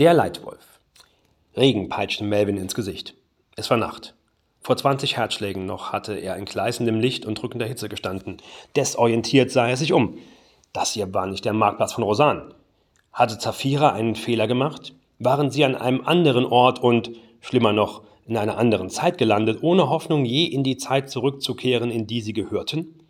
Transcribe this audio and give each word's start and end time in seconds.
Der 0.00 0.14
Leitwolf. 0.14 0.80
Regen 1.54 1.90
peitschte 1.90 2.24
Melvin 2.24 2.56
ins 2.56 2.74
Gesicht. 2.74 3.12
Es 3.54 3.68
war 3.68 3.76
Nacht. 3.76 4.14
Vor 4.62 4.74
20 4.74 5.18
Herzschlägen 5.18 5.66
noch 5.66 5.92
hatte 5.92 6.14
er 6.14 6.36
in 6.36 6.46
gleißendem 6.46 6.98
Licht 6.98 7.26
und 7.26 7.34
drückender 7.34 7.66
Hitze 7.66 7.90
gestanden. 7.90 8.38
Desorientiert 8.76 9.50
sah 9.50 9.68
er 9.68 9.76
sich 9.76 9.92
um. 9.92 10.16
Das 10.72 10.94
hier 10.94 11.12
war 11.12 11.26
nicht 11.26 11.44
der 11.44 11.52
Marktplatz 11.52 11.92
von 11.92 12.04
Rosan. 12.04 12.54
Hatte 13.12 13.36
Zafira 13.36 13.92
einen 13.92 14.14
Fehler 14.14 14.46
gemacht? 14.46 14.94
Waren 15.18 15.50
sie 15.50 15.66
an 15.66 15.74
einem 15.74 16.00
anderen 16.06 16.46
Ort 16.46 16.78
und, 16.78 17.10
schlimmer 17.42 17.74
noch, 17.74 18.00
in 18.26 18.38
einer 18.38 18.56
anderen 18.56 18.88
Zeit 18.88 19.18
gelandet, 19.18 19.58
ohne 19.60 19.90
Hoffnung, 19.90 20.24
je 20.24 20.46
in 20.46 20.64
die 20.64 20.78
Zeit 20.78 21.10
zurückzukehren, 21.10 21.90
in 21.90 22.06
die 22.06 22.22
sie 22.22 22.32
gehörten? 22.32 23.00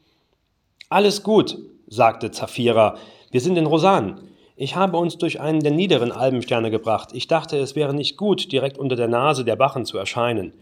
Alles 0.88 1.22
gut, 1.22 1.56
sagte 1.86 2.32
Zafira. 2.32 2.96
Wir 3.30 3.40
sind 3.40 3.56
in 3.56 3.66
Rosan. 3.66 4.29
Ich 4.62 4.76
habe 4.76 4.98
uns 4.98 5.16
durch 5.16 5.40
einen 5.40 5.60
der 5.60 5.72
niederen 5.72 6.12
Albensterne 6.12 6.70
gebracht. 6.70 7.12
Ich 7.14 7.26
dachte, 7.26 7.56
es 7.56 7.76
wäre 7.76 7.94
nicht 7.94 8.18
gut, 8.18 8.52
direkt 8.52 8.76
unter 8.76 8.94
der 8.94 9.08
Nase 9.08 9.42
der 9.42 9.56
Bachen 9.56 9.86
zu 9.86 9.96
erscheinen. 9.96 10.52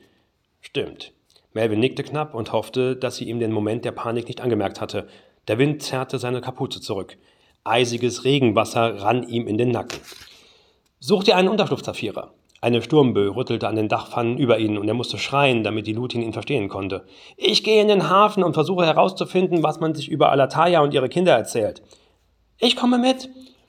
Stimmt. 0.60 1.12
Melvin 1.52 1.80
nickte 1.80 2.04
knapp 2.04 2.32
und 2.32 2.52
hoffte, 2.52 2.94
dass 2.94 3.16
sie 3.16 3.24
ihm 3.28 3.40
den 3.40 3.50
Moment 3.50 3.84
der 3.84 3.90
Panik 3.90 4.28
nicht 4.28 4.40
angemerkt 4.40 4.80
hatte. 4.80 5.08
Der 5.48 5.58
Wind 5.58 5.82
zerrte 5.82 6.20
seine 6.20 6.40
Kapuze 6.40 6.80
zurück. 6.80 7.18
Eisiges 7.64 8.22
Regenwasser 8.22 9.02
rann 9.02 9.28
ihm 9.28 9.48
in 9.48 9.58
den 9.58 9.72
Nacken. 9.72 9.98
Such 11.00 11.24
dir 11.24 11.34
einen 11.34 11.48
Unterschlupf, 11.48 11.82
Zafira. 11.82 12.30
Eine 12.60 12.82
Sturmböe 12.82 13.34
rüttelte 13.34 13.66
an 13.66 13.74
den 13.74 13.88
Dachpfannen 13.88 14.38
über 14.38 14.60
ihn 14.60 14.78
und 14.78 14.86
er 14.86 14.94
musste 14.94 15.18
schreien, 15.18 15.64
damit 15.64 15.88
die 15.88 15.92
Lutin 15.92 16.22
ihn 16.22 16.32
verstehen 16.32 16.68
konnte. 16.68 17.04
Ich 17.36 17.64
gehe 17.64 17.82
in 17.82 17.88
den 17.88 18.08
Hafen 18.08 18.44
und 18.44 18.54
versuche 18.54 18.86
herauszufinden, 18.86 19.64
was 19.64 19.80
man 19.80 19.96
sich 19.96 20.08
über 20.08 20.30
Alataya 20.30 20.82
und 20.82 20.94
ihre 20.94 21.08
Kinder 21.08 21.32
erzählt. 21.32 21.82
Ich 22.60 22.76
komme 22.76 22.98
mit. 22.98 23.28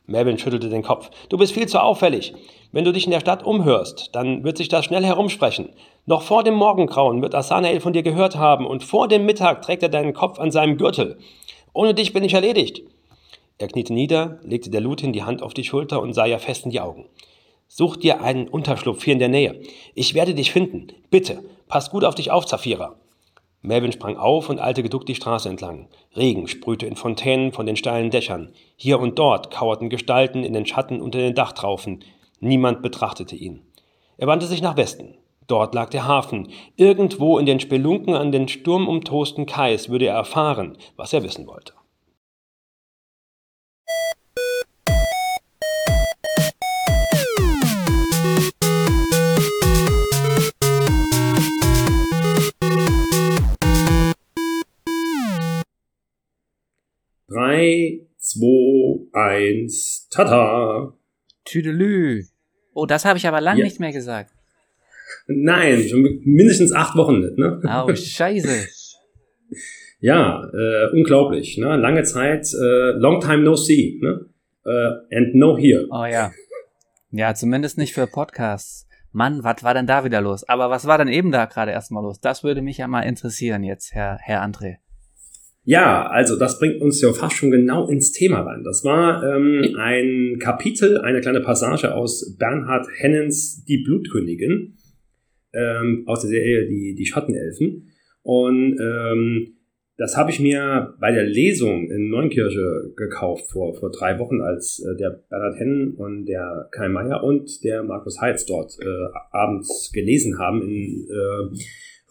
Melvin 0.09 0.37
schüttelte 0.37 0.69
den 0.69 0.83
Kopf. 0.83 1.09
Du 1.29 1.37
bist 1.37 1.53
viel 1.53 1.67
zu 1.67 1.81
auffällig. 1.81 2.33
Wenn 2.71 2.83
du 2.83 2.91
dich 2.91 3.05
in 3.05 3.11
der 3.11 3.19
Stadt 3.19 3.43
umhörst, 3.43 4.09
dann 4.13 4.43
wird 4.43 4.57
sich 4.57 4.67
das 4.67 4.85
schnell 4.85 5.05
herumsprechen. 5.05 5.69
Noch 6.05 6.23
vor 6.23 6.43
dem 6.43 6.55
Morgengrauen 6.55 7.21
wird 7.21 7.35
Asanael 7.35 7.79
von 7.79 7.93
dir 7.93 8.03
gehört 8.03 8.35
haben 8.35 8.65
und 8.65 8.83
vor 8.83 9.07
dem 9.07 9.25
Mittag 9.25 9.61
trägt 9.61 9.83
er 9.83 9.89
deinen 9.89 10.13
Kopf 10.13 10.39
an 10.39 10.51
seinem 10.51 10.77
Gürtel. 10.77 11.17
Ohne 11.73 11.93
dich 11.93 12.13
bin 12.13 12.23
ich 12.23 12.33
erledigt. 12.33 12.81
Er 13.59 13.67
kniete 13.67 13.93
nieder, 13.93 14.39
legte 14.43 14.69
der 14.69 14.81
Lutin 14.81 15.13
die 15.13 15.23
Hand 15.23 15.43
auf 15.43 15.53
die 15.53 15.63
Schulter 15.63 16.01
und 16.01 16.13
sah 16.13 16.25
ihr 16.25 16.39
fest 16.39 16.65
in 16.65 16.71
die 16.71 16.79
Augen. 16.79 17.05
Such 17.67 17.97
dir 17.97 18.21
einen 18.21 18.47
Unterschlupf 18.47 19.03
hier 19.03 19.13
in 19.13 19.19
der 19.19 19.29
Nähe. 19.29 19.61
Ich 19.93 20.15
werde 20.15 20.33
dich 20.33 20.51
finden. 20.51 20.87
Bitte, 21.11 21.43
pass 21.67 21.91
gut 21.91 22.03
auf 22.03 22.15
dich 22.15 22.31
auf, 22.31 22.45
Zafira. 22.45 22.95
Melvin 23.61 23.91
sprang 23.91 24.15
auf 24.15 24.49
und 24.49 24.59
eilte 24.59 24.83
geduckt 24.83 25.09
die 25.09 25.15
Straße 25.15 25.49
entlang. 25.49 25.89
Regen 26.15 26.47
sprühte 26.47 26.85
in 26.85 26.95
Fontänen 26.95 27.51
von 27.51 27.65
den 27.65 27.75
steilen 27.75 28.09
Dächern. 28.09 28.53
Hier 28.77 28.99
und 28.99 29.19
dort 29.19 29.51
kauerten 29.51 29.89
Gestalten 29.89 30.43
in 30.43 30.53
den 30.53 30.65
Schatten 30.65 31.01
unter 31.01 31.19
den 31.19 31.35
Dachtraufen. 31.35 32.03
Niemand 32.39 32.81
betrachtete 32.81 33.35
ihn. 33.35 33.61
Er 34.17 34.27
wandte 34.27 34.47
sich 34.47 34.61
nach 34.61 34.77
Westen. 34.77 35.17
Dort 35.47 35.73
lag 35.73 35.89
der 35.89 36.07
Hafen. 36.07 36.49
Irgendwo 36.77 37.37
in 37.37 37.45
den 37.45 37.59
Spelunken 37.59 38.13
an 38.13 38.31
den 38.31 38.47
sturmumtosten 38.47 39.45
Kais 39.45 39.89
würde 39.89 40.05
er 40.05 40.15
erfahren, 40.15 40.77
was 40.95 41.11
er 41.11 41.23
wissen 41.23 41.47
wollte. 41.47 41.73
Drei, 57.29 57.99
zwei, 58.17 58.99
eins, 59.13 60.07
tata. 60.09 60.93
Tüdelü. 61.45 62.23
Oh, 62.73 62.85
das 62.85 63.05
habe 63.05 63.17
ich 63.17 63.27
aber 63.27 63.39
lang 63.41 63.57
Ja. 63.57 63.65
nicht 63.65 63.79
mehr 63.79 63.91
gesagt. 63.91 64.31
Nein, 65.27 65.87
schon 65.87 66.21
mindestens 66.23 66.73
acht 66.73 66.95
Wochen 66.97 67.19
nicht, 67.19 67.37
ne? 67.37 67.61
Oh, 67.63 67.93
scheiße. 67.95 68.67
Ja, 70.01 70.43
äh, 70.53 70.91
unglaublich, 70.93 71.57
ne? 71.57 71.75
Lange 71.75 72.03
Zeit, 72.03 72.47
äh, 72.53 72.91
long 72.91 73.19
time 73.21 73.39
no 73.43 73.55
see, 73.55 73.99
ne? 74.01 74.25
Äh, 74.65 75.15
and 75.15 75.35
no 75.35 75.57
here. 75.57 75.87
Oh 75.91 76.05
ja. 76.05 76.31
Ja, 77.11 77.33
zumindest 77.33 77.77
nicht 77.77 77.93
für 77.93 78.07
Podcasts. 78.07 78.87
Mann, 79.11 79.43
was 79.43 79.63
war 79.63 79.73
denn 79.73 79.87
da 79.87 80.03
wieder 80.05 80.21
los? 80.21 80.47
Aber 80.47 80.69
was 80.69 80.85
war 80.85 80.97
denn 80.99 81.07
eben 81.07 81.31
da 81.31 81.45
gerade 81.45 81.71
erstmal 81.71 82.03
los? 82.03 82.19
Das 82.19 82.43
würde 82.43 82.61
mich 82.61 82.77
ja 82.77 82.87
mal 82.87 83.01
interessieren 83.01 83.63
jetzt, 83.63 83.93
Herr, 83.93 84.19
Herr 84.21 84.43
André. 84.43 84.77
Ja, 85.69 86.07
also 86.07 86.35
das 86.35 86.57
bringt 86.57 86.81
uns 86.81 86.99
ja 86.99 87.13
fast 87.13 87.35
schon 87.35 87.51
genau 87.51 87.87
ins 87.87 88.11
Thema 88.11 88.41
rein. 88.41 88.63
Das 88.63 88.83
war 88.83 89.21
ähm, 89.23 89.75
ein 89.77 90.39
Kapitel, 90.39 90.97
eine 90.97 91.21
kleine 91.21 91.41
Passage 91.41 91.93
aus 91.93 92.35
Bernhard 92.39 92.87
Hennens 92.97 93.63
Die 93.65 93.83
Blutkönigin 93.83 94.73
ähm, 95.53 96.05
aus 96.07 96.21
der 96.21 96.31
Serie 96.31 96.67
Die, 96.67 96.95
die 96.95 97.05
Schattenelfen. 97.05 97.87
Und 98.23 98.79
ähm, 98.81 99.57
das 99.97 100.17
habe 100.17 100.31
ich 100.31 100.39
mir 100.39 100.95
bei 100.99 101.11
der 101.11 101.25
Lesung 101.25 101.91
in 101.91 102.09
Neunkirche 102.09 102.91
gekauft 102.95 103.51
vor, 103.51 103.75
vor 103.75 103.91
drei 103.91 104.17
Wochen, 104.17 104.41
als 104.41 104.79
äh, 104.79 104.97
der 104.97 105.23
Bernhard 105.29 105.59
Hennen 105.59 105.93
und 105.93 106.25
der 106.25 106.67
Kai 106.71 106.89
Meier 106.89 107.23
und 107.23 107.63
der 107.63 107.83
Markus 107.83 108.19
Heitz 108.19 108.47
dort 108.47 108.75
äh, 108.81 108.85
abends 109.29 109.91
gelesen 109.93 110.39
haben 110.39 110.63
in 110.63 111.07
äh, 111.11 111.59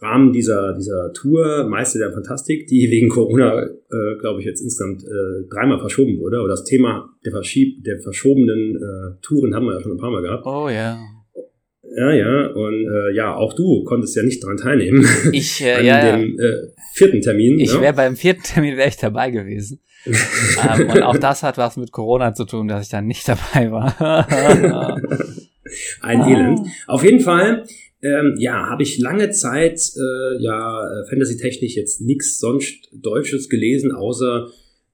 Rahmen 0.01 0.31
dieser, 0.31 0.73
dieser 0.73 1.11
Tour 1.13 1.67
Meister 1.67 1.99
der 1.99 2.11
Fantastik, 2.11 2.67
die 2.67 2.89
wegen 2.89 3.09
Corona, 3.09 3.63
äh, 3.63 4.17
glaube 4.19 4.39
ich, 4.39 4.45
jetzt 4.45 4.61
insgesamt 4.61 5.03
äh, 5.03 5.47
dreimal 5.49 5.79
verschoben 5.79 6.19
wurde. 6.19 6.39
Aber 6.39 6.47
das 6.47 6.63
Thema 6.63 7.09
der, 7.25 7.31
verschieb 7.31 7.83
der 7.83 7.99
verschobenen 7.99 8.75
äh, 8.75 9.21
Touren 9.21 9.53
haben 9.53 9.65
wir 9.65 9.73
ja 9.73 9.81
schon 9.81 9.93
ein 9.93 9.97
paar 9.97 10.11
Mal 10.11 10.21
gehabt. 10.21 10.45
Oh 10.45 10.69
ja. 10.69 10.97
Ja, 11.97 12.13
ja, 12.13 12.47
und 12.47 12.85
äh, 12.85 13.15
ja, 13.15 13.35
auch 13.35 13.53
du 13.53 13.83
konntest 13.83 14.15
ja 14.15 14.21
nicht 14.23 14.43
dran 14.43 14.57
teilnehmen. 14.57 15.03
Ich, 15.31 15.61
äh, 15.63 15.73
an 15.79 15.85
ja, 15.85 16.05
ja. 16.05 16.17
dem 16.17 16.39
äh, 16.39 16.71
vierten 16.93 17.19
Termin. 17.19 17.59
Ich 17.59 17.73
ne? 17.73 17.81
wäre 17.81 17.93
beim 17.93 18.15
vierten 18.15 18.43
Termin 18.43 18.77
wäre 18.77 18.89
ich 18.89 18.97
dabei 18.97 19.31
gewesen. 19.31 19.81
ähm, 20.05 20.89
und 20.89 21.01
auch 21.01 21.17
das 21.17 21.43
hat 21.43 21.57
was 21.57 21.77
mit 21.77 21.91
Corona 21.91 22.33
zu 22.33 22.45
tun, 22.45 22.67
dass 22.67 22.83
ich 22.83 22.89
dann 22.89 23.05
nicht 23.05 23.27
dabei 23.27 23.71
war. 23.71 24.27
Ein 26.01 26.21
Ah. 26.21 26.27
Elend. 26.29 26.59
Auf 26.87 27.03
jeden 27.03 27.19
Fall, 27.19 27.63
ähm, 28.01 28.35
ja, 28.37 28.69
habe 28.69 28.83
ich 28.83 28.99
lange 28.99 29.29
Zeit, 29.31 29.79
äh, 29.97 30.41
ja, 30.41 30.83
äh, 30.83 31.09
Fantasy-technisch 31.09 31.75
jetzt 31.75 32.01
nichts 32.01 32.39
sonst 32.39 32.89
Deutsches 32.93 33.49
gelesen, 33.49 33.91
außer, 33.91 34.47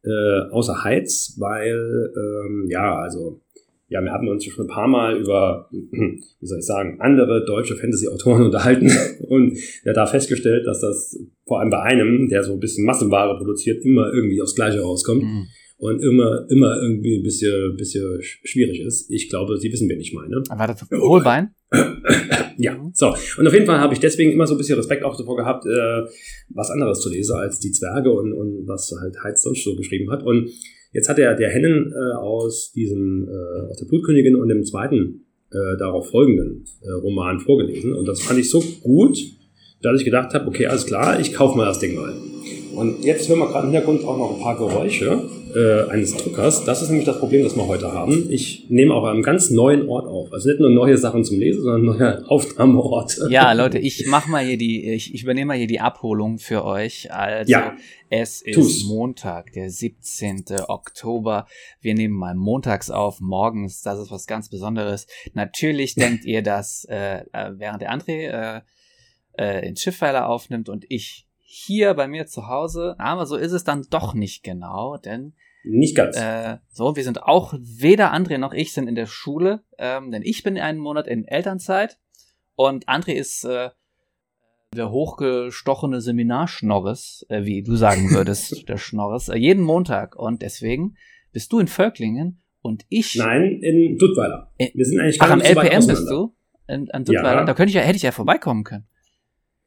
äh, 0.04 0.52
außer 0.52 0.84
Heiz, 0.84 1.36
weil, 1.40 2.12
ähm, 2.16 2.68
ja, 2.70 2.96
also, 3.00 3.42
ja, 3.88 4.02
wir 4.02 4.12
hatten 4.12 4.28
uns 4.28 4.44
schon 4.44 4.66
ein 4.66 4.70
paar 4.70 4.88
Mal 4.88 5.20
über, 5.20 5.70
wie 5.72 6.46
soll 6.48 6.58
ich 6.58 6.66
sagen, 6.66 7.00
andere 7.00 7.46
deutsche 7.46 7.76
Fantasy-Autoren 7.76 8.44
unterhalten 8.46 8.92
und 9.28 9.58
ja, 9.84 9.94
da 9.94 10.08
festgestellt, 10.08 10.66
dass 10.66 10.82
das 10.82 11.20
vor 11.46 11.60
allem 11.60 11.70
bei 11.70 11.82
einem, 11.82 12.28
der 12.30 12.44
so 12.44 12.54
ein 12.54 12.60
bisschen 12.60 12.86
Massenware 12.86 13.38
produziert, 13.38 13.86
immer 13.86 14.12
irgendwie 14.12 14.42
aufs 14.42 14.56
Gleiche 14.56 14.82
rauskommt 14.82 15.22
Hm. 15.22 15.46
Und 15.78 16.02
immer, 16.02 16.46
immer 16.50 16.82
irgendwie 16.82 17.18
ein 17.18 17.24
bisschen, 17.24 17.76
bisschen 17.78 18.04
sch- 18.20 18.40
schwierig 18.46 18.80
ist. 18.82 19.10
Ich 19.12 19.30
glaube, 19.30 19.58
Sie 19.58 19.72
wissen, 19.72 19.90
wen 19.90 20.00
ich 20.00 20.14
meine. 20.14 20.38
War 20.50 20.68
das 20.68 20.86
Hohlbein? 20.92 21.50
Ja, 22.58 22.78
so. 22.94 23.14
Und 23.38 23.48
auf 23.48 23.54
jeden 23.54 23.66
Fall 23.66 23.80
habe 23.80 23.94
ich 23.94 24.00
deswegen 24.00 24.32
immer 24.32 24.48
so 24.48 24.54
ein 24.54 24.58
bisschen 24.58 24.78
Respekt 24.78 25.04
auch 25.04 25.18
davor 25.18 25.36
gehabt, 25.36 25.66
äh, 25.66 26.04
was 26.54 26.70
anderes 26.72 27.02
zu 27.02 27.10
lesen 27.10 27.36
als 27.36 27.60
die 27.60 27.72
Zwerge 27.72 28.12
und, 28.14 28.32
und 28.32 28.66
was 28.66 28.94
halt 28.98 29.14
Heiz 29.24 29.44
sonst 29.44 29.66
so 29.66 29.76
geschrieben 29.76 30.10
hat. 30.10 30.24
Und 30.24 30.50
jetzt 30.94 31.10
hat 31.10 31.18
der, 31.18 31.36
der 31.36 31.50
Hennen 31.50 31.92
äh, 31.94 32.16
aus 32.16 32.72
diesem, 32.72 33.28
äh, 33.28 33.70
aus 33.70 33.78
der 33.80 33.88
Blutkönigin 33.88 34.38
und 34.38 34.48
dem 34.48 34.64
zweiten 34.64 35.26
äh, 35.52 35.78
darauf 35.78 36.10
folgenden 36.10 36.64
äh, 36.82 36.92
Roman 36.92 37.42
vorgelesen. 37.42 37.94
Und 37.94 38.06
das 38.08 38.22
fand 38.22 38.40
ich 38.40 38.50
so 38.50 38.64
gut, 38.82 39.18
dass 39.82 40.00
ich 40.00 40.06
gedacht 40.06 40.34
habe, 40.34 40.48
okay, 40.48 40.68
alles 40.68 40.86
klar, 40.86 41.20
ich 41.20 41.34
kaufe 41.34 41.58
mal 41.58 41.66
das 41.66 41.80
Ding 41.80 41.96
mal. 41.96 42.14
Und 42.76 43.04
jetzt 43.04 43.28
hören 43.28 43.40
wir 43.40 43.48
gerade 43.48 43.68
im 43.68 43.74
Hintergrund 43.74 44.06
auch 44.06 44.18
noch 44.18 44.36
ein 44.38 44.42
paar 44.42 44.58
Geräusche 44.58 45.24
äh, 45.56 45.90
eines 45.90 46.16
Druckers. 46.18 46.66
Das 46.66 46.82
ist 46.82 46.90
nämlich 46.90 47.06
das 47.06 47.20
Problem, 47.20 47.44
das 47.44 47.56
wir 47.56 47.66
heute 47.66 47.92
haben. 47.92 48.28
Ich 48.30 48.66
nehme 48.70 48.94
auch 48.94 49.04
an 49.06 49.14
einem 49.14 49.24
ganz 49.24 49.50
neuen 49.50 49.88
Ort 49.88 50.06
auf. 50.06 50.32
Also 50.34 50.50
nicht 50.50 50.60
nur 50.60 50.70
neue 50.70 50.98
Sachen 50.98 51.24
zum 51.24 51.40
Lesen, 51.40 51.64
sondern 51.64 51.86
neue 51.86 52.26
Aufnahmeorte. 52.30 53.28
Ja, 53.30 53.54
Leute, 53.54 53.80
ich 53.80 54.06
mach 54.08 54.28
mal 54.28 54.44
hier 54.44 54.58
die, 54.58 54.92
ich, 54.92 55.14
ich 55.14 55.24
übernehme 55.24 55.50
mal 55.50 55.58
hier 55.58 55.68
die 55.68 55.80
Abholung 55.80 56.38
für 56.38 56.66
euch. 56.66 57.12
Also, 57.14 57.50
Ja, 57.50 57.76
es 58.10 58.42
ist 58.42 58.56
tu's. 58.56 58.84
Montag, 58.86 59.54
der 59.54 59.70
17. 59.70 60.44
Oktober. 60.68 61.48
Wir 61.80 61.96
nehmen 61.96 62.16
mal 62.16 62.36
montags 62.36 62.92
auf, 62.92 63.22
morgens. 63.22 63.82
Das 63.82 64.00
ist 64.00 64.12
was 64.12 64.28
ganz 64.28 64.50
Besonderes. 64.50 65.08
Natürlich 65.34 65.96
denkt 65.96 66.26
ihr, 66.26 66.44
dass 66.44 66.86
äh, 66.90 67.22
äh, 67.32 67.52
während 67.54 67.82
der 67.82 67.94
André 67.94 68.58
äh, 68.58 68.62
äh, 69.38 69.68
in 69.68 69.76
Schiffweiler 69.76 70.28
aufnimmt 70.28 70.70
und 70.70 70.86
ich 70.90 71.26
hier 71.58 71.94
bei 71.94 72.08
mir 72.08 72.26
zu 72.26 72.48
Hause, 72.48 72.96
aber 72.98 73.26
so 73.26 73.38
ist 73.38 73.54
es 73.54 73.64
dann 73.64 73.86
doch 73.90 74.14
nicht 74.14 74.44
genau, 74.44 74.98
denn 74.98 75.34
Nicht 75.64 75.96
ganz. 75.96 76.18
äh, 76.18 76.58
so, 76.70 76.96
wir 76.96 77.04
sind 77.04 77.24
auch, 77.24 77.54
weder 77.60 78.14
André 78.14 78.38
noch 78.38 78.54
ich 78.54 78.74
sind 78.74 78.88
in 78.88 78.96
der 78.96 79.06
Schule, 79.06 79.64
ähm, 79.78 80.12
denn 80.12 80.22
ich 80.22 80.44
bin 80.44 80.58
einen 80.58 80.80
Monat 80.80 81.08
in 81.08 81.26
Elternzeit 81.26 81.98
und 82.56 82.90
André 82.90 83.14
ist 83.14 83.46
äh, 83.46 83.70
der 84.76 84.92
hochgestochene 84.92 86.02
Seminarschnorres, 86.02 87.26
äh, 87.30 87.46
wie 87.46 87.64
du 87.64 87.76
sagen 87.76 88.12
würdest, 88.12 88.66
der 88.70 88.78
Schnorres, 88.78 89.30
äh, 89.30 89.38
jeden 89.38 89.64
Montag. 89.64 90.18
Und 90.18 90.42
deswegen 90.42 90.96
bist 91.32 91.54
du 91.54 91.60
in 91.60 91.68
Völklingen 91.68 92.42
Und 92.62 92.84
ich. 92.90 93.16
Nein, 93.16 93.60
in 93.62 93.98
Duttweiler. 93.98 94.52
Wir 94.58 94.86
sind 94.86 95.00
eigentlich 95.00 95.20
gar 95.20 95.30
Ach, 95.30 95.34
am 95.34 95.42
so 95.42 95.48
LPM 95.48 95.88
bist 95.88 96.10
du? 96.10 96.36
In, 96.68 96.92
an 96.92 97.06
Duttweiler? 97.06 97.40
Ja. 97.40 97.46
Da 97.46 97.54
könnte 97.54 97.70
ich 97.70 97.76
ja, 97.76 97.82
hätte 97.82 97.96
ich 97.96 98.02
ja 98.04 98.12
vorbeikommen 98.12 98.64
können. 98.64 98.88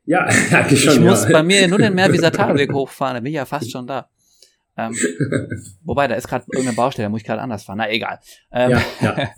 Ja, 0.09 0.25
eigentlich 0.53 0.83
schon. 0.83 0.95
Ich 0.95 1.01
muss 1.01 1.25
ja. 1.25 1.31
bei 1.31 1.43
mir 1.43 1.69
nur 1.69 1.79
den 1.79 1.95
Meerwieser 1.95 2.33
Talweg 2.33 2.73
hochfahren, 2.73 3.15
da 3.15 3.21
bin 3.21 3.31
ich 3.31 3.37
ja 3.37 3.45
fast 3.45 3.71
schon 3.71 3.87
da. 3.87 4.09
Ähm, 4.77 4.97
wobei, 5.85 6.09
da 6.09 6.15
ist 6.15 6.29
gerade 6.29 6.47
irgendeine 6.51 6.77
Baustelle, 6.77 7.07
da 7.07 7.11
muss 7.11 7.21
ich 7.21 7.27
gerade 7.27 7.43
anders 7.43 7.65
fahren. 7.65 7.79
Na, 7.79 7.91
egal. 7.91 8.19
Ähm, 8.51 8.71
ja, 8.71 8.83
ja. 9.01 9.29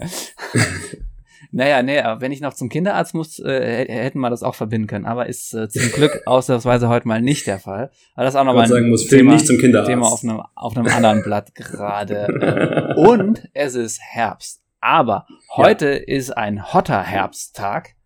naja, 1.50 1.82
nee, 1.82 1.98
aber 1.98 2.20
wenn 2.20 2.30
ich 2.30 2.40
noch 2.40 2.54
zum 2.54 2.68
Kinderarzt 2.68 3.14
muss, 3.14 3.40
äh, 3.40 3.86
hätten 3.88 4.20
wir 4.20 4.30
das 4.30 4.44
auch 4.44 4.54
verbinden 4.54 4.86
können. 4.86 5.06
Aber 5.06 5.26
ist 5.26 5.54
äh, 5.54 5.68
zum 5.68 5.90
Glück 5.90 6.22
ausnahmsweise 6.26 6.88
heute 6.88 7.08
mal 7.08 7.20
nicht 7.20 7.46
der 7.46 7.58
Fall. 7.58 7.90
Aber 8.14 8.24
das 8.24 8.34
ist 8.34 8.40
auch 8.40 8.44
nochmal 8.44 8.64
ein 8.64 8.68
sagen, 8.68 8.90
muss 8.90 9.06
Thema, 9.08 9.32
nicht 9.32 9.46
zum 9.46 9.58
Kinderarzt. 9.58 9.90
Thema 9.90 10.06
auf 10.06 10.22
einem, 10.22 10.42
auf 10.54 10.76
einem 10.76 10.86
anderen 10.86 11.22
Blatt 11.22 11.54
gerade. 11.54 12.94
Und 12.96 13.48
es 13.54 13.74
ist 13.74 13.98
Herbst. 14.00 14.60
Aber 14.80 15.26
heute 15.56 15.88
ja. 15.88 16.16
ist 16.16 16.36
ein 16.36 16.72
hotter 16.72 17.02
Herbsttag. 17.02 17.96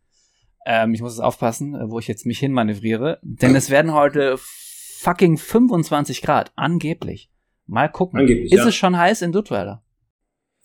Ähm, 0.66 0.94
ich 0.94 1.02
muss 1.02 1.12
es 1.12 1.20
aufpassen, 1.20 1.74
äh, 1.74 1.90
wo 1.90 1.98
ich 1.98 2.08
jetzt 2.08 2.26
mich 2.26 2.38
hinmanövriere, 2.38 3.18
denn 3.22 3.54
es 3.54 3.70
werden 3.70 3.92
heute 3.92 4.36
fucking 4.38 5.36
25 5.36 6.22
Grad, 6.22 6.52
angeblich. 6.56 7.30
Mal 7.66 7.88
gucken. 7.88 8.20
Angeblich, 8.20 8.52
ist 8.52 8.58
ja. 8.58 8.68
es 8.68 8.74
schon 8.74 8.96
heiß 8.96 9.22
in 9.22 9.32
Duttweiler? 9.32 9.82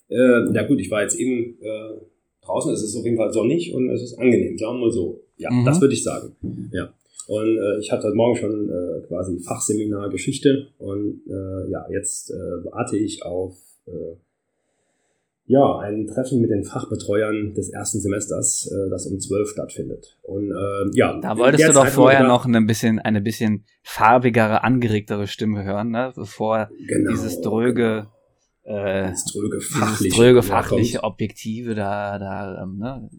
Äh, 0.09 0.53
ja 0.53 0.65
gut, 0.67 0.79
ich 0.79 0.89
war 0.89 1.01
jetzt 1.01 1.15
eben 1.15 1.57
äh, 1.61 1.99
draußen, 2.41 2.73
es 2.73 2.83
ist 2.83 2.95
auf 2.95 3.05
jeden 3.05 3.17
Fall 3.17 3.31
sonnig 3.31 3.73
und 3.73 3.89
es 3.89 4.01
ist 4.01 4.17
angenehm, 4.17 4.57
sagen 4.57 4.77
wir 4.77 4.85
mal 4.85 4.91
so. 4.91 5.21
Ja, 5.37 5.51
mhm. 5.51 5.65
das 5.65 5.79
würde 5.79 5.93
ich 5.93 6.03
sagen. 6.03 6.35
Ja. 6.71 6.93
Und 7.27 7.57
äh, 7.57 7.79
ich 7.79 7.91
hatte 7.91 8.07
heute 8.07 8.15
Morgen 8.15 8.35
schon 8.37 8.69
äh, 8.69 9.07
quasi 9.07 9.39
Fachseminar 9.39 10.09
Geschichte 10.09 10.69
und 10.79 11.21
äh, 11.27 11.71
ja, 11.71 11.85
jetzt 11.91 12.31
äh, 12.31 12.33
warte 12.33 12.97
ich 12.97 13.23
auf 13.23 13.55
äh, 13.85 14.15
ja, 15.49 15.79
ein 15.79 16.05
Treffen 16.05 16.41
mit 16.41 16.51
den 16.51 16.63
Fachbetreuern 16.63 17.55
des 17.55 17.69
ersten 17.69 17.99
Semesters, 17.99 18.71
äh, 18.71 18.87
das 18.91 19.07
um 19.07 19.19
zwölf 19.19 19.49
stattfindet. 19.49 20.15
Und 20.21 20.51
äh, 20.51 20.91
ja, 20.93 21.19
da 21.19 21.39
wolltest 21.39 21.67
du 21.67 21.73
doch 21.73 21.87
vorher 21.87 22.23
noch 22.23 22.45
ein 22.45 22.67
bisschen, 22.67 22.99
eine 22.99 23.19
bisschen 23.19 23.65
farbigere, 23.81 24.63
angeregtere 24.63 25.25
Stimme 25.25 25.63
hören, 25.63 25.89
ne? 25.89 26.13
bevor 26.15 26.69
genau, 26.87 27.09
dieses 27.09 27.41
dröge, 27.41 28.09
äh, 28.61 29.11
dröge 29.33 29.59
fachliche, 29.59 30.03
dieses 30.03 30.15
dröge 30.15 30.43
fachliche 30.43 31.03
Objektive 31.03 31.73
da, 31.73 32.19
da 32.19 32.61
ähm, 32.61 32.77
ne, 32.77 33.09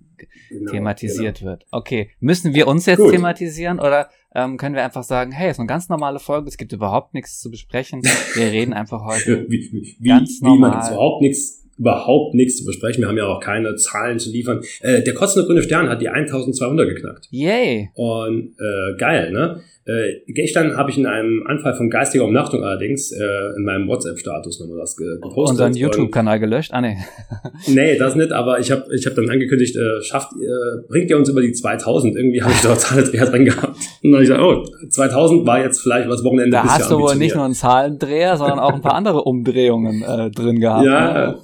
genau, 0.51 0.71
thematisiert 0.71 1.41
genau. 1.41 1.51
wird. 1.51 1.67
Okay, 1.73 2.13
müssen 2.21 2.55
wir 2.55 2.69
uns 2.69 2.87
jetzt 2.87 3.01
Gut. 3.01 3.11
thematisieren 3.11 3.81
oder 3.81 4.09
ähm, 4.37 4.57
können 4.57 4.77
wir 4.77 4.85
einfach 4.85 5.03
sagen, 5.03 5.33
hey, 5.33 5.49
es 5.49 5.57
ist 5.57 5.59
eine 5.59 5.67
ganz 5.67 5.89
normale 5.89 6.21
Folge, 6.21 6.47
es 6.47 6.57
gibt 6.57 6.73
überhaupt 6.73 7.13
nichts 7.13 7.41
zu 7.41 7.51
besprechen. 7.51 8.03
Wir 8.35 8.53
reden 8.53 8.73
einfach 8.73 9.05
heute 9.05 9.47
wie, 9.49 9.97
wie, 9.99 10.09
ganz 10.09 10.41
normal. 10.41 10.57
Wie 10.57 10.61
man 10.61 10.81
jetzt 10.81 10.91
überhaupt 10.93 11.23
nichts 11.23 11.61
überhaupt 11.81 12.35
nichts 12.35 12.59
zu 12.59 12.67
besprechen. 12.67 13.03
Wir 13.03 13.09
haben 13.09 13.17
ja 13.17 13.27
auch 13.27 13.41
keine 13.41 13.75
Zahlen 13.75 14.19
zu 14.19 14.31
liefern. 14.31 14.61
Äh, 14.83 15.03
der 15.03 15.15
kotzende 15.15 15.47
grüne 15.47 15.63
Stern 15.63 15.89
hat 15.89 16.03
die 16.03 16.09
1200 16.09 16.87
geknackt. 16.89 17.27
Yay. 17.31 17.89
Und 17.95 18.55
äh, 18.59 18.97
geil, 18.99 19.33
ne? 19.33 19.63
Äh, 19.87 20.21
gestern 20.29 20.77
habe 20.77 20.91
ich 20.91 20.99
in 20.99 21.07
einem 21.07 21.43
Anfall 21.47 21.75
von 21.75 21.89
geistiger 21.89 22.25
Umnachtung 22.25 22.63
allerdings 22.63 23.11
äh, 23.13 23.25
in 23.57 23.65
meinem 23.65 23.89
WhatsApp-Status 23.89 24.61
nochmal 24.61 24.79
das 24.79 24.95
gepostet. 24.95 25.51
Unseren 25.51 25.75
YouTube-Kanal 25.75 26.39
gelöscht? 26.39 26.71
Ah, 26.73 26.83
nee. 26.83 26.99
nee, 27.67 27.97
das 27.97 28.15
nicht, 28.15 28.31
aber 28.31 28.61
ich 28.61 28.71
habe 28.71 28.85
ich 28.95 29.07
hab 29.07 29.15
dann 29.15 29.29
angekündigt, 29.31 29.75
äh, 29.77 30.03
schafft, 30.03 30.33
äh, 30.33 30.87
bringt 30.87 31.09
ihr 31.09 31.17
uns 31.17 31.31
über 31.31 31.41
die 31.41 31.53
2000? 31.53 32.15
Irgendwie 32.15 32.43
habe 32.43 32.53
ich 32.53 32.61
da 32.61 32.77
Zahlendreher 32.77 33.25
drin 33.31 33.47
gehabt. 33.47 33.79
Und 34.03 34.13
dann 34.13 34.15
habe 34.15 34.23
ich 34.23 34.29
gesagt, 34.29 34.43
oh, 34.43 34.87
2000 34.91 35.47
war 35.47 35.61
jetzt 35.61 35.81
vielleicht 35.81 36.09
was 36.11 36.23
Wochenende. 36.23 36.51
Da 36.51 36.65
hast 36.65 36.91
du 36.91 36.99
wohl 36.99 37.17
nicht 37.17 37.35
nur 37.35 37.47
einen 37.47 37.55
Zahlendreher, 37.55 38.37
sondern 38.37 38.59
auch 38.59 38.75
ein 38.75 38.83
paar 38.83 38.95
andere 38.95 39.25
Umdrehungen 39.25 40.03
äh, 40.03 40.31
drin 40.31 40.61
gehabt. 40.61 40.81
Ja, 40.91 41.33
ne? 41.33 41.39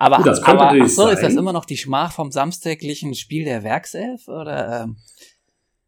Aber, 0.00 0.16
Gut, 0.16 0.26
das 0.28 0.42
aber 0.42 0.70
ach 0.70 0.88
so, 0.88 1.02
sein. 1.02 1.12
ist 1.12 1.22
das 1.22 1.34
immer 1.34 1.52
noch 1.52 1.66
die 1.66 1.76
Schmach 1.76 2.12
vom 2.12 2.32
samstäglichen 2.32 3.14
Spiel 3.14 3.44
der 3.44 3.62
Werkself? 3.64 4.28
Oder, 4.28 4.84
ähm? 4.84 4.96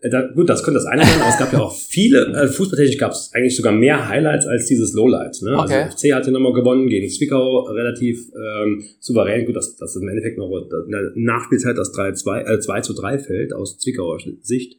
Äh, 0.00 0.10
da, 0.10 0.28
gut, 0.34 0.50
das 0.50 0.62
könnte 0.62 0.80
das 0.80 0.84
eine 0.84 1.02
sein, 1.02 1.18
aber 1.18 1.30
es 1.30 1.38
gab 1.38 1.50
ja 1.50 1.60
auch 1.60 1.74
viele, 1.74 2.26
äh, 2.26 2.46
fußballtechnisch 2.46 2.98
gab 2.98 3.12
es 3.12 3.30
eigentlich 3.32 3.56
sogar 3.56 3.72
mehr 3.72 4.10
Highlights 4.10 4.46
als 4.46 4.66
dieses 4.66 4.92
Lowlight. 4.92 5.38
Ne? 5.40 5.52
Also 5.52 5.62
okay. 5.62 5.84
Also 5.84 5.96
FC 5.96 6.12
hat 6.12 6.26
ja 6.26 6.30
nochmal 6.30 6.52
gewonnen 6.52 6.88
gegen 6.88 7.08
Zwickau, 7.08 7.60
relativ 7.60 8.30
ähm, 8.36 8.84
souverän. 9.00 9.46
Gut, 9.46 9.56
dass 9.56 9.76
das 9.76 9.96
im 9.96 10.06
Endeffekt 10.06 10.36
noch 10.36 10.50
in 10.50 10.90
der 10.90 11.12
Nachspielzeit 11.14 11.78
das 11.78 11.90
3, 11.92 12.12
2, 12.12 12.42
äh, 12.42 12.60
2 12.60 12.80
zu 12.82 12.92
3 12.92 13.18
fällt 13.18 13.54
aus 13.54 13.78
Zwickauer 13.78 14.18
Sicht. 14.42 14.76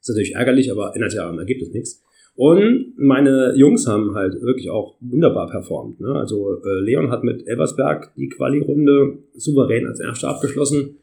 ist 0.00 0.08
natürlich 0.08 0.36
ärgerlich, 0.36 0.70
aber 0.70 0.94
ändert 0.94 1.12
ja 1.12 1.28
am 1.28 1.40
Ergebnis 1.40 1.70
nichts. 1.72 2.04
Und 2.36 2.92
meine 2.98 3.54
Jungs 3.56 3.86
haben 3.86 4.14
halt 4.14 4.42
wirklich 4.42 4.68
auch 4.68 4.96
wunderbar 5.00 5.48
performt. 5.48 6.00
Ne? 6.00 6.12
Also 6.12 6.60
äh, 6.62 6.80
Leon 6.82 7.10
hat 7.10 7.24
mit 7.24 7.46
Elversberg 7.48 8.14
die 8.14 8.28
Quali-Runde 8.28 9.18
souverän 9.34 9.86
als 9.86 10.00
Erster 10.00 10.28
abgeschlossen. 10.28 10.98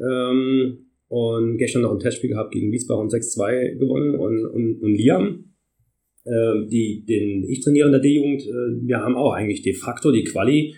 Ähm, 0.00 0.78
und 1.08 1.58
gestern 1.58 1.82
noch 1.82 1.92
ein 1.92 2.00
Testspiel 2.00 2.30
gehabt 2.30 2.52
gegen 2.52 2.72
Wiesbaden 2.72 3.08
6-2 3.08 3.78
gewonnen. 3.78 4.16
Und, 4.16 4.44
und, 4.46 4.82
und 4.82 4.94
Liam, 4.96 5.44
äh, 6.24 6.66
die, 6.66 7.04
den 7.06 7.44
ich 7.48 7.60
trainiere 7.60 7.86
in 7.86 7.92
der 7.92 8.00
D-Jugend, 8.00 8.42
äh, 8.42 8.86
wir 8.86 8.98
haben 8.98 9.14
auch 9.14 9.32
eigentlich 9.32 9.62
de 9.62 9.74
facto 9.74 10.10
die 10.10 10.24
Quali 10.24 10.74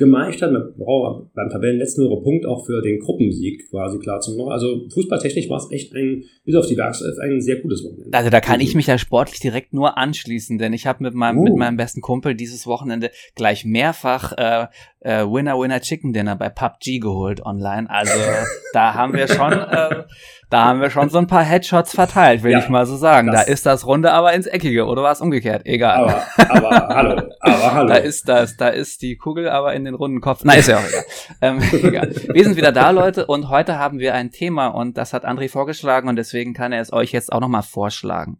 gemeistert. 0.00 0.52
Man 0.52 0.74
braucht 0.76 1.32
beim 1.34 1.48
Tabellenletzten 1.50 2.04
nur 2.04 2.22
Punkt 2.24 2.46
auch 2.46 2.66
für 2.66 2.82
den 2.82 2.98
Gruppensieg 2.98 3.70
quasi 3.70 3.98
klar 3.98 4.20
zu 4.20 4.34
machen. 4.36 4.50
Also 4.50 4.88
fußballtechnisch 4.92 5.48
war 5.48 5.58
es 5.58 5.70
echt 5.70 5.94
ein, 5.94 6.24
bis 6.44 6.56
auf 6.56 6.66
die 6.66 6.76
Werkself, 6.76 7.16
ein 7.22 7.40
sehr 7.40 7.56
gutes 7.56 7.84
Wochenende. 7.84 8.16
Also 8.16 8.30
da 8.30 8.40
kann 8.40 8.60
ich 8.60 8.74
mich 8.74 8.86
ja 8.86 8.98
sportlich 8.98 9.38
direkt 9.38 9.72
nur 9.72 9.96
anschließen, 9.96 10.58
denn 10.58 10.72
ich 10.72 10.86
habe 10.86 11.04
mit 11.04 11.14
meinem, 11.14 11.38
uh. 11.38 11.44
mit 11.44 11.56
meinem 11.56 11.76
besten 11.76 12.00
Kumpel 12.00 12.34
dieses 12.34 12.66
Wochenende 12.66 13.10
gleich 13.36 13.64
mehrfach 13.64 14.32
äh, 14.36 14.66
äh, 15.00 15.24
Winner 15.24 15.58
Winner 15.58 15.80
Chicken 15.80 16.12
Dinner 16.12 16.36
bei 16.36 16.48
PUBG 16.48 17.00
geholt 17.00 17.44
online. 17.44 17.88
Also 17.88 18.18
da 18.72 18.94
haben 18.94 19.14
wir 19.14 19.28
schon, 19.28 19.52
äh, 19.52 20.04
da 20.50 20.64
haben 20.64 20.80
wir 20.80 20.90
schon 20.90 21.08
so 21.08 21.18
ein 21.18 21.26
paar 21.26 21.42
Headshots 21.42 21.94
verteilt, 21.94 22.42
will 22.42 22.52
ja, 22.52 22.58
ich 22.58 22.68
mal 22.68 22.84
so 22.86 22.96
sagen. 22.96 23.30
Da 23.30 23.40
ist 23.40 23.64
das 23.66 23.86
Runde 23.86 24.12
aber 24.12 24.32
ins 24.34 24.46
Eckige 24.46 24.86
oder 24.86 25.02
war 25.02 25.12
es 25.12 25.20
umgekehrt? 25.20 25.62
Egal. 25.64 26.04
Aber, 26.04 26.22
aber 26.48 26.94
hallo, 26.94 27.22
aber 27.40 27.72
hallo. 27.74 27.88
Da 27.88 27.96
ist 27.96 28.28
das, 28.28 28.56
da 28.56 28.68
ist 28.68 29.02
die 29.02 29.16
Kugel 29.16 29.48
aber 29.48 29.74
in 29.74 29.84
den 29.84 29.94
runden 29.94 30.20
Kopf. 30.20 30.40
Na, 30.44 30.54
ist 30.54 30.68
ja 30.68 30.78
auch 30.78 30.86
egal. 30.86 31.04
ähm, 31.40 31.62
egal. 31.72 32.14
Wir 32.32 32.44
sind 32.44 32.56
wieder 32.56 32.72
da, 32.72 32.90
Leute, 32.90 33.26
und 33.26 33.48
heute 33.48 33.78
haben 33.78 33.98
wir 33.98 34.14
ein 34.14 34.30
Thema 34.30 34.68
und 34.68 34.98
das 34.98 35.12
hat 35.12 35.24
André 35.26 35.48
vorgeschlagen 35.48 36.08
und 36.08 36.16
deswegen 36.16 36.52
kann 36.52 36.72
er 36.72 36.80
es 36.80 36.92
euch 36.92 37.12
jetzt 37.12 37.32
auch 37.32 37.40
nochmal 37.40 37.62
vorschlagen. 37.62 38.38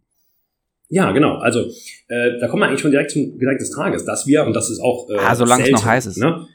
Ja, 0.91 1.13
genau. 1.13 1.37
Also 1.37 1.61
äh, 2.09 2.37
da 2.39 2.49
kommen 2.49 2.63
wir 2.63 2.67
eigentlich 2.67 2.81
schon 2.81 2.91
direkt 2.91 3.11
zum 3.11 3.39
Gedanke 3.39 3.59
des 3.59 3.71
Tages, 3.71 4.03
dass 4.03 4.27
wir, 4.27 4.45
und 4.45 4.53
das 4.53 4.69
ist 4.69 4.81
auch 4.81 5.09
äh, 5.09 5.15
ah, 5.17 5.33
solange 5.33 5.63
es 5.63 5.71
noch 5.71 5.85
heiß 5.85 6.05
ist. 6.05 6.17
Ne? 6.17 6.45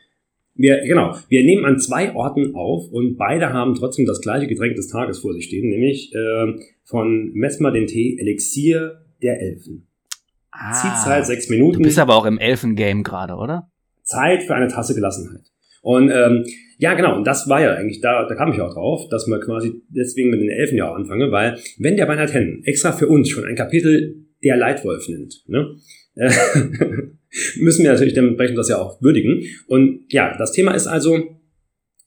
Wir, 0.55 0.83
genau, 0.83 1.17
wir 1.29 1.43
nehmen 1.43 1.65
an 1.65 1.79
zwei 1.81 2.15
Orten 2.15 2.55
auf 2.55 2.91
und 2.93 3.17
beide 3.17 3.55
haben 3.55 3.75
trotzdem 3.75 4.05
das 4.05 4.21
gleiche 4.21 4.47
Getränk 4.47 4.77
des 4.77 4.89
Tages 4.89 5.21
vor 5.21 5.33
sich 5.33 5.47
stehen, 5.47 5.71
nämlich 5.71 6.15
äh, 6.15 6.53
von 6.85 7.33
Messmer 7.33 7.73
den 7.73 7.87
Tee 7.87 8.19
Elixier 8.21 9.01
der 9.23 9.41
Elfen. 9.41 9.87
Ah, 10.51 10.73
Ziehzeit 10.73 11.27
sechs 11.27 11.49
Minuten. 11.49 11.79
Du 11.79 11.83
bist 11.85 11.99
aber 11.99 12.15
auch 12.15 12.27
im 12.27 12.39
Elfengame 12.39 13.03
gerade, 13.03 13.35
oder? 13.35 13.71
Zeit 14.03 14.43
für 14.43 14.55
eine 14.55 14.69
Tasse 14.69 14.95
Gelassenheit. 14.95 15.45
Und 15.81 16.11
ähm, 16.11 16.45
ja, 16.79 16.93
genau, 16.93 17.17
und 17.17 17.27
das 17.27 17.49
war 17.49 17.63
ja 17.63 17.73
eigentlich, 17.75 18.03
da, 18.03 18.27
da 18.27 18.35
kam 18.35 18.53
ich 18.53 18.61
auch 18.61 18.75
drauf, 18.75 19.09
dass 19.09 19.27
man 19.29 19.41
quasi 19.41 19.81
deswegen 19.89 20.31
mit 20.31 20.41
den 20.41 20.51
Elfen 20.51 20.77
ja 20.77 20.91
auch 20.91 20.95
anfange, 20.95 21.31
weil 21.31 21.59
wenn 21.79 21.97
der 21.97 22.05
Beinhard 22.05 22.35
Hennen 22.35 22.63
extra 22.65 22.93
für 22.93 23.07
uns 23.07 23.31
schon 23.31 23.45
ein 23.45 23.57
Kapitel 23.57 24.26
der 24.47 24.57
Leitwolf 24.57 25.09
nimmt, 25.09 25.43
ne? 25.47 25.77
müssen 27.59 27.85
wir 27.85 27.93
natürlich 27.93 28.15
dementsprechend 28.15 28.57
das 28.59 28.69
ja 28.69 28.79
auch 28.79 29.01
würdigen. 29.03 29.43
Und 29.67 30.07
ja, 30.09 30.37
das 30.39 30.53
Thema 30.53 30.73
ist 30.73 30.87
also, 30.87 31.23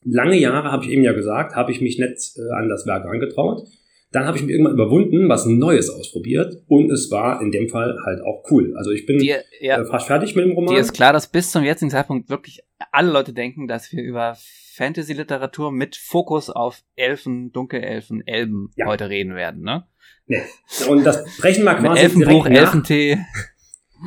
lange 0.04 0.38
Jahre, 0.38 0.72
habe 0.72 0.84
ich 0.84 0.90
eben 0.90 1.04
ja 1.04 1.12
gesagt, 1.12 1.54
habe 1.54 1.72
ich 1.72 1.80
mich 1.80 1.98
nicht 1.98 2.36
äh, 2.36 2.52
an 2.54 2.68
das 2.68 2.86
Werk 2.86 3.06
angetraut. 3.06 3.66
Dann 4.12 4.26
habe 4.26 4.36
ich 4.36 4.42
mich 4.42 4.52
irgendwann 4.52 4.74
überwunden, 4.74 5.28
was 5.28 5.46
Neues 5.46 5.88
ausprobiert 5.88 6.64
und 6.66 6.90
es 6.90 7.10
war 7.12 7.40
in 7.40 7.52
dem 7.52 7.68
Fall 7.68 7.96
halt 8.04 8.20
auch 8.22 8.42
cool. 8.50 8.74
Also 8.76 8.90
ich 8.90 9.06
bin 9.06 9.18
Dir, 9.18 9.42
ja, 9.60 9.80
äh, 9.80 9.84
fast 9.84 10.08
fertig 10.08 10.34
mit 10.34 10.44
dem 10.44 10.52
Roman. 10.52 10.74
Dir 10.74 10.80
ist 10.80 10.92
klar, 10.92 11.12
dass 11.12 11.28
bis 11.28 11.52
zum 11.52 11.62
jetzigen 11.62 11.90
Zeitpunkt 11.90 12.28
wirklich 12.28 12.60
alle 12.90 13.12
Leute 13.12 13.32
denken, 13.32 13.68
dass 13.68 13.92
wir 13.92 14.02
über 14.02 14.36
Fantasy-Literatur 14.74 15.70
mit 15.70 15.94
Fokus 15.94 16.50
auf 16.50 16.82
Elfen, 16.96 17.52
Dunkelelfen, 17.52 18.26
Elben 18.26 18.70
ja. 18.76 18.86
heute 18.86 19.08
reden 19.08 19.34
werden, 19.34 19.62
ne? 19.62 19.84
Nee. 20.26 20.42
Und 20.88 21.04
das 21.04 21.24
brechen 21.38 21.64
wir 21.64 21.74
quasi 21.74 22.02
Elfenbuch, 22.02 22.46
Elfentee. 22.46 23.18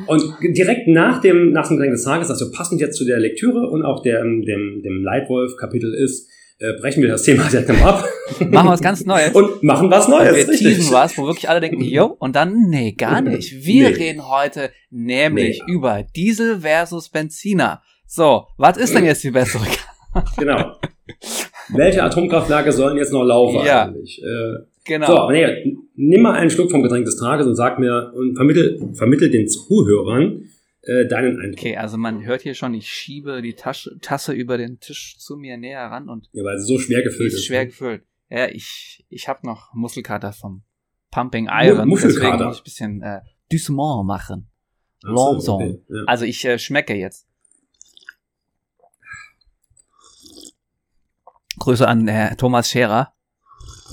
Und 0.06 0.34
direkt 0.42 0.88
nach 0.88 1.20
dem, 1.20 1.52
nach 1.52 1.68
dem 1.68 1.76
Getränk 1.76 1.94
des 1.94 2.04
Tages, 2.04 2.28
also 2.28 2.50
passend 2.50 2.80
jetzt 2.80 2.96
zu 2.96 3.04
der 3.04 3.20
Lektüre 3.20 3.68
und 3.70 3.84
auch 3.84 4.02
der, 4.02 4.22
dem, 4.22 4.82
dem 4.82 5.02
Leitwolf-Kapitel 5.04 5.94
ist, 5.94 6.28
äh, 6.58 6.72
brechen 6.80 7.02
wir 7.02 7.08
das 7.08 7.22
Thema 7.22 7.48
jetzt 7.52 7.68
mal 7.68 7.82
ab. 7.82 8.04
machen 8.40 8.66
wir 8.66 8.72
was 8.72 8.80
ganz 8.80 9.04
Neues. 9.04 9.34
Und 9.34 9.62
machen 9.62 9.90
was 9.90 10.08
Neues. 10.08 10.48
Wir 10.48 10.56
teasen 10.56 10.92
was, 10.92 11.16
wo 11.18 11.26
wirklich 11.26 11.48
alle 11.48 11.60
denken, 11.60 11.80
yo, 11.82 12.16
und 12.18 12.36
dann, 12.36 12.68
nee, 12.68 12.92
gar 12.92 13.20
nicht. 13.22 13.64
Wir 13.64 13.90
nee. 13.90 13.96
reden 13.96 14.28
heute 14.28 14.70
nämlich 14.90 15.62
nee. 15.66 15.72
über 15.72 16.02
Diesel 16.02 16.60
versus 16.60 17.08
Benziner. 17.08 17.82
So, 18.06 18.46
was 18.56 18.76
ist 18.76 18.94
denn 18.94 19.04
jetzt 19.04 19.24
die 19.24 19.30
bessere? 19.30 19.64
genau. 20.36 20.76
Welche 21.68 22.02
Atomkraftwerke 22.02 22.72
sollen 22.72 22.96
jetzt 22.96 23.12
noch 23.12 23.24
laufen 23.24 23.64
ja. 23.64 23.86
eigentlich? 23.86 24.22
Äh, 24.22 24.64
Genau. 24.86 25.06
So, 25.06 25.30
nee, 25.30 25.76
nimm 25.96 26.22
mal 26.22 26.34
einen 26.34 26.50
Schluck 26.50 26.70
vom 26.70 26.82
Getränk 26.82 27.06
des 27.06 27.16
Tages 27.16 27.46
und 27.46 27.54
sag 27.54 27.78
mir 27.78 28.12
und 28.14 28.36
vermittel, 28.36 28.90
vermittel 28.94 29.30
den 29.30 29.48
Zuhörern, 29.48 30.42
äh, 30.86 31.06
deinen 31.08 31.40
Eindruck. 31.40 31.58
Okay, 31.58 31.76
also 31.76 31.96
man 31.96 32.24
hört 32.24 32.42
hier 32.42 32.54
schon, 32.54 32.74
ich 32.74 32.88
schiebe 32.88 33.42
die 33.42 33.54
Tasche, 33.54 33.98
Tasse 34.00 34.32
über 34.32 34.58
den 34.58 34.80
Tisch 34.80 35.16
zu 35.18 35.36
mir 35.36 35.56
näher 35.56 35.82
ran 35.90 36.08
und 36.08 36.28
Ja, 36.32 36.42
weil 36.44 36.56
es 36.56 36.66
so 36.66 36.78
schwer 36.78 37.02
gefüllt 37.02 37.32
ist 37.32 37.46
schwer 37.46 37.60
ne? 37.62 37.66
gefüllt. 37.68 38.04
Ja, 38.30 38.48
ich, 38.48 39.04
ich 39.08 39.28
habe 39.28 39.46
noch 39.46 39.72
Muskelkater 39.74 40.32
vom 40.32 40.62
Pumping 41.10 41.48
Iron, 41.50 41.88
Mu- 41.88 41.94
deswegen 41.96 42.14
Muskelkater. 42.14 42.44
muss 42.46 42.54
ich 42.56 42.60
ein 42.60 42.64
bisschen 42.64 43.02
äh, 43.02 43.20
Doucement 43.50 44.06
machen. 44.06 44.50
Ach 45.06 45.16
so, 45.40 45.54
okay, 45.56 45.82
ja. 45.88 46.02
Also 46.06 46.24
ich 46.24 46.44
äh, 46.44 46.58
schmecke 46.58 46.94
jetzt. 46.94 47.26
Grüße 51.58 51.86
an 51.86 52.08
Herr 52.08 52.36
Thomas 52.36 52.68
Scherer. 52.70 53.14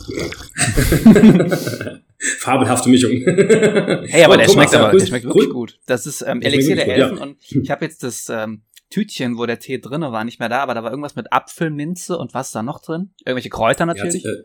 Fabelhafte 2.40 2.90
Mischung. 2.90 3.12
Hey, 3.12 4.24
aber 4.24 4.36
Oh, 4.36 4.38
der 4.38 4.46
Thomas, 4.48 4.52
schmeckt 4.54 4.74
ja, 4.74 4.80
aber, 4.88 4.98
der 4.98 5.06
schmeckt 5.06 5.26
wirklich 5.26 5.48
grüß- 5.50 5.54
gut. 5.54 5.80
Das 5.88 6.06
ist 6.06 6.22
ähm, 6.22 6.40
Der 6.42 6.52
Elixier 6.54 6.76
der 6.76 6.86
wirklich 6.88 7.04
Elfen 7.04 7.18
gut, 7.18 7.28
und 7.56 7.64
ich 7.64 7.70
habe 7.72 7.86
jetzt 7.86 8.04
das 8.04 8.30
ähm, 8.30 8.62
Tütchen, 8.90 9.38
wo 9.38 9.46
der 9.46 9.60
Tee 9.60 9.80
drinne 9.80 10.12
war, 10.12 10.24
nicht 10.24 10.40
mehr 10.40 10.50
da, 10.50 10.60
aber 10.60 10.74
da 10.74 10.84
war 10.84 10.92
irgendwas 10.92 11.16
mit 11.16 11.32
Apfel, 11.32 11.70
Minze 11.72 12.18
und 12.18 12.34
was 12.34 12.52
da 12.52 12.62
noch 12.62 12.82
drin? 12.82 13.12
Irgendwelche 13.26 13.50
Kräuter 13.50 13.82
Ja, 13.82 13.86
natürlich. 13.88 14.26
äh, 14.26 14.44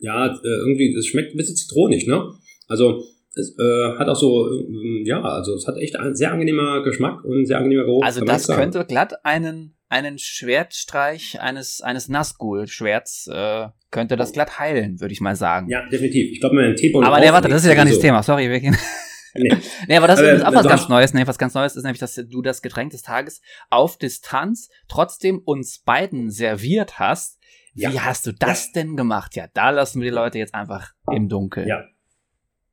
ja, 0.00 0.26
äh, 0.26 0.38
irgendwie, 0.42 0.94
es 0.96 1.06
schmeckt 1.06 1.34
ein 1.34 1.36
bisschen 1.36 1.56
zitronig, 1.56 2.06
ne? 2.06 2.32
Also, 2.68 3.02
es 3.34 3.56
äh, 3.58 3.98
hat 3.98 4.08
auch 4.08 4.16
so, 4.16 4.48
ähm, 4.50 5.02
ja, 5.04 5.20
also 5.22 5.54
es 5.54 5.66
hat 5.66 5.76
echt 5.76 5.96
ein 5.96 6.14
sehr 6.14 6.32
angenehmer 6.32 6.82
Geschmack 6.82 7.24
und 7.24 7.46
sehr 7.46 7.58
angenehmer 7.58 7.84
Geruch. 7.84 8.04
Also 8.04 8.24
das 8.24 8.46
könnte 8.48 8.84
glatt 8.84 9.24
einen 9.24 9.74
einen 9.88 10.18
Schwertstreich 10.18 11.40
eines 11.40 11.80
eines 11.80 12.08
Nazgul-Schwerts 12.08 13.28
äh, 13.32 13.68
könnte 13.90 14.16
das 14.16 14.32
glatt 14.32 14.58
heilen, 14.58 15.00
würde 15.00 15.12
ich 15.12 15.20
mal 15.20 15.36
sagen. 15.36 15.68
Ja, 15.70 15.86
definitiv. 15.88 16.30
Ich 16.32 16.40
glaube, 16.40 16.56
man 16.56 16.64
einen 16.66 16.76
Teebeutel 16.76 17.06
aber 17.06 17.20
nee, 17.20 17.32
warte, 17.32 17.48
das 17.48 17.62
ist 17.62 17.68
ja 17.68 17.74
gar 17.74 17.84
nicht 17.84 17.96
das 17.96 18.02
sowieso. 18.02 18.08
Thema. 18.08 18.22
Sorry, 18.22 18.50
wir 18.50 18.60
gehen. 18.60 18.76
Nee. 19.34 19.50
nee, 19.88 19.96
aber 19.96 20.06
das 20.06 20.18
Aber, 20.20 20.32
ist 20.32 20.44
auch 20.44 20.54
was 20.54 20.66
ganz 20.66 20.88
Neues. 20.88 21.14
Nee, 21.14 21.26
was 21.26 21.38
ganz 21.38 21.54
Neues 21.54 21.76
ist 21.76 21.84
nämlich, 21.84 22.00
dass 22.00 22.14
du 22.14 22.42
das 22.42 22.62
Getränk 22.62 22.92
des 22.92 23.02
Tages 23.02 23.40
auf 23.70 23.98
Distanz 23.98 24.70
trotzdem 24.88 25.38
uns 25.44 25.80
beiden 25.80 26.30
serviert 26.30 26.98
hast. 26.98 27.38
Wie 27.74 27.82
Ja. 27.82 28.06
hast 28.06 28.26
du 28.26 28.32
das 28.32 28.72
denn 28.72 28.96
gemacht? 28.96 29.36
Ja, 29.36 29.46
da 29.52 29.70
lassen 29.70 30.00
wir 30.00 30.10
die 30.10 30.14
Leute 30.14 30.38
jetzt 30.38 30.54
einfach 30.54 30.92
im 31.12 31.28
Dunkeln. 31.28 31.68
Ja. 31.68 31.84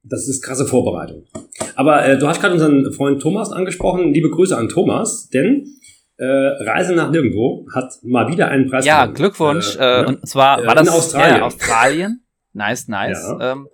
Das 0.04 0.28
ist 0.28 0.42
krasse 0.44 0.66
Vorbereitung. 0.66 1.26
Aber 1.76 2.06
äh, 2.08 2.18
du 2.18 2.28
hast 2.28 2.40
gerade 2.40 2.54
unseren 2.54 2.92
Freund 2.94 3.22
Thomas 3.22 3.52
angesprochen. 3.52 4.14
Liebe 4.14 4.30
Grüße 4.30 4.56
an 4.56 4.70
Thomas, 4.70 5.30
denn 5.30 5.66
äh, 6.18 6.26
Reise 6.26 6.94
nach 6.96 7.10
Nirgendwo 7.12 7.68
hat 7.74 7.92
mal 8.04 8.28
wieder 8.28 8.48
einen 8.50 8.70
Preis 8.70 8.86
Ja, 8.86 9.02
gewonnen. 9.06 9.16
Glückwunsch. 9.16 9.76
Äh, 9.78 10.02
Äh, 10.02 10.06
und 10.06 10.28
zwar 10.28 10.62
Äh, 10.64 10.68
war 10.68 10.78
in 10.78 10.86
das 10.86 10.94
Australien. 10.96 11.38
Ja, 11.38 11.46
Australien. 11.46 12.22
Nice, 12.54 12.88
nice. 12.88 13.22
Ja. 13.38 13.52
Ähm, 13.52 13.68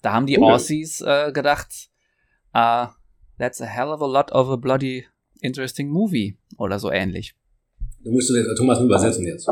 da 0.00 0.12
haben 0.14 0.26
die 0.26 0.38
Cool. 0.38 0.52
Aussies 0.52 1.02
äh, 1.02 1.32
gedacht, 1.32 1.68
uh, 2.56 2.86
that's 3.38 3.60
a 3.60 3.66
hell 3.66 3.88
of 3.88 4.00
a 4.00 4.06
lot 4.06 4.32
of 4.32 4.48
a 4.48 4.56
bloody 4.56 5.04
interesting 5.42 5.90
movie 5.90 6.38
oder 6.56 6.78
so 6.78 6.90
ähnlich. 6.90 7.34
Du 8.02 8.10
musst 8.10 8.30
du 8.30 8.34
den 8.34 8.46
äh, 8.46 8.54
Thomas 8.54 8.80
übersetzen 8.80 9.26
jetzt. 9.26 9.46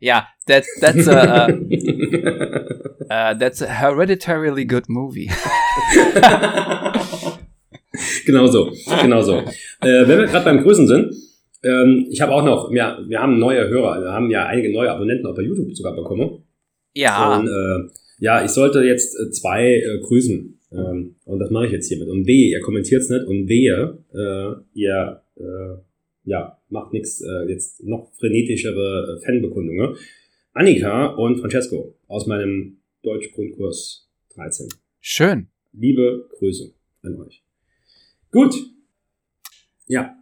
Ja, 0.00 0.28
that, 0.46 0.64
that's 0.80 1.08
a, 1.08 1.48
uh, 1.48 1.50
uh, 3.10 3.34
that's 3.38 3.62
a 3.62 3.66
hereditarily 3.66 4.64
good 4.66 4.88
movie. 4.88 5.30
genau 8.26 8.46
so, 8.46 8.70
genau 9.02 9.22
so. 9.22 9.38
Äh, 9.80 10.06
wenn 10.06 10.18
wir 10.18 10.26
gerade 10.26 10.44
beim 10.44 10.62
Grüßen 10.62 10.86
sind, 10.86 11.14
ähm, 11.62 12.06
ich 12.10 12.20
habe 12.20 12.32
auch 12.32 12.44
noch, 12.44 12.72
ja, 12.72 12.98
wir 13.06 13.20
haben 13.20 13.38
neue 13.38 13.68
Hörer, 13.68 14.02
wir 14.02 14.12
haben 14.12 14.30
ja 14.30 14.46
einige 14.46 14.72
neue 14.72 14.90
Abonnenten 14.90 15.26
auch 15.26 15.34
bei 15.34 15.42
YouTube 15.42 15.74
sogar 15.76 15.94
bekommen. 15.94 16.44
Ja, 16.94 17.38
Und 17.38 17.48
äh, 17.48 17.90
ja, 18.18 18.44
ich 18.44 18.50
sollte 18.50 18.82
jetzt 18.82 19.18
äh, 19.18 19.30
zwei 19.30 19.76
äh, 19.76 20.00
grüßen. 20.00 20.58
Ähm, 20.72 21.16
und 21.24 21.38
das 21.38 21.50
mache 21.50 21.66
ich 21.66 21.72
jetzt 21.72 21.88
hiermit. 21.88 22.08
Und 22.08 22.26
wehe, 22.26 22.50
ihr 22.50 22.60
kommentiert's 22.60 23.08
nicht 23.08 23.26
und 23.26 23.48
wehe, 23.48 23.98
äh, 24.14 24.78
ihr 24.78 25.22
äh, 25.36 25.76
ja, 26.24 26.58
macht 26.68 26.92
nichts, 26.92 27.20
äh, 27.22 27.48
jetzt 27.48 27.82
noch 27.82 28.12
frenetischere 28.18 29.18
äh, 29.18 29.24
Fanbekundungen. 29.24 29.96
Annika 30.52 31.06
und 31.06 31.38
Francesco 31.40 31.96
aus 32.08 32.26
meinem 32.26 32.78
Deutschgrundkurs 33.02 34.08
13. 34.34 34.68
schön. 35.00 35.48
Liebe 35.72 36.28
Grüße 36.38 36.72
an 37.02 37.20
euch. 37.20 37.42
Gut. 38.30 38.54
Ja. 39.86 40.19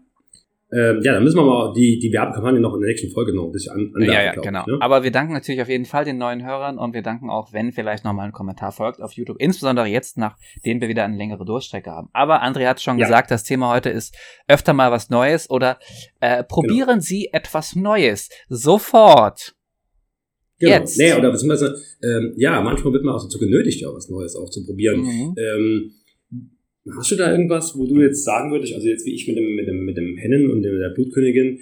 Ähm, 0.71 1.01
ja, 1.03 1.15
dann 1.15 1.25
müssen 1.25 1.39
wir 1.39 1.45
mal 1.45 1.73
die, 1.73 1.99
die 1.99 2.13
Werbekampagne 2.13 2.61
noch 2.61 2.75
in 2.75 2.81
der 2.83 2.91
nächsten 2.91 3.11
Folge 3.11 3.35
noch 3.35 3.47
ein 3.47 3.53
bisschen 3.53 3.73
an, 3.73 3.91
anwerfen, 3.95 4.13
Ja, 4.13 4.23
ja, 4.23 4.33
genau. 4.35 4.61
Ich, 4.61 4.67
ne? 4.67 4.79
Aber 4.81 5.03
wir 5.03 5.11
danken 5.11 5.33
natürlich 5.33 5.63
auf 5.63 5.69
jeden 5.71 5.87
Fall 5.87 6.05
den 6.05 6.19
neuen 6.19 6.45
Hörern 6.45 6.77
und 6.79 6.93
wir 6.93 7.01
danken 7.01 7.31
auch, 7.31 7.55
wenn 7.55 7.73
vielleicht 7.73 8.05
nochmal 8.05 8.27
ein 8.27 8.33
Kommentar 8.33 8.73
folgt 8.73 9.01
auf 9.01 9.13
YouTube, 9.13 9.39
insbesondere 9.41 9.87
jetzt, 9.87 10.19
nachdem 10.19 10.83
wir 10.83 10.89
wieder 10.89 11.05
eine 11.05 11.17
längere 11.17 11.47
Durchstrecke 11.47 11.91
haben. 11.91 12.11
Aber 12.13 12.43
André 12.43 12.67
hat 12.67 12.83
schon 12.83 12.99
Ja. 12.99 13.07
gesagt, 13.07 13.31
das 13.31 13.45
Thema 13.45 13.73
heute 13.73 13.89
ist 13.89 14.15
öfter 14.47 14.75
mal 14.75 14.91
was 14.91 15.09
Neues 15.09 15.49
oder 15.49 15.79
äh, 16.21 16.45
probieren 16.45 16.87
Genau. 16.89 17.01
Sie 17.01 17.31
etwas 17.33 17.75
Neues. 17.75 18.29
Sofort. 18.49 19.55
Genau. 20.59 20.73
Jetzt. 20.73 20.99
Nee, 20.99 21.15
oder 21.15 21.31
beziehungsweise, 21.31 21.77
ähm, 22.03 22.35
ja, 22.37 22.61
manchmal 22.61 22.93
wird 22.93 23.05
man 23.05 23.15
auch 23.15 23.23
dazu 23.23 23.39
genötigt, 23.39 23.81
ja, 23.81 23.89
was 23.95 24.09
Neues 24.11 24.37
auch 24.37 24.51
zu 24.51 24.67
probieren. 24.67 25.01
Mhm. 25.01 25.35
Ähm, 25.39 25.93
hast 26.97 27.11
du 27.11 27.17
da 27.17 27.31
irgendwas, 27.31 27.77
wo 27.77 27.87
du 27.87 28.01
jetzt 28.01 28.25
sagen 28.25 28.51
würdest, 28.53 28.75
also 28.75 28.87
jetzt 28.87 29.05
wie 29.07 29.15
ich 29.15 29.27
mit 29.27 29.37
dem, 29.37 29.55
mit 29.55 29.67
dem, 29.67 29.85
mit 29.85 29.97
dem 29.97 30.17
Hennen 30.17 30.51
und 30.51 30.63
der 30.63 30.91
Blutkönigin, 30.95 31.59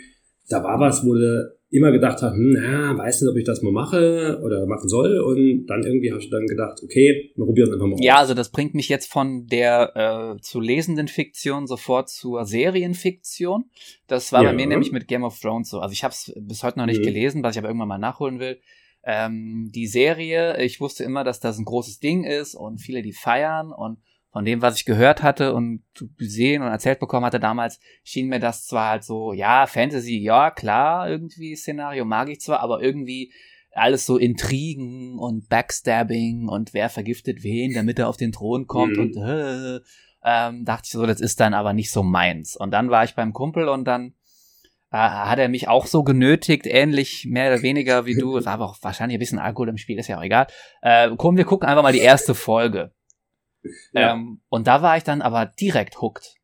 da 0.48 0.62
war 0.62 0.78
was, 0.78 1.04
wo 1.04 1.14
du 1.14 1.52
immer 1.70 1.90
gedacht 1.90 2.22
hast, 2.22 2.34
hm, 2.34 2.52
na, 2.52 2.96
weiß 2.96 3.22
nicht, 3.22 3.30
ob 3.30 3.36
ich 3.36 3.44
das 3.44 3.60
mal 3.60 3.72
mache 3.72 4.40
oder 4.44 4.66
machen 4.66 4.88
soll 4.88 5.18
und 5.18 5.66
dann 5.66 5.82
irgendwie 5.82 6.12
hast 6.12 6.26
du 6.26 6.30
dann 6.30 6.46
gedacht, 6.46 6.80
okay, 6.82 7.32
wir 7.34 7.44
probieren 7.44 7.68
es 7.68 7.74
einfach 7.74 7.88
mal 7.88 7.96
Ja, 8.00 8.18
also 8.18 8.34
das 8.34 8.50
bringt 8.52 8.74
mich 8.74 8.88
jetzt 8.88 9.10
von 9.10 9.46
der 9.48 10.36
äh, 10.36 10.40
zu 10.40 10.60
lesenden 10.60 11.08
Fiktion 11.08 11.66
sofort 11.66 12.08
zur 12.08 12.44
Serienfiktion. 12.44 13.64
Das 14.06 14.32
war 14.32 14.44
Ja. 14.44 14.50
bei 14.50 14.56
mir 14.56 14.66
nämlich 14.66 14.92
mit 14.92 15.08
Game 15.08 15.24
of 15.24 15.38
Thrones 15.40 15.70
so. 15.70 15.80
Also 15.80 15.92
ich 15.92 16.04
habe 16.04 16.12
es 16.12 16.32
bis 16.36 16.62
heute 16.62 16.78
noch 16.78 16.86
nicht 16.86 17.00
Mhm. 17.00 17.06
gelesen, 17.06 17.42
was 17.42 17.56
ich 17.56 17.58
aber 17.58 17.68
irgendwann 17.68 17.88
mal 17.88 17.98
nachholen 17.98 18.38
will. 18.38 18.58
Ähm, 19.04 19.70
die 19.74 19.86
Serie, 19.86 20.62
ich 20.62 20.80
wusste 20.80 21.04
immer, 21.04 21.24
dass 21.24 21.40
das 21.40 21.58
ein 21.58 21.64
großes 21.64 21.98
Ding 22.00 22.24
ist 22.24 22.54
und 22.54 22.78
viele 22.78 23.02
die 23.02 23.12
feiern 23.12 23.72
und 23.72 23.98
von 24.36 24.44
dem, 24.44 24.60
was 24.60 24.76
ich 24.76 24.84
gehört 24.84 25.22
hatte 25.22 25.54
und 25.54 25.82
gesehen 26.18 26.60
und 26.60 26.68
erzählt 26.68 27.00
bekommen 27.00 27.24
hatte 27.24 27.40
damals, 27.40 27.80
schien 28.04 28.28
mir 28.28 28.38
das 28.38 28.66
zwar 28.66 28.90
halt 28.90 29.02
so, 29.02 29.32
ja, 29.32 29.66
Fantasy, 29.66 30.18
ja, 30.18 30.50
klar, 30.50 31.08
irgendwie 31.08 31.56
Szenario 31.56 32.04
mag 32.04 32.28
ich 32.28 32.42
zwar, 32.42 32.60
aber 32.60 32.82
irgendwie 32.82 33.32
alles 33.72 34.04
so 34.04 34.18
Intrigen 34.18 35.18
und 35.18 35.48
Backstabbing 35.48 36.48
und 36.50 36.74
wer 36.74 36.90
vergiftet 36.90 37.44
wen, 37.44 37.72
damit 37.72 37.98
er 37.98 38.10
auf 38.10 38.18
den 38.18 38.30
Thron 38.30 38.66
kommt 38.66 38.98
Mhm. 38.98 39.02
und 39.04 39.16
äh, 39.16 39.80
ähm, 40.22 40.66
dachte 40.66 40.82
ich 40.84 40.92
so, 40.92 41.06
das 41.06 41.22
ist 41.22 41.40
dann 41.40 41.54
aber 41.54 41.72
nicht 41.72 41.90
so 41.90 42.02
meins. 42.02 42.56
Und 42.58 42.72
dann 42.72 42.90
war 42.90 43.04
ich 43.04 43.14
beim 43.14 43.32
Kumpel 43.32 43.70
und 43.70 43.86
dann 43.86 44.12
äh, 44.92 44.98
hat 44.98 45.38
er 45.38 45.48
mich 45.48 45.68
auch 45.68 45.86
so 45.86 46.02
genötigt, 46.02 46.66
ähnlich 46.66 47.24
mehr 47.26 47.50
oder 47.50 47.62
weniger 47.62 48.04
wie 48.04 48.18
du, 48.18 48.36
es 48.36 48.44
war 48.44 48.52
aber 48.52 48.66
auch 48.66 48.76
wahrscheinlich 48.82 49.16
ein 49.16 49.20
bisschen 49.20 49.38
Alkohol 49.38 49.70
im 49.70 49.78
Spiel, 49.78 49.98
ist 49.98 50.08
ja 50.08 50.18
auch 50.18 50.24
egal. 50.24 50.46
Äh, 50.82 51.08
komm, 51.16 51.38
wir 51.38 51.46
gucken 51.46 51.66
einfach 51.66 51.82
mal 51.82 51.94
die 51.94 52.00
erste 52.00 52.34
Folge. 52.34 52.92
Ja. 53.92 54.12
Ähm, 54.14 54.40
und 54.48 54.66
da 54.66 54.82
war 54.82 54.96
ich 54.96 55.04
dann 55.04 55.22
aber 55.22 55.46
direkt 55.46 56.00
hooked. 56.00 56.34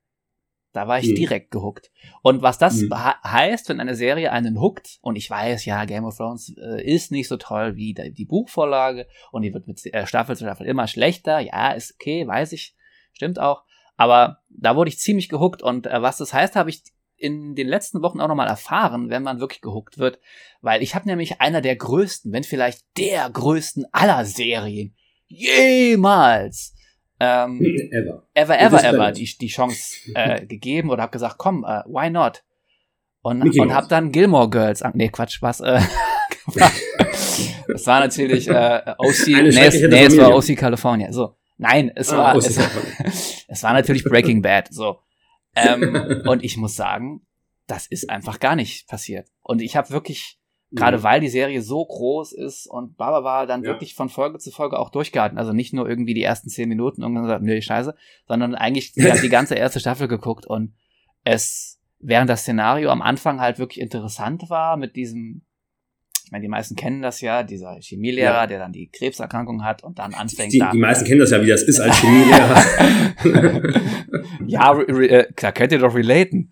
Da 0.74 0.88
war 0.88 0.98
ich 0.98 1.08
Mhm. 1.10 1.14
direkt 1.16 1.50
gehuckt. 1.50 1.90
Und 2.22 2.40
was 2.40 2.56
das 2.56 2.76
Mhm. 2.80 2.94
he- 2.94 3.28
heißt, 3.28 3.68
wenn 3.68 3.78
eine 3.78 3.94
Serie 3.94 4.32
einen 4.32 4.58
hookt, 4.58 4.98
und 5.02 5.16
ich 5.16 5.28
weiß, 5.28 5.66
ja, 5.66 5.84
Game 5.84 6.04
of 6.04 6.16
Thrones 6.16 6.54
äh, 6.56 6.82
ist 6.82 7.12
nicht 7.12 7.28
so 7.28 7.36
toll 7.36 7.76
wie 7.76 7.92
die, 7.92 8.12
die 8.12 8.24
Buchvorlage 8.24 9.06
und 9.32 9.42
die 9.42 9.52
wird 9.52 9.66
mit 9.66 9.84
äh, 9.92 10.06
Staffel 10.06 10.34
zu 10.34 10.44
Staffel 10.44 10.66
immer 10.66 10.86
schlechter. 10.86 11.40
Ja, 11.40 11.72
ist 11.72 11.94
okay, 12.00 12.26
weiß 12.26 12.52
ich, 12.52 12.74
stimmt 13.12 13.38
auch. 13.38 13.64
Aber 13.98 14.38
da 14.48 14.74
wurde 14.74 14.88
ich 14.88 14.98
ziemlich 14.98 15.28
gehuckt 15.28 15.62
und 15.62 15.86
äh, 15.86 16.00
was 16.00 16.16
das 16.16 16.32
heißt, 16.32 16.56
habe 16.56 16.70
ich 16.70 16.82
in 17.16 17.54
den 17.54 17.68
letzten 17.68 18.00
Wochen 18.02 18.20
auch 18.20 18.26
nochmal 18.26 18.48
erfahren, 18.48 19.10
wenn 19.10 19.22
man 19.22 19.38
wirklich 19.40 19.60
gehuckt 19.60 19.98
wird. 19.98 20.18
Weil 20.62 20.82
ich 20.82 20.94
habe 20.94 21.06
nämlich 21.06 21.40
einer 21.42 21.60
der 21.60 21.76
größten, 21.76 22.32
wenn 22.32 22.42
vielleicht 22.44 22.82
der 22.96 23.28
größten 23.30 23.84
aller 23.92 24.24
Serien 24.24 24.96
jemals 25.28 26.74
ähm, 27.22 27.60
Ever. 27.90 28.26
ever, 28.34 28.60
ever, 28.60 28.84
ever 28.84 29.12
die, 29.12 29.24
die 29.38 29.46
Chance 29.46 30.10
äh, 30.14 30.44
gegeben 30.46 30.90
oder 30.90 31.02
habe 31.02 31.12
gesagt, 31.12 31.38
komm, 31.38 31.64
äh, 31.64 31.82
why 31.86 32.10
not? 32.10 32.42
Und, 33.22 33.38
Mickey 33.38 33.60
und 33.60 33.72
habe 33.72 33.86
dann 33.86 34.10
Gilmore 34.10 34.50
Girls, 34.50 34.82
nee, 34.94 35.08
Quatsch, 35.08 35.40
was, 35.40 35.60
äh, 35.60 35.80
das 37.68 37.86
war 37.86 38.00
natürlich 38.00 38.48
äh, 38.48 38.94
OC, 38.98 39.26
nee, 39.28 39.42
nee, 39.42 40.04
es 40.04 40.18
war. 40.18 40.34
OC 40.34 40.56
California, 40.56 41.12
so. 41.12 41.36
Nein, 41.56 41.92
es 41.94 42.12
Ah, 42.12 42.16
war, 42.18 42.36
es, 42.36 42.58
es 43.46 43.62
war 43.62 43.72
natürlich 43.72 44.02
Breaking 44.02 44.42
Bad, 44.42 44.68
so. 44.72 44.98
Ähm, 45.54 46.22
und 46.26 46.42
ich 46.42 46.56
muss 46.56 46.74
sagen, 46.74 47.24
das 47.68 47.86
ist 47.86 48.10
einfach 48.10 48.40
gar 48.40 48.56
nicht 48.56 48.88
passiert. 48.88 49.28
Und 49.42 49.62
ich 49.62 49.76
habe 49.76 49.90
wirklich, 49.90 50.38
gerade 50.74 50.98
Mhm. 50.98 51.02
weil 51.02 51.20
die 51.20 51.28
Serie 51.28 51.62
so 51.62 51.84
groß 51.84 52.32
ist 52.32 52.66
und 52.66 52.96
bla 52.96 53.22
war 53.24 53.46
dann 53.46 53.62
Ja. 53.62 53.70
wirklich 53.70 53.94
von 53.94 54.08
Folge 54.08 54.38
zu 54.38 54.50
Folge 54.50 54.78
auch 54.78 54.90
durchgehalten. 54.90 55.38
Also 55.38 55.52
nicht 55.52 55.72
nur 55.72 55.88
irgendwie 55.88 56.14
die 56.14 56.22
ersten 56.22 56.48
zehn 56.48 56.68
Minuten 56.68 57.04
und 57.04 57.14
gesagt, 57.14 57.42
nö, 57.42 57.60
scheiße, 57.60 57.94
sondern 58.26 58.54
eigentlich 58.54 58.92
die, 58.92 59.02
die 59.22 59.28
ganze 59.28 59.54
erste 59.54 59.80
Staffel 59.80 60.08
geguckt 60.08 60.46
und 60.46 60.74
es, 61.24 61.80
während 62.00 62.28
das 62.30 62.40
Szenario 62.42 62.90
am 62.90 63.02
Anfang 63.02 63.40
halt 63.40 63.58
wirklich 63.58 63.80
interessant 63.80 64.50
war 64.50 64.76
mit 64.76 64.96
diesem 64.96 65.42
meine, 66.32 66.42
die 66.44 66.48
meisten 66.48 66.76
kennen 66.76 67.02
das 67.02 67.20
ja, 67.20 67.42
dieser 67.42 67.76
Chemielehrer, 67.78 68.32
ja. 68.32 68.46
der 68.46 68.58
dann 68.58 68.72
die 68.72 68.88
Krebserkrankung 68.88 69.64
hat 69.64 69.84
und 69.84 69.98
dann 69.98 70.14
anfängt. 70.14 70.54
Die, 70.54 70.60
da, 70.60 70.70
die 70.70 70.78
meisten 70.78 71.04
kennen 71.04 71.20
das 71.20 71.30
ja, 71.30 71.42
wie 71.42 71.48
das 71.48 71.62
ist 71.62 71.78
als 71.78 71.94
Chemielehrer. 72.00 72.62
ja, 74.46 74.80
äh, 74.80 75.26
da 75.36 75.52
könnt 75.52 75.72
ihr 75.72 75.78
doch 75.78 75.94
relaten. 75.94 76.50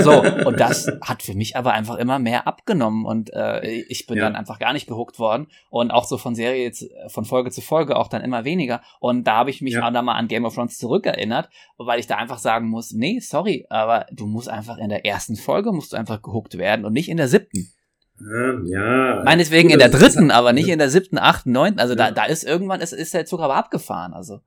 So, 0.00 0.22
und 0.46 0.60
das 0.60 0.86
hat 1.02 1.22
für 1.22 1.34
mich 1.34 1.56
aber 1.56 1.72
einfach 1.72 1.96
immer 1.96 2.18
mehr 2.18 2.46
abgenommen 2.46 3.04
und 3.04 3.32
äh, 3.32 3.66
ich 3.66 4.06
bin 4.06 4.16
ja. 4.16 4.24
dann 4.24 4.36
einfach 4.36 4.58
gar 4.58 4.72
nicht 4.72 4.86
gehuckt 4.86 5.18
worden 5.18 5.48
und 5.70 5.90
auch 5.90 6.04
so 6.04 6.18
von 6.18 6.34
Serie 6.34 6.64
jetzt, 6.64 6.86
von 7.08 7.24
Folge 7.24 7.50
zu 7.50 7.60
Folge 7.60 7.96
auch 7.96 8.08
dann 8.08 8.22
immer 8.22 8.44
weniger 8.44 8.82
und 9.00 9.24
da 9.24 9.36
habe 9.36 9.50
ich 9.50 9.60
mich 9.60 9.74
ja. 9.74 9.86
auch 9.86 9.92
dann 9.92 10.04
mal 10.04 10.14
an 10.14 10.28
Game 10.28 10.44
of 10.44 10.54
Thrones 10.54 10.78
zurückerinnert, 10.78 11.48
weil 11.76 11.98
ich 11.98 12.06
da 12.06 12.16
einfach 12.16 12.38
sagen 12.38 12.68
muss, 12.68 12.92
nee, 12.92 13.18
sorry, 13.20 13.66
aber 13.68 14.06
du 14.12 14.26
musst 14.26 14.48
einfach 14.48 14.78
in 14.78 14.88
der 14.88 15.04
ersten 15.04 15.36
Folge 15.36 15.72
musst 15.72 15.92
du 15.92 15.96
einfach 15.96 16.22
gehuckt 16.22 16.58
werden 16.58 16.84
und 16.84 16.92
nicht 16.92 17.08
in 17.08 17.16
der 17.16 17.28
siebten. 17.28 17.72
Ja, 18.20 18.60
ja. 18.64 19.22
Meineswegen 19.24 19.70
in 19.70 19.78
der 19.78 19.90
dritten, 19.90 20.30
aber 20.30 20.52
nicht 20.52 20.68
in 20.68 20.78
der 20.78 20.90
siebten, 20.90 21.18
achten, 21.18 21.52
neunten. 21.52 21.78
Also 21.78 21.94
ja. 21.94 22.06
da, 22.06 22.10
da 22.10 22.24
ist 22.24 22.42
irgendwann, 22.42 22.80
ist, 22.80 22.92
ist 22.92 23.14
der 23.14 23.26
Zug 23.26 23.40
aber 23.40 23.54
abgefahren. 23.54 24.12
Also. 24.12 24.40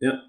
Ja. 0.00 0.22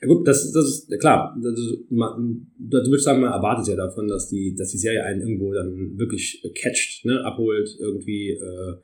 Ja 0.00 0.08
gut, 0.08 0.26
das, 0.26 0.52
das 0.52 0.64
ist 0.88 1.00
klar. 1.00 1.36
Das, 1.42 1.54
man, 1.90 2.46
du 2.58 2.78
würdest 2.78 3.04
sagen, 3.04 3.20
man 3.20 3.32
erwartet 3.32 3.68
ja 3.68 3.76
davon, 3.76 4.08
dass 4.08 4.28
die, 4.28 4.54
dass 4.54 4.70
die 4.70 4.78
Serie 4.78 5.04
einen 5.04 5.20
irgendwo 5.20 5.52
dann 5.52 5.98
wirklich 5.98 6.42
catcht, 6.54 7.04
ne, 7.04 7.24
abholt, 7.24 7.68
irgendwie, 7.78 8.30
äh, 8.30 8.74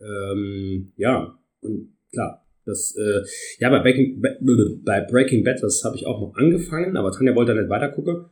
ähm, 0.00 0.92
ja, 0.96 1.38
und 1.60 1.96
klar. 2.12 2.46
Das, 2.66 2.94
äh, 2.96 3.22
ja, 3.58 3.70
bei 3.70 3.80
Breaking, 3.80 4.22
bei 4.84 5.00
Breaking 5.00 5.44
Bad, 5.44 5.62
das 5.62 5.82
habe 5.84 5.96
ich 5.96 6.06
auch 6.06 6.20
noch 6.20 6.34
angefangen, 6.36 6.96
aber 6.96 7.10
Tanja 7.10 7.34
wollte 7.34 7.54
da 7.54 7.60
nicht 7.60 7.70
weitergucken. 7.70 8.26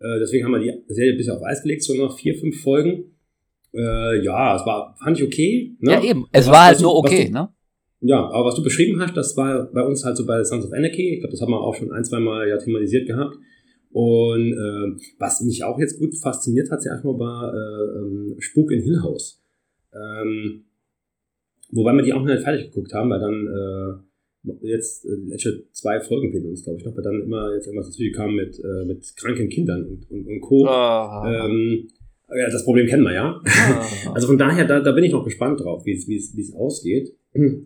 Äh, 0.00 0.18
deswegen 0.20 0.44
haben 0.44 0.52
wir 0.52 0.60
die 0.60 0.92
Serie 0.92 1.12
ein 1.12 1.16
bisschen 1.16 1.34
auf 1.34 1.42
Eis 1.42 1.62
gelegt, 1.62 1.82
so 1.82 1.94
noch 1.94 2.18
vier, 2.18 2.36
fünf 2.36 2.60
Folgen. 2.60 3.16
Äh, 3.72 4.22
ja, 4.24 4.56
es 4.56 4.66
war, 4.66 4.96
fand 5.02 5.18
ich 5.18 5.24
okay. 5.24 5.76
Ne? 5.80 5.92
Ja, 5.92 6.02
eben. 6.02 6.26
Es 6.32 6.46
was, 6.46 6.52
war 6.52 6.64
halt 6.66 6.80
nur 6.80 6.96
okay, 6.96 7.26
du, 7.26 7.32
ne? 7.32 7.48
Ja, 8.02 8.30
aber 8.30 8.46
was 8.46 8.54
du 8.54 8.62
beschrieben 8.62 9.00
hast, 9.00 9.16
das 9.16 9.36
war 9.36 9.70
bei 9.72 9.82
uns 9.82 10.04
halt 10.04 10.16
so 10.16 10.24
bei 10.24 10.42
Sons 10.42 10.64
of 10.64 10.72
Anarchy. 10.72 11.14
Ich 11.14 11.20
glaube, 11.20 11.32
das 11.32 11.40
haben 11.42 11.50
wir 11.50 11.60
auch 11.60 11.74
schon 11.74 11.92
ein, 11.92 12.04
zwei 12.04 12.18
Mal 12.18 12.48
ja 12.48 12.56
thematisiert 12.56 13.06
gehabt. 13.06 13.36
Und 13.92 14.52
äh, 14.52 15.02
was 15.18 15.40
mich 15.42 15.64
auch 15.64 15.78
jetzt 15.78 15.98
gut 15.98 16.16
fasziniert 16.16 16.70
hat, 16.70 16.84
ja 16.84 16.92
erstmal 16.92 17.18
war 17.18 17.52
äh, 17.52 17.98
ähm, 17.98 18.36
Spuk 18.38 18.70
in 18.70 18.82
Hill 18.82 19.02
House. 19.02 19.42
Ähm, 19.92 20.64
wobei 21.72 21.92
wir 21.92 22.02
die 22.02 22.12
auch 22.12 22.20
noch 22.20 22.32
nicht 22.32 22.42
fertig 22.42 22.66
geguckt 22.66 22.94
haben, 22.94 23.10
weil 23.10 23.20
dann 23.20 23.46
äh, 23.46 24.66
jetzt 24.66 25.04
äh, 25.04 25.14
letzte 25.26 25.64
zwei 25.72 26.00
Folgen 26.00 26.30
fehlen 26.30 26.46
uns, 26.46 26.62
glaube 26.62 26.78
ich, 26.78 26.84
noch, 26.84 26.96
weil 26.96 27.02
dann 27.02 27.20
immer 27.20 27.52
jetzt 27.54 27.66
irgendwas 27.66 27.88
dazu 27.88 28.02
kam 28.14 28.34
mit, 28.34 28.58
äh, 28.60 28.84
mit 28.86 29.14
kranken 29.16 29.48
Kindern 29.48 29.84
und, 29.84 30.10
und, 30.10 30.26
und 30.26 30.40
Co. 30.40 30.66
Oh. 30.66 31.26
Ähm, 31.26 31.88
ja, 32.36 32.50
das 32.50 32.64
Problem 32.64 32.86
kennen 32.86 33.02
wir 33.02 33.14
ja. 33.14 33.40
Ah. 33.44 33.86
Also 34.14 34.26
von 34.26 34.38
daher, 34.38 34.66
da, 34.66 34.80
da 34.80 34.92
bin 34.92 35.04
ich 35.04 35.12
noch 35.12 35.24
gespannt 35.24 35.60
drauf, 35.60 35.84
wie 35.84 35.94
es 35.94 36.54
ausgeht. 36.54 37.14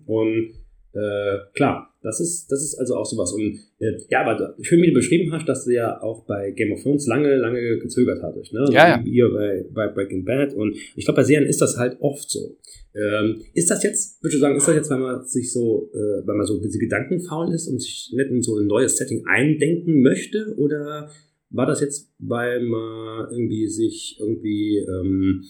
Und 0.07 0.53
äh, 0.95 1.39
klar, 1.55 1.93
das 2.03 2.21
ist, 2.21 2.47
das 2.53 2.63
ist 2.63 2.79
also 2.79 2.97
auch 2.97 3.07
sowas. 3.07 3.33
Und 3.33 3.59
äh, 3.81 3.97
ja, 4.11 4.21
aber 4.21 4.55
schön, 4.61 4.81
wie 4.83 4.89
du 4.89 4.95
beschrieben 4.95 5.33
hast, 5.33 5.49
dass 5.49 5.65
du 5.65 5.73
ja 5.73 6.01
auch 6.03 6.25
bei 6.27 6.51
Game 6.53 6.73
of 6.73 6.83
Thrones 6.83 7.07
lange, 7.07 7.35
lange 7.37 7.79
gezögert 7.79 8.23
hattest. 8.23 8.53
Ne? 8.53 8.65
Ja, 8.71 8.89
ja. 8.89 9.03
Ihr 9.05 9.29
bei, 9.33 9.65
bei 9.73 9.89
Breaking 9.89 10.25
Bad. 10.25 10.55
Und 10.55 10.77
ich 10.95 11.05
glaube, 11.05 11.17
bei 11.17 11.25
Serien 11.25 11.49
ist 11.49 11.61
das 11.61 11.77
halt 11.77 11.97
oft 12.01 12.31
so. 12.31 12.59
Ähm, 12.95 13.43
ist 13.55 13.71
das 13.71 13.83
jetzt, 13.83 14.23
würde 14.23 14.37
ich 14.37 14.41
sagen, 14.41 14.57
ist 14.57 14.69
das 14.69 14.75
jetzt, 14.77 14.91
weil 14.91 14.99
man 14.99 15.25
sich 15.25 15.53
so, 15.53 15.91
äh, 15.95 16.27
weil 16.27 16.37
man 16.37 16.47
so 16.47 16.55
ein 16.55 16.61
bisschen 16.61 16.81
gedankenfaul 16.81 17.53
ist 17.53 17.67
und 17.67 17.81
sich 17.81 18.13
nicht 18.15 18.31
in 18.31 18.43
so 18.43 18.57
ein 18.57 18.67
neues 18.67 18.97
Setting 18.97 19.25
eindenken 19.27 20.01
möchte? 20.03 20.55
Oder 20.59 21.11
war 21.55 21.67
das 21.67 21.81
jetzt, 21.81 22.13
weil 22.19 22.63
man 22.63 23.31
irgendwie 23.31 23.69
sich 23.69 24.17
irgendwie, 24.21 24.79
ähm, 24.79 25.45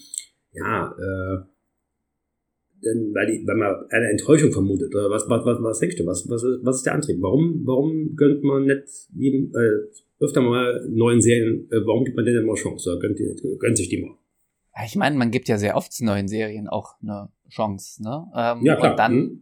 ja, 0.51 0.95
äh, 0.97 1.45
denn, 2.83 3.13
weil, 3.13 3.25
die, 3.25 3.47
weil 3.47 3.55
man 3.55 3.75
eine 3.89 4.09
Enttäuschung 4.11 4.51
vermutet? 4.51 4.93
Oder 4.93 5.09
was, 5.09 5.27
was, 5.27 5.45
was, 5.45 5.61
was 5.61 5.79
denkst 5.79 5.95
du? 5.95 6.05
Was, 6.05 6.29
was, 6.29 6.43
ist, 6.43 6.59
was 6.63 6.77
ist 6.77 6.85
der 6.85 6.93
Antrieb? 6.93 7.17
Warum, 7.21 7.63
warum 7.65 8.15
gönnt 8.15 8.43
man 8.43 8.65
nicht 8.65 8.83
jedem, 9.13 9.51
äh, 9.55 10.23
öfter 10.23 10.41
mal 10.41 10.87
neuen 10.89 11.21
Serien, 11.21 11.67
äh, 11.71 11.85
warum 11.85 12.05
gibt 12.05 12.15
man 12.15 12.25
denen 12.25 12.45
mal 12.45 12.55
Chance? 12.55 12.91
Oder 12.91 12.99
gönnt, 12.99 13.19
gönnt 13.59 13.77
sich 13.77 13.89
die 13.89 14.01
mal? 14.01 14.15
Ich 14.85 14.95
meine, 14.95 15.17
man 15.17 15.31
gibt 15.31 15.47
ja 15.47 15.57
sehr 15.57 15.75
oft 15.75 15.91
neuen 16.01 16.27
Serien 16.27 16.67
auch 16.67 16.95
eine 17.01 17.29
Chance, 17.49 18.03
ne? 18.03 18.25
Ähm, 18.35 18.65
ja, 18.65 18.75
klar. 18.75 18.91
Und 18.91 18.99
dann 18.99 19.13
mhm. 19.15 19.41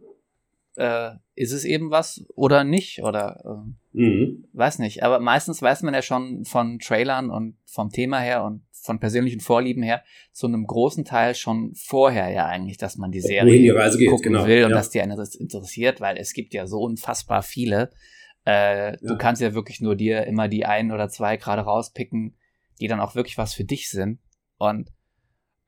Äh, 0.76 1.10
ist 1.34 1.52
es 1.52 1.64
eben 1.64 1.90
was 1.90 2.24
oder 2.34 2.64
nicht 2.64 3.02
oder 3.02 3.64
äh, 3.94 3.98
mhm. 3.98 4.44
weiß 4.52 4.78
nicht. 4.78 5.02
Aber 5.02 5.20
meistens 5.20 5.62
weiß 5.62 5.82
man 5.82 5.94
ja 5.94 6.02
schon 6.02 6.44
von 6.44 6.78
Trailern 6.78 7.30
und 7.30 7.56
vom 7.64 7.90
Thema 7.90 8.20
her 8.20 8.44
und 8.44 8.64
von 8.70 9.00
persönlichen 9.00 9.40
Vorlieben 9.40 9.82
her 9.82 10.02
zu 10.32 10.46
einem 10.46 10.66
großen 10.66 11.04
Teil 11.04 11.34
schon 11.34 11.74
vorher 11.74 12.30
ja 12.30 12.46
eigentlich, 12.46 12.76
dass 12.76 12.96
man 12.96 13.10
die 13.10 13.20
Serie 13.20 13.58
die 13.58 13.70
Reise 13.70 13.98
geht, 13.98 14.10
gucken 14.10 14.34
genau, 14.34 14.46
will 14.46 14.60
ja. 14.60 14.66
und 14.66 14.72
dass 14.72 14.90
die 14.90 15.00
einen 15.00 15.16
das 15.16 15.34
interessiert, 15.34 16.00
weil 16.00 16.18
es 16.18 16.34
gibt 16.34 16.52
ja 16.52 16.66
so 16.66 16.80
unfassbar 16.80 17.42
viele. 17.42 17.90
Äh, 18.46 18.90
ja. 18.90 18.96
Du 19.00 19.16
kannst 19.16 19.40
ja 19.40 19.54
wirklich 19.54 19.80
nur 19.80 19.96
dir 19.96 20.26
immer 20.26 20.48
die 20.48 20.66
ein 20.66 20.92
oder 20.92 21.08
zwei 21.08 21.38
gerade 21.38 21.62
rauspicken, 21.62 22.36
die 22.80 22.88
dann 22.88 23.00
auch 23.00 23.14
wirklich 23.14 23.38
was 23.38 23.54
für 23.54 23.64
dich 23.64 23.88
sind. 23.88 24.18
Und 24.58 24.90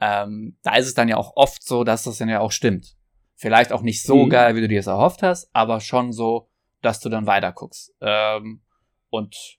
ähm, 0.01 0.59
da 0.63 0.77
ist 0.77 0.87
es 0.87 0.95
dann 0.95 1.09
ja 1.09 1.17
auch 1.17 1.37
oft 1.37 1.67
so, 1.67 1.85
dass 1.85 2.03
das 2.03 2.19
dann 2.19 2.29
ja 2.29 2.41
auch 2.41 2.53
stimmt. 2.53 2.97
Vielleicht 3.37 3.71
auch 3.71 3.83
nicht 3.83 4.03
so 4.03 4.25
mhm. 4.25 4.31
geil, 4.31 4.57
wie 4.57 4.63
du 4.63 4.69
dir 4.69 4.81
es 4.81 4.87
erhofft 4.87 5.23
hast, 5.23 5.51
aber 5.53 5.81
schon 5.81 6.13
so, 6.13 6.49
dass 6.81 7.01
du 7.01 7.11
dann 7.11 7.27
weiter 7.27 7.53
guckst. 7.53 7.95
Ähm, 8.01 8.63
und 9.11 9.59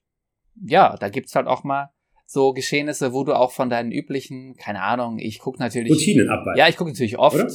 ja, 0.65 0.97
da 0.97 1.09
gibt's 1.09 1.35
halt 1.35 1.45
auch 1.45 1.63
mal 1.63 1.91
so 2.25 2.53
Geschehnisse, 2.53 3.13
wo 3.13 3.23
du 3.23 3.33
auch 3.33 3.51
von 3.51 3.69
deinen 3.69 3.91
üblichen, 3.91 4.55
keine 4.55 4.81
Ahnung, 4.81 5.19
ich 5.19 5.39
guck 5.39 5.59
natürlich. 5.59 5.91
Routinen 5.91 6.27
abweichen. 6.29 6.57
Ja, 6.57 6.67
ich 6.67 6.75
gucke 6.75 6.89
natürlich 6.89 7.19
oft, 7.19 7.35
oder? 7.35 7.53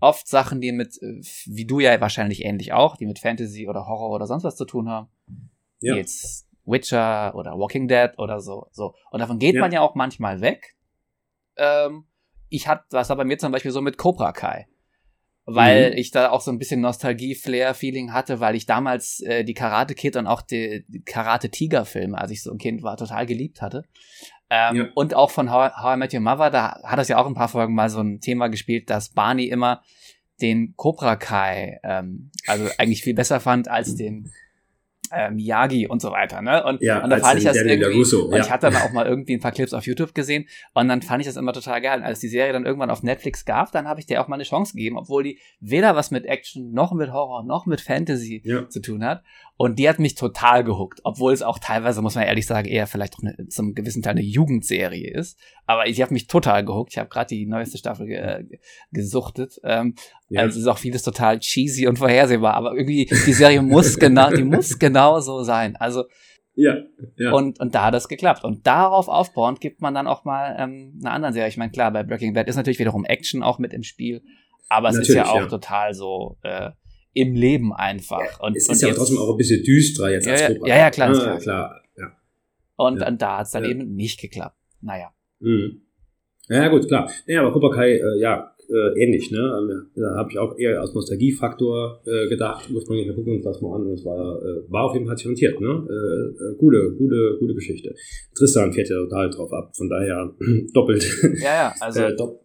oft 0.00 0.28
Sachen, 0.28 0.60
die 0.60 0.70
mit, 0.70 0.94
wie 1.46 1.66
du 1.66 1.80
ja 1.80 2.00
wahrscheinlich 2.00 2.44
ähnlich 2.44 2.72
auch, 2.72 2.96
die 2.96 3.06
mit 3.06 3.18
Fantasy 3.18 3.68
oder 3.68 3.86
Horror 3.86 4.10
oder 4.10 4.26
sonst 4.26 4.44
was 4.44 4.56
zu 4.56 4.64
tun 4.64 4.88
haben. 4.88 5.08
Ja. 5.80 5.94
Wie 5.94 5.98
jetzt 5.98 6.46
Witcher 6.64 7.34
oder 7.34 7.58
Walking 7.58 7.88
Dead 7.88 8.10
oder 8.16 8.40
so. 8.40 8.68
so. 8.70 8.94
Und 9.10 9.18
davon 9.18 9.40
geht 9.40 9.56
ja. 9.56 9.60
man 9.60 9.72
ja 9.72 9.80
auch 9.80 9.96
manchmal 9.96 10.40
weg. 10.40 10.76
Ähm, 11.56 12.04
ich 12.48 12.68
hatte, 12.68 12.84
was 12.90 13.08
war 13.08 13.16
bei 13.16 13.24
mir 13.24 13.38
zum 13.38 13.50
Beispiel 13.50 13.72
so 13.72 13.80
mit 13.80 13.98
Cobra 13.98 14.32
Kai 14.32 14.68
weil 15.50 15.92
mhm. 15.92 15.96
ich 15.96 16.10
da 16.10 16.30
auch 16.30 16.42
so 16.42 16.50
ein 16.50 16.58
bisschen 16.58 16.82
Nostalgie-Flair-Feeling 16.82 18.12
hatte, 18.12 18.38
weil 18.38 18.54
ich 18.54 18.66
damals 18.66 19.20
äh, 19.20 19.44
die 19.44 19.54
Karate 19.54 19.94
Kid 19.94 20.16
und 20.16 20.26
auch 20.26 20.42
die, 20.42 20.84
Karate 21.06 21.48
Tiger 21.48 21.86
Filme, 21.86 22.18
als 22.18 22.30
ich 22.30 22.42
so 22.42 22.52
ein 22.52 22.58
Kind 22.58 22.82
war, 22.82 22.98
total 22.98 23.24
geliebt 23.24 23.62
hatte. 23.62 23.84
Ähm, 24.50 24.76
ja. 24.76 24.88
Und 24.94 25.14
auch 25.14 25.30
von 25.30 25.50
How, 25.50 25.72
How 25.80 25.96
I 25.96 25.98
Met 25.98 26.12
Your 26.12 26.20
Mother, 26.20 26.50
da 26.50 26.82
hat 26.82 26.98
das 26.98 27.08
ja 27.08 27.16
auch 27.16 27.26
ein 27.26 27.34
paar 27.34 27.48
Folgen 27.48 27.74
mal 27.74 27.88
so 27.88 28.00
ein 28.00 28.20
Thema 28.20 28.48
gespielt, 28.48 28.90
dass 28.90 29.08
Barney 29.08 29.46
immer 29.46 29.82
den 30.42 30.74
Cobra 30.76 31.16
Kai, 31.16 31.80
ähm, 31.82 32.30
also 32.46 32.68
eigentlich 32.76 33.02
viel 33.02 33.14
besser 33.14 33.40
fand 33.40 33.68
als 33.68 33.96
den 33.96 34.30
äh, 35.12 35.30
Miyagi 35.30 35.86
und 35.86 36.00
so 36.00 36.10
weiter, 36.10 36.42
ne? 36.42 36.64
Und, 36.64 36.80
ja, 36.80 37.02
und 37.02 37.10
dann 37.10 37.20
fand 37.20 37.38
ich 37.38 37.44
das 37.44 37.56
irgendwie, 37.56 37.98
Russo, 37.98 38.30
ja. 38.30 38.36
und 38.36 38.40
ich 38.40 38.50
hatte 38.50 38.70
dann 38.70 38.82
auch 38.82 38.92
mal 38.92 39.06
irgendwie 39.06 39.34
ein 39.34 39.40
paar 39.40 39.52
Clips 39.52 39.72
auf 39.72 39.86
YouTube 39.86 40.14
gesehen 40.14 40.46
und 40.74 40.88
dann 40.88 41.02
fand 41.02 41.20
ich 41.20 41.26
das 41.26 41.36
immer 41.36 41.52
total 41.52 41.80
geil. 41.80 41.98
Und 41.98 42.04
als 42.04 42.20
die 42.20 42.28
Serie 42.28 42.52
dann 42.52 42.66
irgendwann 42.66 42.90
auf 42.90 43.02
Netflix 43.02 43.44
gab, 43.44 43.72
dann 43.72 43.88
habe 43.88 44.00
ich 44.00 44.06
der 44.06 44.22
auch 44.22 44.28
mal 44.28 44.36
eine 44.36 44.44
Chance 44.44 44.74
gegeben, 44.74 44.98
obwohl 44.98 45.22
die 45.22 45.38
weder 45.60 45.96
was 45.96 46.10
mit 46.10 46.24
Action 46.24 46.72
noch 46.72 46.92
mit 46.92 47.12
Horror 47.12 47.44
noch 47.44 47.66
mit 47.66 47.80
Fantasy 47.80 48.42
ja. 48.44 48.68
zu 48.68 48.80
tun 48.80 49.04
hat. 49.04 49.22
Und 49.60 49.80
die 49.80 49.88
hat 49.88 49.98
mich 49.98 50.14
total 50.14 50.62
gehuckt, 50.62 51.00
obwohl 51.02 51.32
es 51.32 51.42
auch 51.42 51.58
teilweise, 51.58 52.00
muss 52.00 52.14
man 52.14 52.22
ehrlich 52.22 52.46
sagen, 52.46 52.68
eher 52.68 52.86
vielleicht 52.86 53.16
auch 53.16 53.22
eine, 53.24 53.48
zum 53.48 53.74
gewissen 53.74 54.02
Teil 54.02 54.12
eine 54.12 54.22
Jugendserie 54.22 55.12
ist. 55.12 55.36
Aber 55.66 55.88
ich 55.88 56.00
habe 56.00 56.14
mich 56.14 56.28
total 56.28 56.64
gehuckt. 56.64 56.92
Ich 56.92 56.98
habe 56.98 57.08
gerade 57.08 57.28
die 57.34 57.44
neueste 57.44 57.76
Staffel 57.76 58.06
ge 58.06 58.58
gesuchtet. 58.92 59.60
Ähm, 59.64 59.96
ja. 60.28 60.42
Also 60.42 60.56
es 60.56 60.62
ist 60.62 60.68
auch 60.68 60.78
vieles 60.78 61.02
total 61.02 61.40
cheesy 61.40 61.88
und 61.88 61.98
vorhersehbar. 61.98 62.54
Aber 62.54 62.74
irgendwie, 62.74 63.06
die 63.06 63.32
Serie 63.32 63.60
muss 63.60 63.98
genau, 63.98 64.30
die 64.30 64.44
muss 64.44 64.78
genau 64.78 64.97
so 65.20 65.42
sein. 65.42 65.76
Also 65.76 66.04
ja, 66.60 66.76
ja. 67.16 67.30
Und, 67.30 67.60
und 67.60 67.76
da 67.76 67.84
hat 67.84 67.94
es 67.94 68.08
geklappt. 68.08 68.42
Und 68.42 68.66
darauf 68.66 69.06
aufbauend 69.06 69.60
gibt 69.60 69.80
man 69.80 69.94
dann 69.94 70.08
auch 70.08 70.24
mal 70.24 70.56
ähm, 70.58 70.98
eine 71.00 71.12
andere 71.12 71.32
Serie. 71.32 71.48
Ich 71.48 71.56
meine, 71.56 71.70
klar, 71.70 71.92
bei 71.92 72.02
Breaking 72.02 72.34
Bad 72.34 72.48
ist 72.48 72.56
natürlich 72.56 72.80
wiederum 72.80 73.04
Action 73.04 73.44
auch 73.44 73.60
mit 73.60 73.72
im 73.72 73.84
Spiel. 73.84 74.22
Aber 74.68 74.88
es 74.88 74.96
natürlich, 74.96 75.20
ist 75.20 75.26
ja 75.26 75.30
auch 75.30 75.42
ja. 75.42 75.46
total 75.46 75.94
so 75.94 76.36
äh, 76.42 76.70
im 77.12 77.34
Leben 77.34 77.72
einfach. 77.72 78.20
Ja, 78.20 78.40
und, 78.40 78.56
es 78.56 78.68
ist 78.68 78.82
und 78.82 78.88
ja 78.88 78.94
trotzdem 78.94 79.18
auch 79.18 79.30
ein 79.30 79.36
bisschen 79.36 79.62
düsterer 79.62 80.10
jetzt 80.10 80.26
ja, 80.26 80.32
als 80.32 80.46
Cobra. 80.48 80.68
Ja, 80.68 80.76
ja, 80.78 80.90
klar. 80.90 81.10
Ah, 81.10 81.12
klar. 81.12 81.38
klar. 81.38 81.82
Ja. 81.96 82.12
Und, 82.74 83.02
und 83.02 83.22
da 83.22 83.38
hat 83.38 83.46
es 83.46 83.52
dann 83.52 83.64
eben 83.64 83.94
nicht 83.94 84.20
geklappt. 84.20 84.56
Naja. 84.80 85.12
Mhm. 85.38 85.82
Ja, 86.48 86.66
gut, 86.66 86.88
klar. 86.88 87.08
Ja, 87.26 87.42
aber 87.42 87.52
Cobra 87.52 87.72
Kai, 87.72 87.92
äh, 87.92 88.20
ja, 88.20 88.52
äh, 88.68 89.02
ähnlich, 89.02 89.30
ne? 89.30 89.38
Ähm, 89.38 89.86
da 89.94 90.16
habe 90.16 90.30
ich 90.30 90.38
auch 90.38 90.58
eher 90.58 90.80
als 90.80 90.94
Nostalgiefaktor 90.94 92.02
äh, 92.06 92.28
gedacht, 92.28 92.68
ursprünglich, 92.70 93.06
wir 93.06 93.14
gucken 93.14 93.36
uns 93.36 93.44
das 93.44 93.60
mal 93.60 93.76
an 93.76 93.86
und 93.86 93.92
es 93.92 94.04
war, 94.04 94.42
äh, 94.42 94.70
war 94.70 94.84
auf 94.84 94.94
jeden 94.94 95.06
Fall 95.06 95.16
talentiert, 95.16 95.60
ne? 95.60 95.86
Äh, 95.88 96.52
äh, 96.52 96.56
gute, 96.56 96.94
gute, 96.98 97.36
gute 97.40 97.54
Geschichte. 97.54 97.94
Tristan 98.34 98.72
fährt 98.72 98.88
ja 98.88 98.96
total 98.96 99.30
drauf 99.30 99.52
ab, 99.52 99.74
von 99.76 99.88
daher 99.88 100.34
doppelt. 100.74 101.04
Ja, 101.40 101.54
ja, 101.54 101.74
also. 101.80 102.00
äh, 102.00 102.16
dopp 102.16 102.44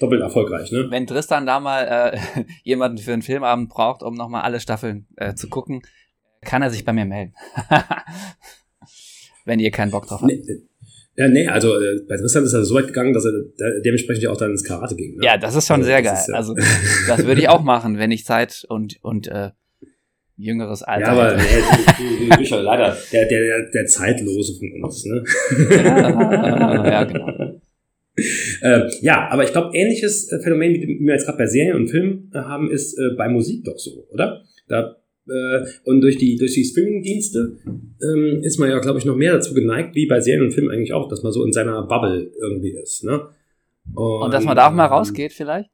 doppelt 0.00 0.20
erfolgreich, 0.20 0.72
ne? 0.72 0.86
Wenn 0.90 1.06
Tristan 1.06 1.46
da 1.46 1.60
mal 1.60 2.12
äh, 2.12 2.44
jemanden 2.64 2.98
für 2.98 3.12
einen 3.12 3.22
Filmabend 3.22 3.70
braucht, 3.70 4.02
um 4.02 4.14
nochmal 4.14 4.42
alle 4.42 4.60
Staffeln 4.60 5.06
äh, 5.16 5.34
zu 5.34 5.48
gucken, 5.48 5.82
kann 6.42 6.62
er 6.62 6.70
sich 6.70 6.84
bei 6.84 6.92
mir 6.92 7.04
melden. 7.06 7.34
Wenn 9.44 9.60
ihr 9.60 9.70
keinen 9.70 9.90
Bock 9.90 10.06
drauf 10.06 10.22
habt. 10.22 10.30
Nee, 10.30 10.42
Ja, 11.16 11.28
nee, 11.28 11.46
also 11.48 11.80
äh, 11.80 12.00
bei 12.06 12.16
Tristan 12.16 12.44
ist 12.44 12.52
er 12.52 12.64
so 12.64 12.74
weit 12.74 12.88
gegangen, 12.88 13.14
dass 13.14 13.24
er 13.24 13.32
de 13.32 13.82
dementsprechend 13.82 14.22
ja 14.22 14.30
auch 14.30 14.36
dann 14.36 14.50
ins 14.50 14.64
Karate 14.64 14.94
ging. 14.96 15.16
Ne? 15.16 15.24
Ja, 15.24 15.38
das 15.38 15.54
ist 15.54 15.66
schon 15.66 15.76
also, 15.76 15.86
sehr 15.86 16.02
geil. 16.02 16.18
Ja 16.28 16.34
also 16.34 16.54
das 17.08 17.24
würde 17.26 17.40
ich 17.40 17.48
auch 17.48 17.62
machen, 17.62 17.98
wenn 17.98 18.10
ich 18.10 18.24
Zeit 18.24 18.66
und 18.68 18.98
und 19.02 19.26
äh, 19.28 19.50
jüngeres 20.36 20.82
Alter. 20.82 21.06
Ja, 21.06 21.12
aber 21.12 21.36
nee, 21.36 22.28
du, 22.28 22.44
du, 22.44 22.56
leider 22.62 22.96
der, 23.12 23.26
der, 23.26 23.70
der 23.70 23.86
Zeitlose 23.86 24.58
von 24.58 24.84
uns, 24.84 25.04
ne? 25.06 25.24
Ja, 25.70 26.90
ja 26.90 27.04
genau. 27.04 27.60
Äh, 28.62 28.88
ja, 29.02 29.28
aber 29.28 29.44
ich 29.44 29.52
glaube, 29.52 29.76
ähnliches 29.76 30.32
äh, 30.32 30.40
Phänomen, 30.42 30.72
wie 30.72 30.98
wir 31.00 31.12
jetzt 31.12 31.26
gerade 31.26 31.36
bei 31.36 31.46
Serien 31.46 31.76
und 31.76 31.88
Filmen 31.88 32.30
äh, 32.32 32.38
haben, 32.38 32.70
ist 32.70 32.98
äh, 32.98 33.14
bei 33.14 33.28
Musik 33.28 33.64
doch 33.64 33.78
so, 33.78 34.06
oder? 34.10 34.42
Da, 34.68 34.96
und 35.84 36.00
durch 36.02 36.18
die, 36.18 36.36
durch 36.36 36.54
die 36.54 36.64
Streaming-Dienste 36.64 37.58
ähm, 38.00 38.42
ist 38.42 38.58
man 38.58 38.70
ja, 38.70 38.78
glaube 38.78 38.98
ich, 38.98 39.04
noch 39.04 39.16
mehr 39.16 39.32
dazu 39.32 39.54
geneigt, 39.54 39.94
wie 39.96 40.06
bei 40.06 40.20
Serien 40.20 40.44
und 40.44 40.52
Filmen 40.52 40.70
eigentlich 40.70 40.92
auch, 40.92 41.08
dass 41.08 41.22
man 41.22 41.32
so 41.32 41.44
in 41.44 41.52
seiner 41.52 41.82
Bubble 41.82 42.30
irgendwie 42.40 42.70
ist. 42.70 43.02
Ne? 43.02 43.28
Und, 43.94 44.22
und 44.22 44.34
dass 44.34 44.44
man 44.44 44.56
da 44.56 44.68
auch 44.68 44.74
mal 44.74 44.86
rausgeht 44.86 45.32
vielleicht? 45.32 45.70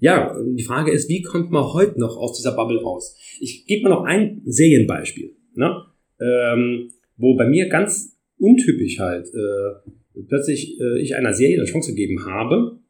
Ja, 0.00 0.36
die 0.44 0.62
Frage 0.62 0.90
ist, 0.90 1.08
wie 1.08 1.22
kommt 1.22 1.50
man 1.50 1.72
heute 1.72 1.98
noch 1.98 2.16
aus 2.16 2.36
dieser 2.36 2.52
Bubble 2.52 2.80
raus? 2.80 3.16
Ich 3.40 3.64
gebe 3.66 3.84
mal 3.84 3.90
noch 3.90 4.04
ein 4.04 4.42
Serienbeispiel, 4.44 5.34
ne? 5.54 5.84
ähm, 6.20 6.90
wo 7.16 7.36
bei 7.36 7.46
mir 7.46 7.68
ganz 7.68 8.16
untypisch 8.38 8.98
halt 8.98 9.28
äh, 9.28 10.22
plötzlich 10.28 10.78
äh, 10.80 11.00
ich 11.00 11.16
einer 11.16 11.32
Serie 11.32 11.56
eine 11.56 11.64
Chance 11.64 11.92
gegeben 11.92 12.26
habe, 12.26 12.80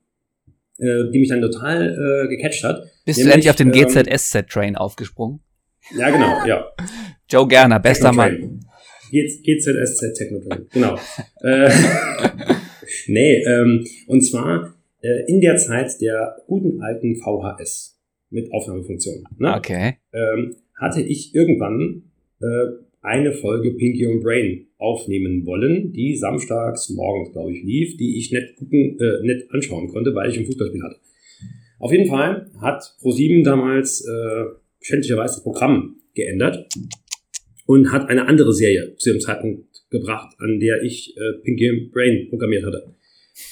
äh, 0.78 1.10
die 1.12 1.18
mich 1.18 1.28
dann 1.28 1.42
total 1.42 2.24
äh, 2.24 2.28
gecatcht 2.28 2.64
hat. 2.64 2.82
Bist 3.04 3.18
Nämlich, 3.18 3.24
du 3.24 3.34
endlich 3.34 3.50
auf 3.50 3.56
den 3.56 3.72
ähm, 3.72 4.08
GZSZ-Train 4.08 4.76
aufgesprungen? 4.76 5.40
Ja, 5.92 6.10
genau, 6.10 6.46
ja. 6.46 6.66
Joe 7.28 7.46
Gerner, 7.46 7.80
bester 7.80 8.12
Mann. 8.12 8.60
GZSZ 9.10 10.14
Technotrain, 10.16 10.66
genau. 10.72 10.96
äh, 11.42 11.70
nee, 13.06 13.42
ähm, 13.44 13.86
und 14.08 14.22
zwar 14.22 14.74
äh, 15.02 15.30
in 15.30 15.40
der 15.40 15.56
Zeit 15.56 16.00
der 16.00 16.36
guten 16.46 16.80
alten 16.82 17.16
VHS 17.16 18.00
mit 18.30 18.52
Aufnahmefunktion. 18.52 19.24
Ne? 19.38 19.54
Okay. 19.54 19.94
Ähm, 20.12 20.56
hatte 20.74 21.02
ich 21.02 21.34
irgendwann 21.34 22.10
äh, 22.40 22.46
eine 23.02 23.32
Folge 23.32 23.72
Pinky 23.74 24.06
und 24.06 24.22
Brain 24.22 24.66
aufnehmen 24.78 25.46
wollen, 25.46 25.92
die 25.92 26.16
samstags 26.16 26.88
morgens, 26.90 27.32
glaube 27.32 27.52
ich, 27.52 27.62
lief, 27.62 27.96
die 27.96 28.18
ich 28.18 28.32
nicht 28.32 28.56
gucken, 28.56 28.98
äh, 28.98 29.26
nicht 29.26 29.50
anschauen 29.50 29.88
konnte, 29.88 30.14
weil 30.14 30.30
ich 30.30 30.38
ein 30.38 30.46
Fußballspiel 30.46 30.82
hatte. 30.82 30.96
Auf 31.78 31.92
jeden 31.92 32.08
Fall 32.08 32.50
hat 32.60 32.96
ProSieben 33.00 33.44
damals 33.44 34.00
äh, 34.06 34.44
schändlicherweise 34.84 35.36
das 35.36 35.42
Programm 35.42 35.96
geändert 36.14 36.68
und 37.66 37.90
hat 37.90 38.08
eine 38.08 38.26
andere 38.26 38.52
Serie 38.52 38.94
zu 38.96 39.12
dem 39.12 39.20
Zeitpunkt 39.20 39.66
gebracht, 39.90 40.34
an 40.38 40.60
der 40.60 40.82
ich 40.82 41.16
äh, 41.16 41.42
Pinky 41.42 41.90
Brain 41.92 42.28
programmiert 42.28 42.64
hatte. 42.64 42.94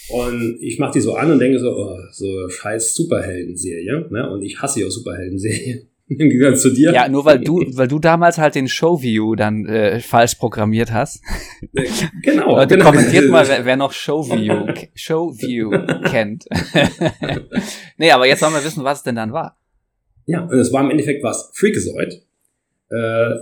Und 0.09 0.57
ich 0.61 0.79
mache 0.79 0.93
die 0.93 1.01
so 1.01 1.15
an 1.15 1.31
und 1.31 1.39
denke 1.39 1.59
so, 1.59 1.69
oh, 1.69 1.97
so 2.11 2.47
scheiß 2.47 2.95
Superhelden-Serie. 2.95 4.07
Ne? 4.11 4.29
Und 4.29 4.43
ich 4.43 4.61
hasse 4.61 4.81
ja 4.81 4.89
Superhelden-Serie. 4.89 5.87
Im 6.07 6.29
Gegensatz 6.29 6.61
zu 6.61 6.73
dir. 6.73 6.93
Ja, 6.93 7.07
nur 7.09 7.25
weil 7.25 7.39
du, 7.39 7.63
weil 7.73 7.87
du 7.87 7.97
damals 7.97 8.37
halt 8.37 8.55
den 8.55 8.67
Showview 8.67 9.35
dann 9.35 9.65
äh, 9.65 9.99
falsch 9.99 10.35
programmiert 10.35 10.91
hast. 10.91 11.23
Genau. 12.21 12.57
Leute, 12.57 12.75
genau. 12.75 12.91
kommentiert 12.91 13.29
mal, 13.29 13.47
wer, 13.47 13.65
wer 13.65 13.77
noch 13.77 13.93
Showview, 13.93 14.67
Showview 14.93 15.71
kennt. 16.09 16.45
nee, 17.97 18.11
aber 18.11 18.27
jetzt 18.27 18.41
wollen 18.41 18.53
wir 18.53 18.63
wissen, 18.63 18.83
was 18.83 18.99
es 18.99 19.03
denn 19.03 19.15
dann 19.15 19.31
war. 19.31 19.57
Ja, 20.25 20.45
und 20.45 20.57
es 20.57 20.71
war 20.71 20.83
im 20.83 20.91
Endeffekt 20.91 21.23
was 21.23 21.51
Freakazoid. 21.53 22.21
Äh, 22.89 23.33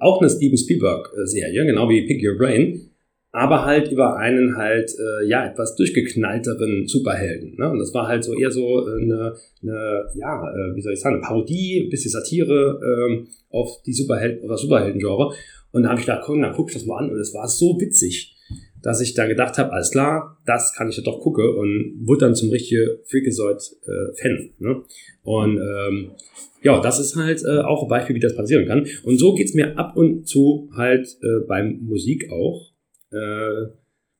auch 0.00 0.20
eine 0.20 0.28
Steven 0.28 0.56
Spielberg-Serie, 0.56 1.64
genau 1.64 1.88
wie 1.88 2.06
Pick 2.06 2.22
Your 2.22 2.36
Brain, 2.36 2.90
aber 3.32 3.64
halt 3.64 3.90
über 3.90 4.16
einen 4.18 4.56
halt, 4.56 4.92
äh, 4.98 5.26
ja, 5.26 5.46
etwas 5.46 5.74
durchgeknallteren 5.76 6.86
Superhelden. 6.86 7.56
Ne? 7.56 7.70
Und 7.70 7.78
das 7.78 7.94
war 7.94 8.06
halt 8.06 8.22
so 8.22 8.34
eher 8.34 8.50
so 8.50 8.84
eine, 8.84 9.34
eine 9.62 10.04
ja, 10.14 10.50
äh, 10.50 10.76
wie 10.76 10.82
soll 10.82 10.92
ich 10.92 11.00
sagen, 11.00 11.16
eine 11.16 11.24
Parodie, 11.24 11.82
ein 11.82 11.88
bisschen 11.88 12.10
Satire 12.10 12.78
ähm, 12.84 13.28
auf 13.48 13.82
die 13.86 13.94
Superhelden, 13.94 14.42
auf 14.42 14.50
das 14.50 14.60
Superhelden-Genre. 14.60 15.34
Und 15.72 15.84
da 15.84 15.88
habe 15.88 16.00
ich 16.00 16.06
gedacht, 16.06 16.24
komm, 16.26 16.42
dann 16.42 16.52
guck 16.52 16.68
ich 16.68 16.74
das 16.74 16.84
mal 16.84 16.98
an. 16.98 17.10
Und 17.10 17.18
es 17.18 17.32
war 17.32 17.48
so 17.48 17.80
witzig, 17.80 18.36
dass 18.82 19.00
ich 19.00 19.14
da 19.14 19.26
gedacht 19.26 19.58
habe, 19.58 19.72
alles 19.72 19.90
klar, 19.90 20.40
das 20.46 20.74
kann 20.74 20.88
ich 20.88 20.96
ja 20.96 21.02
doch 21.02 21.20
gucken 21.20 21.48
und 21.48 22.00
wurde 22.04 22.26
dann 22.26 22.34
zum 22.34 22.50
richtigen 22.50 22.98
Freakazoid-Fan. 23.04 24.30
Äh, 24.30 24.50
ne? 24.58 24.82
Und 25.22 25.58
ähm, 25.58 26.10
ja, 26.62 26.80
das 26.80 27.00
ist 27.00 27.16
halt 27.16 27.42
äh, 27.44 27.60
auch 27.60 27.84
ein 27.84 27.88
Beispiel, 27.88 28.16
wie 28.16 28.20
das 28.20 28.36
passieren 28.36 28.66
kann. 28.66 28.86
Und 29.04 29.18
so 29.18 29.34
geht's 29.34 29.54
mir 29.54 29.78
ab 29.78 29.96
und 29.96 30.26
zu 30.26 30.70
halt 30.76 31.06
äh, 31.22 31.46
beim 31.46 31.80
Musik 31.82 32.30
auch. 32.30 32.72
Äh, 33.10 33.68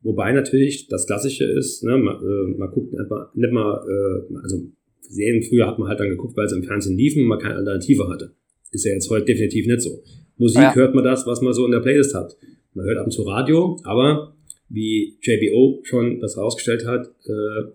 wobei 0.02 0.32
natürlich 0.32 0.88
das 0.88 1.06
Klassische 1.06 1.44
ist, 1.44 1.82
ne, 1.84 1.96
man, 1.98 2.16
äh, 2.16 2.58
man 2.58 2.70
guckt 2.70 2.92
nicht 2.92 3.10
mal, 3.10 3.28
nicht 3.34 3.52
mal 3.52 3.84
äh, 3.88 4.36
also 4.42 4.62
Serien 5.00 5.42
früher 5.42 5.66
hat 5.66 5.78
man 5.78 5.88
halt 5.88 6.00
dann 6.00 6.08
geguckt, 6.08 6.36
weil 6.36 6.48
sie 6.48 6.56
im 6.56 6.64
Fernsehen 6.64 6.96
liefen 6.96 7.22
und 7.22 7.28
man 7.28 7.38
keine 7.38 7.56
Alternative 7.56 8.08
hatte. 8.08 8.32
Ist 8.70 8.84
ja 8.84 8.92
jetzt 8.92 9.10
heute 9.10 9.26
definitiv 9.26 9.66
nicht 9.66 9.82
so. 9.82 10.02
Musik 10.38 10.62
ja. 10.62 10.74
hört 10.74 10.94
man 10.94 11.04
das, 11.04 11.26
was 11.26 11.42
man 11.42 11.52
so 11.52 11.66
in 11.66 11.72
der 11.72 11.80
Playlist 11.80 12.14
hat. 12.14 12.36
Man 12.74 12.86
hört 12.86 12.98
ab 12.98 13.04
und 13.04 13.12
zu 13.12 13.22
Radio, 13.22 13.78
aber 13.84 14.34
wie 14.72 15.18
JBO 15.20 15.80
schon 15.84 16.20
das 16.20 16.36
herausgestellt 16.36 16.86
hat, 16.86 17.06
äh, 17.06 17.72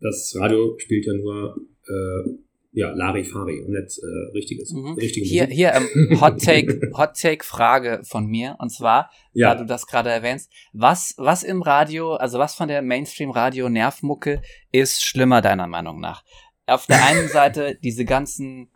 das 0.00 0.34
Radio 0.38 0.76
spielt 0.78 1.06
ja 1.06 1.12
nur 1.14 1.56
äh, 1.86 2.30
ja, 2.74 2.90
Larifari 2.90 3.60
und 3.60 3.72
nicht 3.72 3.98
äh, 3.98 4.32
richtiges. 4.34 4.72
Mhm. 4.72 4.94
Richtige 4.94 5.26
hier, 5.26 5.42
Musik. 5.42 5.56
hier 5.56 5.72
ähm, 5.74 6.20
Hot 6.20 6.40
Take, 6.42 6.90
Hot 6.96 7.14
Take 7.20 7.44
Frage 7.44 8.00
von 8.04 8.26
mir 8.26 8.56
und 8.58 8.70
zwar, 8.70 9.10
ja. 9.34 9.54
da 9.54 9.60
du 9.60 9.66
das 9.66 9.86
gerade 9.86 10.10
erwähnst, 10.10 10.50
was 10.72 11.14
was 11.18 11.42
im 11.42 11.60
Radio, 11.60 12.14
also 12.14 12.38
was 12.38 12.54
von 12.54 12.68
der 12.68 12.80
Mainstream 12.80 13.30
Radio 13.30 13.68
Nervmucke 13.68 14.40
ist 14.70 15.02
schlimmer 15.04 15.42
deiner 15.42 15.66
Meinung 15.66 16.00
nach? 16.00 16.24
Auf 16.66 16.86
der 16.86 17.04
einen 17.04 17.28
Seite 17.28 17.76
diese 17.82 18.04
ganzen 18.04 18.70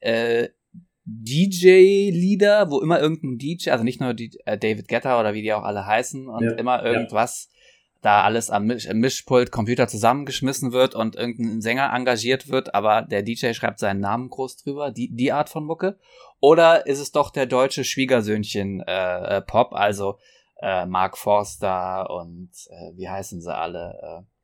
äh, 0.00 0.48
DJ-Lieder, 1.04 2.70
wo 2.70 2.80
immer 2.80 3.00
irgendein 3.00 3.38
DJ, 3.38 3.70
also 3.70 3.84
nicht 3.84 4.00
nur 4.00 4.14
die, 4.14 4.38
äh, 4.44 4.58
David 4.58 4.88
Guetta 4.88 5.18
oder 5.18 5.34
wie 5.34 5.42
die 5.42 5.52
auch 5.52 5.62
alle 5.62 5.86
heißen 5.86 6.28
und 6.28 6.44
ja, 6.44 6.52
immer 6.52 6.84
irgendwas 6.84 7.48
ja. 7.50 7.98
da 8.02 8.22
alles 8.22 8.50
am 8.50 8.66
Misch 8.66 8.88
Mischpult 8.92 9.50
Computer 9.50 9.88
zusammengeschmissen 9.88 10.72
wird 10.72 10.94
und 10.94 11.16
irgendein 11.16 11.60
Sänger 11.60 11.92
engagiert 11.94 12.48
wird, 12.48 12.74
aber 12.74 13.02
der 13.02 13.22
DJ 13.22 13.52
schreibt 13.52 13.78
seinen 13.78 14.00
Namen 14.00 14.28
groß 14.28 14.58
drüber, 14.58 14.90
die, 14.90 15.10
die 15.10 15.32
Art 15.32 15.48
von 15.48 15.64
Mucke. 15.64 15.98
Oder 16.40 16.86
ist 16.86 17.00
es 17.00 17.12
doch 17.12 17.30
der 17.30 17.46
deutsche 17.46 17.84
Schwiegersöhnchen 17.84 18.80
äh, 18.86 19.36
äh 19.36 19.40
Pop, 19.42 19.72
also 19.72 20.18
äh, 20.60 20.86
Mark 20.86 21.16
Forster 21.16 22.10
und 22.10 22.50
äh, 22.68 22.96
wie 22.96 23.08
heißen 23.08 23.40
sie 23.40 23.54
alle? 23.54 23.98
Äh, 24.02 24.39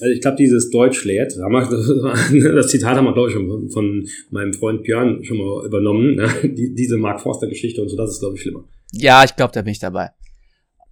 also 0.00 0.12
ich 0.12 0.20
glaube, 0.20 0.36
dieses 0.36 0.70
Deutsch 0.70 1.04
lädt, 1.04 1.36
das 1.36 2.68
Zitat 2.68 2.96
haben 2.96 3.04
wir, 3.04 3.12
glaube 3.12 3.28
ich, 3.28 3.34
schon 3.34 3.68
von 3.70 4.06
meinem 4.30 4.52
Freund 4.52 4.82
Björn 4.82 5.24
schon 5.24 5.38
mal 5.38 5.66
übernommen. 5.66 6.14
Ne? 6.16 6.28
Die, 6.54 6.74
diese 6.74 6.96
Mark 6.96 7.20
Forster-Geschichte 7.20 7.82
und 7.82 7.88
so, 7.88 7.96
das 7.96 8.10
ist, 8.10 8.20
glaube 8.20 8.36
ich, 8.36 8.42
schlimmer. 8.42 8.64
Ja, 8.92 9.24
ich 9.24 9.34
glaube, 9.36 9.52
da 9.52 9.62
bin 9.62 9.72
ich 9.72 9.80
dabei. 9.80 10.10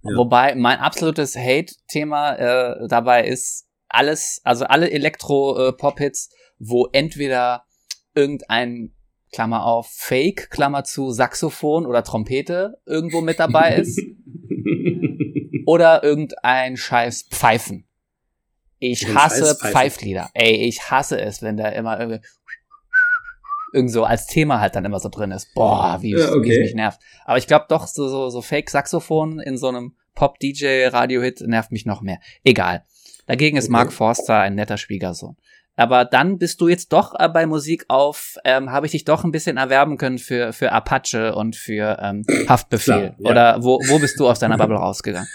Ja. 0.03 0.17
Wobei 0.17 0.55
mein 0.55 0.79
absolutes 0.79 1.35
Hate-Thema 1.35 2.35
äh, 2.35 2.87
dabei 2.87 3.27
ist 3.27 3.67
alles, 3.89 4.41
also 4.43 4.65
alle 4.65 4.91
Elektro-Pop-Hits, 4.91 6.29
wo 6.59 6.87
entweder 6.91 7.63
irgendein 8.13 8.93
Klammer 9.31 9.65
auf 9.65 9.87
Fake, 9.89 10.49
Klammer 10.49 10.83
zu 10.83 11.11
Saxophon 11.11 11.85
oder 11.85 12.03
Trompete 12.03 12.77
irgendwo 12.85 13.21
mit 13.21 13.39
dabei 13.39 13.77
ist. 13.77 14.01
oder 15.65 16.03
irgendein 16.03 16.77
scheiß 16.77 17.27
Pfeifen. 17.29 17.86
Ich 18.79 19.13
hasse 19.13 19.55
Pfeiflieder. 19.55 20.29
Ey, 20.33 20.67
ich 20.67 20.89
hasse 20.91 21.19
es, 21.19 21.41
wenn 21.41 21.57
da 21.57 21.69
immer 21.69 21.99
irgendwie 21.99 22.21
irgend 23.73 23.91
so 23.91 24.03
als 24.03 24.27
Thema 24.27 24.59
halt 24.59 24.75
dann 24.75 24.85
immer 24.85 24.99
so 24.99 25.09
drin 25.09 25.31
ist. 25.31 25.53
Boah, 25.53 25.97
wie, 26.01 26.11
ja, 26.11 26.31
okay. 26.31 26.43
wie 26.43 26.51
es 26.51 26.59
mich 26.59 26.75
nervt. 26.75 26.99
Aber 27.25 27.37
ich 27.37 27.47
glaube 27.47 27.65
doch, 27.69 27.87
so, 27.87 28.07
so, 28.07 28.29
so 28.29 28.41
Fake-Saxophon 28.41 29.39
in 29.39 29.57
so 29.57 29.67
einem 29.67 29.95
Pop-DJ-Radio-Hit 30.15 31.41
nervt 31.41 31.71
mich 31.71 31.85
noch 31.85 32.01
mehr. 32.01 32.19
Egal. 32.43 32.83
Dagegen 33.27 33.57
ist 33.57 33.65
okay. 33.65 33.73
Mark 33.73 33.93
Forster 33.93 34.39
ein 34.39 34.55
netter 34.55 34.77
Schwiegersohn. 34.77 35.37
Aber 35.77 36.05
dann 36.05 36.39
bist 36.39 36.59
du 36.59 36.67
jetzt 36.67 36.91
doch 36.91 37.13
äh, 37.17 37.29
bei 37.29 37.45
Musik 37.45 37.85
auf, 37.87 38.35
ähm, 38.43 38.71
habe 38.71 38.87
ich 38.87 38.93
dich 38.93 39.05
doch 39.05 39.23
ein 39.23 39.31
bisschen 39.31 39.57
erwerben 39.57 39.97
können 39.97 40.17
für, 40.17 40.51
für 40.51 40.71
Apache 40.71 41.35
und 41.35 41.55
für 41.55 41.97
ähm, 42.01 42.23
Haftbefehl. 42.49 42.93
Klar, 42.93 43.15
ja. 43.19 43.31
Oder 43.31 43.63
wo, 43.63 43.79
wo 43.87 43.99
bist 43.99 44.19
du 44.19 44.27
aus 44.27 44.39
deiner 44.39 44.57
Bubble 44.61 44.77
rausgegangen? 44.77 45.29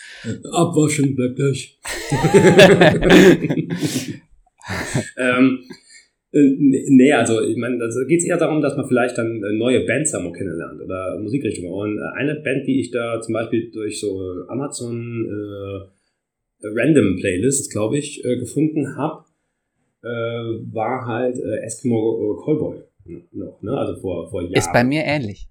Abwaschen 0.52 1.14
bleibt 1.14 1.36
gleich. 1.36 1.78
ähm, 5.16 5.62
äh, 6.32 6.56
nee, 6.58 7.12
also 7.12 7.40
ich 7.42 7.56
meine, 7.56 7.78
da 7.78 7.86
geht 8.08 8.18
es 8.18 8.26
eher 8.26 8.38
darum, 8.38 8.60
dass 8.60 8.76
man 8.76 8.88
vielleicht 8.88 9.16
dann 9.18 9.44
äh, 9.44 9.52
neue 9.52 9.86
Bands 9.86 10.12
einmal 10.12 10.32
kennenlernt 10.32 10.82
oder 10.82 11.20
Musikrichtungen. 11.20 11.72
Und 11.72 12.00
eine 12.16 12.34
Band, 12.36 12.66
die 12.66 12.80
ich 12.80 12.90
da 12.90 13.20
zum 13.20 13.34
Beispiel 13.34 13.70
durch 13.70 14.00
so 14.00 14.44
Amazon 14.48 15.28
äh, 15.28 15.82
Random 16.64 17.16
Playlists, 17.16 17.70
glaube 17.70 17.98
ich, 17.98 18.24
äh, 18.24 18.38
gefunden 18.38 18.96
habe, 18.96 19.24
äh, 20.02 20.08
war 20.72 21.06
halt 21.06 21.36
äh, 21.36 21.64
Eskimo 21.64 22.40
Callboy 22.44 22.82
noch, 23.32 23.60
ne? 23.62 23.76
Also 23.76 24.00
vor, 24.00 24.30
vor 24.30 24.42
Jahren. 24.42 24.54
Ist 24.54 24.72
bei 24.72 24.84
mir 24.84 25.04
ähnlich. 25.04 25.48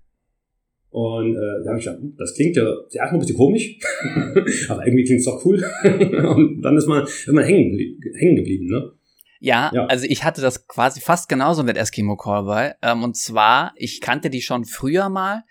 Und 0.89 1.35
äh, 1.35 1.63
da 1.63 1.69
habe 1.69 1.79
ich 1.79 1.85
gedacht, 1.85 2.01
hm, 2.01 2.15
das 2.17 2.33
klingt 2.33 2.55
ja 2.57 2.63
erstmal 2.63 3.13
ein 3.13 3.19
bisschen 3.19 3.37
komisch, 3.37 3.79
aber 4.69 4.85
irgendwie 4.85 5.05
klingt 5.05 5.19
es 5.19 5.25
doch 5.25 5.43
cool. 5.45 5.63
und 5.83 6.61
dann 6.61 6.77
ist 6.77 6.87
man 6.87 7.07
immer 7.27 7.43
hängen, 7.43 7.77
hängen 8.17 8.35
geblieben, 8.35 8.67
ne? 8.67 8.91
Ja, 9.39 9.71
ja, 9.73 9.85
also 9.85 10.05
ich 10.07 10.23
hatte 10.23 10.41
das 10.41 10.67
quasi 10.67 11.01
fast 11.01 11.27
genauso 11.27 11.63
mit 11.63 11.75
Eskimo 11.75 12.15
Callboy. 12.15 12.73
Ähm, 12.81 13.03
und 13.03 13.17
zwar, 13.17 13.73
ich 13.75 13.99
kannte 14.01 14.29
die 14.29 14.41
schon 14.41 14.65
früher 14.65 15.09
mal. 15.09 15.43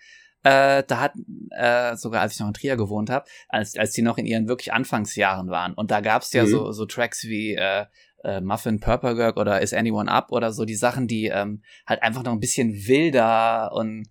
Äh, 0.43 0.83
da 0.87 0.99
hat, 1.01 1.13
äh, 1.51 1.95
sogar 1.95 2.21
als 2.21 2.33
ich 2.33 2.39
noch 2.39 2.47
in 2.47 2.53
Trier 2.53 2.77
gewohnt 2.77 3.09
habe, 3.09 3.25
als, 3.49 3.77
als 3.77 3.91
die 3.91 4.01
noch 4.01 4.17
in 4.17 4.25
ihren 4.25 4.47
wirklich 4.47 4.73
Anfangsjahren 4.73 5.49
waren. 5.49 5.73
Und 5.73 5.91
da 5.91 6.01
gab's 6.01 6.33
ja 6.33 6.43
mhm. 6.43 6.47
so, 6.47 6.71
so 6.71 6.85
Tracks 6.85 7.25
wie 7.25 7.53
äh, 7.55 7.85
äh, 8.23 8.41
Muffin 8.41 8.79
Purple 8.79 9.33
oder 9.35 9.61
Is 9.61 9.73
Anyone 9.73 10.11
Up 10.11 10.31
oder 10.31 10.51
so, 10.51 10.65
die 10.65 10.75
Sachen, 10.75 11.07
die 11.07 11.27
ähm, 11.27 11.61
halt 11.85 12.03
einfach 12.03 12.23
noch 12.23 12.31
ein 12.31 12.39
bisschen 12.39 12.73
wilder 12.87 13.71
und 13.73 14.07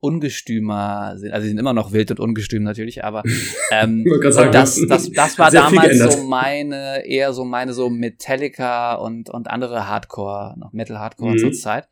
ungestümer 0.00 1.14
sind. 1.16 1.32
Also 1.32 1.42
sie 1.42 1.48
sind 1.48 1.58
immer 1.58 1.72
noch 1.72 1.92
wild 1.92 2.10
und 2.12 2.20
ungestüm 2.20 2.62
natürlich, 2.62 3.04
aber 3.04 3.22
ähm, 3.72 4.04
sagen, 4.30 4.52
das, 4.52 4.80
das, 4.88 5.10
das 5.10 5.38
war 5.38 5.50
damals 5.50 5.98
so 5.98 6.22
meine, 6.24 7.04
eher 7.04 7.32
so 7.32 7.44
meine 7.44 7.72
so 7.72 7.90
Metallica 7.90 8.94
und, 8.94 9.28
und 9.30 9.50
andere 9.50 9.88
Hardcore, 9.88 10.54
noch 10.58 10.72
Metal 10.72 10.98
Hardcore 10.98 11.32
mhm. 11.32 11.38
zur 11.38 11.52
Zeit. 11.52 11.88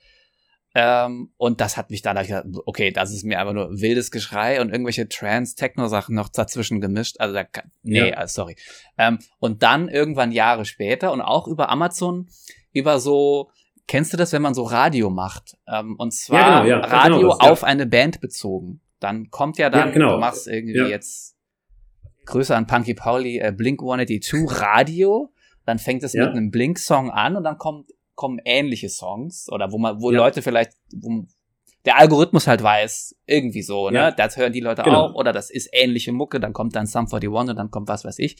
Ähm, 0.79 1.31
und 1.39 1.62
das 1.62 1.79
hat 1.79 1.89
mich 1.89 2.03
dann 2.03 2.23
gedacht, 2.23 2.45
okay, 2.67 2.91
das 2.91 3.11
ist 3.11 3.25
mir 3.25 3.41
einfach 3.41 3.55
nur 3.55 3.81
wildes 3.81 4.11
Geschrei 4.11 4.61
und 4.61 4.69
irgendwelche 4.69 5.09
Trans-Techno-Sachen 5.09 6.15
noch 6.15 6.29
dazwischen 6.29 6.83
gemischt. 6.83 7.17
Also, 7.19 7.35
da, 7.35 7.45
nee, 7.83 8.11
ja. 8.11 8.27
sorry. 8.29 8.57
Ähm, 8.99 9.19
und 9.39 9.62
dann 9.62 9.89
irgendwann 9.89 10.33
Jahre 10.33 10.67
später 10.67 11.12
und 11.12 11.23
auch 11.23 11.49
über 11.49 11.71
Amazon, 11.71 12.29
über 12.75 13.01
so, 13.01 13.51
kennst 13.87 14.12
du 14.12 14.19
das, 14.19 14.35
wenn 14.35 14.43
man 14.43 14.53
so 14.53 14.65
Radio 14.65 15.09
macht? 15.09 15.57
Ähm, 15.67 15.97
und 15.97 16.12
zwar 16.12 16.41
ja, 16.41 16.62
genau, 16.65 16.69
ja, 16.69 16.81
Radio 16.81 17.17
genau 17.21 17.39
das, 17.39 17.51
auf 17.51 17.65
eine 17.65 17.87
Band 17.87 18.21
bezogen. 18.21 18.83
Dann 19.01 19.31
kommt 19.31 19.57
ja 19.57 19.71
dann, 19.71 19.93
genau. 19.93 20.17
du 20.17 20.19
machst 20.19 20.47
irgendwie 20.47 20.91
jetzt 20.91 21.37
Größe 22.27 22.55
an 22.55 22.67
Punky 22.67 22.93
Pauli, 22.93 23.39
äh, 23.39 23.51
Blink 23.51 23.81
182 23.81 24.61
Radio. 24.61 25.33
Dann 25.65 25.79
fängt 25.79 26.03
es 26.03 26.12
mit 26.12 26.29
einem 26.29 26.51
Blink-Song 26.51 27.11
an 27.11 27.35
und 27.35 27.45
dann 27.45 27.57
kommt 27.57 27.93
kommen 28.16 28.40
ähnliche 28.44 28.88
Songs 28.88 29.48
oder 29.50 29.70
wo 29.70 29.79
man, 29.79 30.00
wo 30.00 30.11
ja. 30.11 30.18
Leute 30.18 30.42
vielleicht, 30.42 30.72
wo 30.92 31.24
der 31.85 31.98
Algorithmus 31.98 32.48
halt 32.48 32.62
weiß, 32.62 33.14
irgendwie 33.26 33.62
so, 33.62 33.90
ne? 33.90 33.98
Ja. 33.98 34.11
Das 34.11 34.37
hören 34.37 34.52
die 34.52 34.61
Leute 34.61 34.83
genau. 34.83 35.11
auch 35.11 35.14
oder 35.14 35.33
das 35.33 35.50
ist 35.50 35.70
ähnliche 35.72 36.12
Mucke, 36.12 36.40
dann 36.40 36.52
kommt 36.52 36.74
dann 36.74 36.87
Sum 36.87 37.07
41 37.07 37.31
und 37.31 37.57
dann 37.57 37.70
kommt 37.70 37.88
was 37.88 38.05
weiß 38.05 38.18
ich. 38.18 38.37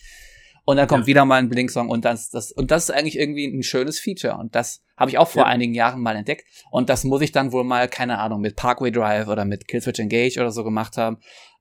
Und 0.68 0.78
dann 0.78 0.88
kommt 0.88 1.04
ja. 1.04 1.06
wieder 1.06 1.24
mal 1.24 1.36
ein 1.36 1.48
Blink-Song 1.48 1.88
und 1.88 2.04
das, 2.04 2.28
das, 2.28 2.50
und 2.50 2.72
das 2.72 2.88
ist 2.88 2.90
eigentlich 2.90 3.16
irgendwie 3.16 3.46
ein 3.46 3.62
schönes 3.62 4.00
Feature. 4.00 4.36
Und 4.36 4.56
das 4.56 4.82
habe 4.96 5.12
ich 5.12 5.16
auch 5.16 5.28
vor 5.28 5.42
ja. 5.42 5.48
einigen 5.48 5.74
Jahren 5.74 6.02
mal 6.02 6.16
entdeckt. 6.16 6.44
Und 6.72 6.88
das 6.88 7.04
muss 7.04 7.22
ich 7.22 7.30
dann 7.30 7.52
wohl 7.52 7.62
mal, 7.62 7.88
keine 7.88 8.18
Ahnung, 8.18 8.40
mit 8.40 8.56
Parkway 8.56 8.90
Drive 8.90 9.28
oder 9.28 9.44
mit 9.44 9.68
Killswitch 9.68 10.00
Engage 10.00 10.40
oder 10.40 10.50
so 10.50 10.64
gemacht 10.64 10.96
haben. 10.96 11.18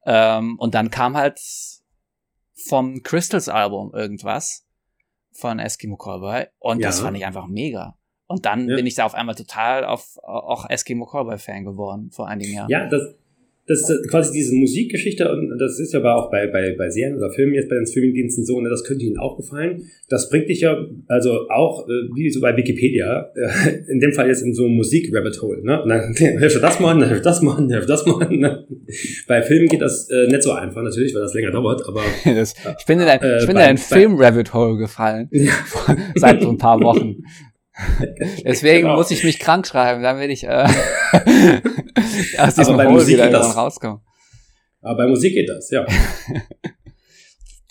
Ähm, 0.07 0.57
und 0.57 0.73
dann 0.73 0.89
kam 0.89 1.15
halt 1.15 1.39
vom 2.67 3.03
Crystals 3.03 3.47
Album 3.47 3.93
irgendwas 3.93 4.65
von 5.33 5.59
Eskimo 5.59 5.97
Callboy. 5.97 6.47
Und 6.57 6.79
ja. 6.79 6.87
das 6.87 7.01
fand 7.01 7.15
ich 7.15 7.27
einfach 7.27 7.45
mega. 7.45 7.99
Und 8.27 8.45
dann 8.45 8.67
ja. 8.67 8.75
bin 8.75 8.85
ich 8.85 8.95
da 8.95 9.05
auf 9.05 9.13
einmal 9.13 9.35
total 9.35 9.85
auf 9.85 10.17
auch 10.23 10.69
Eskimo 10.69 11.05
Cowboy 11.05 11.37
Fan 11.37 11.63
geworden 11.63 12.09
vor 12.11 12.27
einigen 12.27 12.53
Jahren. 12.53 12.69
Ja, 12.69 12.89
das, 12.89 13.15
das 13.67 13.89
ist 13.89 14.09
quasi 14.09 14.31
diese 14.31 14.53
Musikgeschichte 14.53 15.31
und 15.31 15.57
das 15.57 15.79
ist 15.79 15.91
ja 15.91 15.99
aber 15.99 16.15
auch 16.15 16.29
bei, 16.29 16.45
bei, 16.47 16.75
bei 16.77 16.89
Serien 16.89 17.17
oder 17.17 17.31
Filmen 17.31 17.55
jetzt 17.55 17.67
bei 17.67 17.75
den 17.75 17.87
Streamingdiensten 17.87 18.45
so, 18.45 18.61
ne, 18.61 18.69
das 18.69 18.83
könnte 18.83 19.05
Ihnen 19.05 19.17
auch 19.17 19.37
gefallen. 19.37 19.89
Das 20.07 20.29
bringt 20.29 20.49
dich 20.49 20.61
ja 20.61 20.77
also 21.07 21.49
auch, 21.49 21.87
äh, 21.87 22.15
wie 22.15 22.29
so 22.29 22.41
bei 22.41 22.55
Wikipedia, 22.55 23.31
äh, 23.35 23.91
in 23.91 23.99
dem 23.99 24.13
Fall 24.13 24.27
jetzt 24.27 24.43
in 24.43 24.53
so 24.53 24.65
ein 24.65 24.75
Musik-Rabbit 24.75 25.41
Hole. 25.41 25.63
Ne? 25.63 25.81
Und 25.81 25.89
dann 25.89 26.13
hilft 26.13 26.61
das 26.61 26.79
mal, 26.79 26.99
dann 26.99 27.09
hilft 27.09 27.25
das 27.25 27.41
mal, 27.41 27.55
dann 27.55 27.69
hilft 27.69 27.89
das 27.89 28.05
mal. 28.05 28.29
Ne? 28.29 28.67
Bei 29.27 29.41
Filmen 29.41 29.67
geht 29.67 29.81
das 29.81 30.09
äh, 30.11 30.27
nicht 30.27 30.43
so 30.43 30.51
einfach 30.51 30.83
natürlich, 30.83 31.15
weil 31.15 31.21
das 31.21 31.33
länger 31.33 31.51
dauert, 31.51 31.87
aber... 31.87 32.01
das, 32.25 32.53
ich 32.77 32.85
bin 32.85 32.99
in 32.99 33.07
ein, 33.07 33.19
ich 33.39 33.47
bin 33.47 33.55
in 33.55 33.63
ein 33.63 33.77
Film-Rabbit 33.77 34.53
Hole 34.53 34.77
gefallen. 34.77 35.27
Ja. 35.31 35.53
Seit 36.15 36.41
so 36.41 36.49
ein 36.49 36.57
paar 36.59 36.79
Wochen. 36.81 37.23
Deswegen 38.45 38.83
genau. 38.83 38.95
muss 38.95 39.11
ich 39.11 39.23
mich 39.23 39.39
krank 39.39 39.67
schreiben, 39.67 40.01
damit 40.01 40.29
ich 40.29 40.45
äh, 40.45 40.67
aus 42.37 42.55
diesem 42.55 42.75
Hole 42.75 42.89
Musik 42.89 43.15
wieder 43.15 43.29
irgendwann 43.29 43.51
rauskomme. 43.51 44.01
Aber 44.81 44.97
bei 44.97 45.07
Musik 45.07 45.33
geht 45.33 45.49
das, 45.49 45.69
ja. 45.71 45.85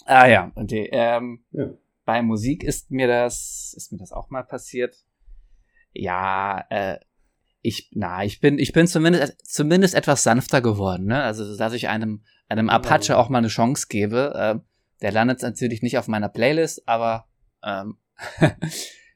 ah 0.04 0.26
ja, 0.26 0.52
okay. 0.56 0.88
Ähm, 0.92 1.44
ja. 1.52 1.70
Bei 2.04 2.22
Musik 2.22 2.64
ist 2.64 2.90
mir 2.90 3.06
das, 3.06 3.72
ist 3.76 3.92
mir 3.92 3.98
das 3.98 4.12
auch 4.12 4.30
mal 4.30 4.42
passiert. 4.42 4.96
Ja, 5.92 6.64
äh, 6.68 6.98
ich, 7.62 7.88
na, 7.94 8.24
ich 8.24 8.40
bin, 8.40 8.58
ich 8.58 8.72
bin 8.72 8.86
zumindest, 8.86 9.36
zumindest 9.46 9.94
etwas 9.94 10.22
sanfter 10.22 10.60
geworden, 10.60 11.06
ne? 11.06 11.22
Also, 11.22 11.56
dass 11.56 11.72
ich 11.72 11.88
einem, 11.88 12.22
einem 12.48 12.68
Apache 12.68 13.16
auch 13.16 13.30
mal 13.30 13.38
eine 13.38 13.48
Chance 13.48 13.86
gebe. 13.88 14.34
Äh, 14.34 14.60
der 15.00 15.12
landet 15.12 15.40
natürlich 15.40 15.80
nicht 15.80 15.96
auf 15.96 16.08
meiner 16.08 16.28
Playlist, 16.28 16.86
aber 16.86 17.26
ähm, 17.64 17.96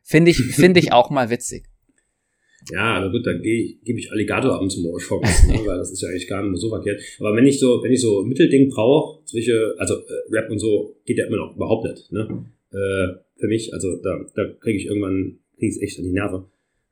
Finde 0.09 0.31
ich, 0.31 0.39
finde 0.63 0.81
ich 0.81 0.93
auch 0.93 1.11
mal 1.11 1.29
witzig. 1.29 1.65
Ja, 2.73 3.01
na 3.01 3.09
gut, 3.09 3.27
dann 3.27 3.41
gebe 3.41 3.99
ich 3.99 4.11
Alligator 4.11 4.55
ab 4.55 4.61
und 4.61 4.71
zu 4.71 4.81
mal 4.81 4.99
Chance, 4.99 5.47
ne, 5.47 5.61
weil 5.65 5.79
das 5.79 5.91
ist 5.91 6.03
ja 6.03 6.09
eigentlich 6.09 6.27
gar 6.27 6.43
nicht 6.43 6.51
mehr 6.51 6.59
so 6.59 6.69
verkehrt. 6.69 7.01
Aber 7.21 7.37
wenn 7.37 7.47
ich 7.47 7.59
so, 7.61 7.83
wenn 7.83 7.93
ich 7.93 8.01
so 8.01 8.23
Mittelding 8.25 8.69
brauche, 8.69 9.25
zwischen, 9.25 9.55
also 9.79 9.95
äh, 9.95 10.37
Rap 10.37 10.51
und 10.51 10.59
so, 10.59 10.97
geht 11.07 11.19
ja 11.19 11.27
immer 11.27 11.37
noch 11.37 11.57
überhaupt 11.57 11.85
nicht. 11.89 12.11
Ne? 12.13 12.47
Äh, 12.73 13.21
für 13.37 13.47
mich, 13.47 13.73
also 13.73 13.97
da, 14.03 14.19
da 14.35 14.45
kriege 14.61 14.79
ich 14.79 14.87
irgendwann, 14.87 15.39
kriege 15.57 15.75
ich 15.75 15.83
echt 15.83 15.99
an 15.99 16.05
die 16.05 16.13
Nerven. 16.13 16.45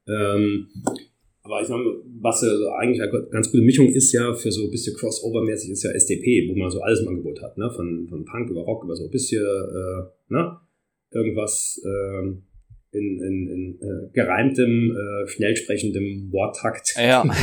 Ähm, 0.09 0.68
aber 1.42 1.61
ich 1.61 1.68
sag 1.68 1.79
mal, 1.79 1.94
was 2.20 2.42
ja 2.42 2.57
so 2.57 2.68
eigentlich 2.70 3.02
eine 3.02 3.29
ganz 3.31 3.50
gute 3.50 3.62
Mischung 3.62 3.88
ist 3.88 4.12
ja 4.12 4.35
für 4.35 4.52
so 4.52 4.64
ein 4.64 4.70
bisschen 4.70 4.96
Crossover-mäßig 4.96 5.70
ist 5.70 5.83
ja 5.83 5.90
SDP, 5.90 6.48
wo 6.48 6.57
man 6.57 6.70
so 6.70 6.81
alles 6.81 7.00
im 7.00 7.09
Angebot 7.09 7.42
hat, 7.42 7.57
ne? 7.59 7.70
Von, 7.74 8.07
von 8.09 8.24
Punk 8.24 8.50
über 8.50 8.62
Rock 8.62 8.85
über 8.85 8.96
so 8.96 9.05
ein 9.05 9.11
bisschen, 9.11 9.44
äh, 9.44 10.33
ne? 10.33 10.59
Irgendwas, 11.12 11.81
äh, 11.85 12.37
in, 12.97 13.23
in, 13.23 13.49
in 13.49 13.79
äh, 13.81 14.09
gereimtem, 14.13 14.97
äh, 14.97 15.29
schnell 15.29 15.57
sprechendem 15.57 16.33
Worttakt. 16.33 16.95
Ja. 16.97 17.25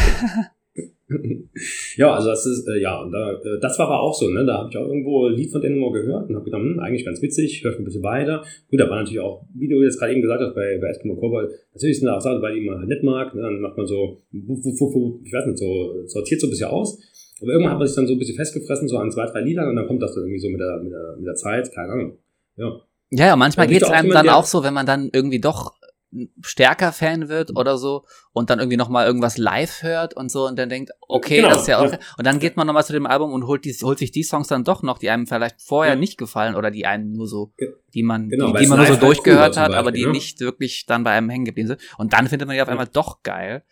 ja, 1.98 2.14
also 2.14 2.30
das 2.30 2.46
ist, 2.46 2.68
äh, 2.68 2.82
ja, 2.82 3.02
und 3.02 3.12
da, 3.12 3.34
äh, 3.34 3.60
das 3.62 3.78
war 3.80 3.88
aber 3.88 4.02
auch 4.02 4.14
so, 4.14 4.30
ne? 4.30 4.46
Da 4.46 4.60
habe 4.60 4.70
ich 4.70 4.78
auch 4.78 4.88
irgendwo 4.88 5.28
ein 5.28 5.34
Lied 5.34 5.52
von 5.52 5.62
denen 5.62 5.80
mal 5.80 5.92
gehört 5.92 6.30
und 6.30 6.36
habe 6.36 6.46
gedacht, 6.46 6.62
hm, 6.62 6.80
eigentlich 6.80 7.06
ganz 7.06 7.22
witzig, 7.22 7.64
hör 7.64 7.78
ein 7.78 7.84
bisschen 7.84 8.04
weiter. 8.04 8.44
Gut, 8.70 8.80
da 8.80 8.90
war 8.90 8.98
natürlich 8.98 9.20
auch, 9.20 9.46
wie 9.54 9.68
du 9.68 9.82
jetzt 9.84 10.00
gerade 10.00 10.14
eben 10.14 10.22
gesagt 10.22 10.42
hast, 10.42 10.56
bei, 10.56 10.78
bei 10.80 10.88
Eskimo 10.88 11.16
Cowboy, 11.16 11.48
natürlich 11.74 12.00
sind 12.00 12.08
da 12.08 12.18
auch 12.18 12.22
Sachen, 12.22 12.42
weil 12.42 12.56
die 12.56 12.66
man 12.66 12.80
halt 12.80 12.90
nicht 12.90 13.04
mag, 13.04 13.34
ne? 13.36 13.42
dann 13.42 13.60
macht 13.60 13.78
man 13.78 13.86
so, 13.86 14.22
ich 14.32 15.34
weiß 15.34 15.46
nicht, 15.46 15.58
so, 15.58 16.08
sortiert 16.08 16.42
so 16.42 16.48
ein 16.48 16.52
bisschen 16.52 16.70
aus. 16.70 17.00
Aber 17.42 17.52
irgendwann 17.52 17.74
hat 17.74 17.80
man 17.80 17.88
sich 17.88 17.96
dann 17.96 18.08
so 18.08 18.14
ein 18.14 18.20
bisschen 18.20 18.36
festgefressen, 18.36 18.88
so 18.88 18.98
an 18.98 19.12
zwei, 19.12 19.26
drei 19.26 19.42
Liedern 19.42 19.70
und 19.70 19.76
dann 19.76 19.88
kommt 19.88 20.02
das 20.02 20.14
dann 20.14 20.24
irgendwie 20.24 20.40
so 20.40 20.50
mit 20.50 20.62
der, 20.62 20.80
mit 20.82 20.92
der, 20.92 21.16
mit 21.18 21.28
der 21.28 21.36
Zeit, 21.36 21.72
keine 21.74 21.92
Ahnung. 21.92 22.18
Ja. 22.56 22.80
Ja, 23.16 23.28
ja 23.28 23.36
manchmal 23.36 23.68
geht 23.68 23.84
es 23.84 23.90
einem 23.90 24.12
dann 24.12 24.30
auch 24.30 24.46
so, 24.46 24.64
wenn 24.64 24.74
man 24.74 24.86
dann 24.86 25.10
irgendwie 25.12 25.40
doch 25.40 25.74
stärker 26.42 26.92
Fan 26.92 27.28
wird 27.30 27.52
mhm. 27.52 27.58
oder 27.58 27.78
so 27.78 28.06
und 28.32 28.50
dann 28.50 28.60
irgendwie 28.60 28.78
nochmal 28.78 29.06
irgendwas 29.06 29.38
live 29.38 29.82
hört 29.82 30.14
und 30.14 30.30
so 30.30 30.48
und 30.48 30.58
dann 30.58 30.70
denkt, 30.70 30.92
okay, 31.08 31.38
genau, 31.38 31.50
das 31.50 31.62
ist 31.62 31.68
ja 31.68 31.80
auch. 31.80 31.92
Ja. 31.92 32.00
Und 32.18 32.26
dann 32.26 32.40
geht 32.40 32.56
man 32.56 32.68
nochmal 32.68 32.86
zu 32.86 32.94
dem 32.94 33.06
Album 33.06 33.32
und 33.32 33.48
holt, 33.48 33.66
die, 33.66 33.74
holt 33.82 34.00
sich 34.00 34.12
die 34.12 34.24
Songs 34.24 34.48
dann 34.48 34.64
doch 34.64 34.84
noch, 34.84 34.98
die 34.98 35.10
einem 35.10 35.28
vielleicht 35.28 35.62
vorher 35.62 35.94
ja. 35.94 36.00
nicht 36.00 36.18
gefallen 36.18 36.56
oder 36.56 36.72
die 36.72 36.86
einen 36.86 37.14
nur 37.14 37.28
so, 37.28 37.52
die 37.94 38.04
man, 38.04 38.30
genau, 38.30 38.54
die, 38.54 38.60
die 38.60 38.68
man 38.68 38.78
nur 38.78 38.88
so 38.88 38.96
durchgehört 38.96 39.58
hat, 39.58 39.70
Beispiel, 39.70 39.80
aber 39.80 39.92
die 39.92 40.06
ne? 40.06 40.12
nicht 40.12 40.40
wirklich 40.40 40.86
dann 40.86 41.04
bei 41.04 41.12
einem 41.12 41.30
hängen 41.30 41.46
geblieben 41.46 41.68
sind. 41.68 41.82
Und 41.98 42.14
dann 42.14 42.28
findet 42.28 42.48
man 42.48 42.56
die 42.56 42.62
auf 42.62 42.70
einmal 42.70 42.88
doch 42.88 43.24
geil. 43.24 43.64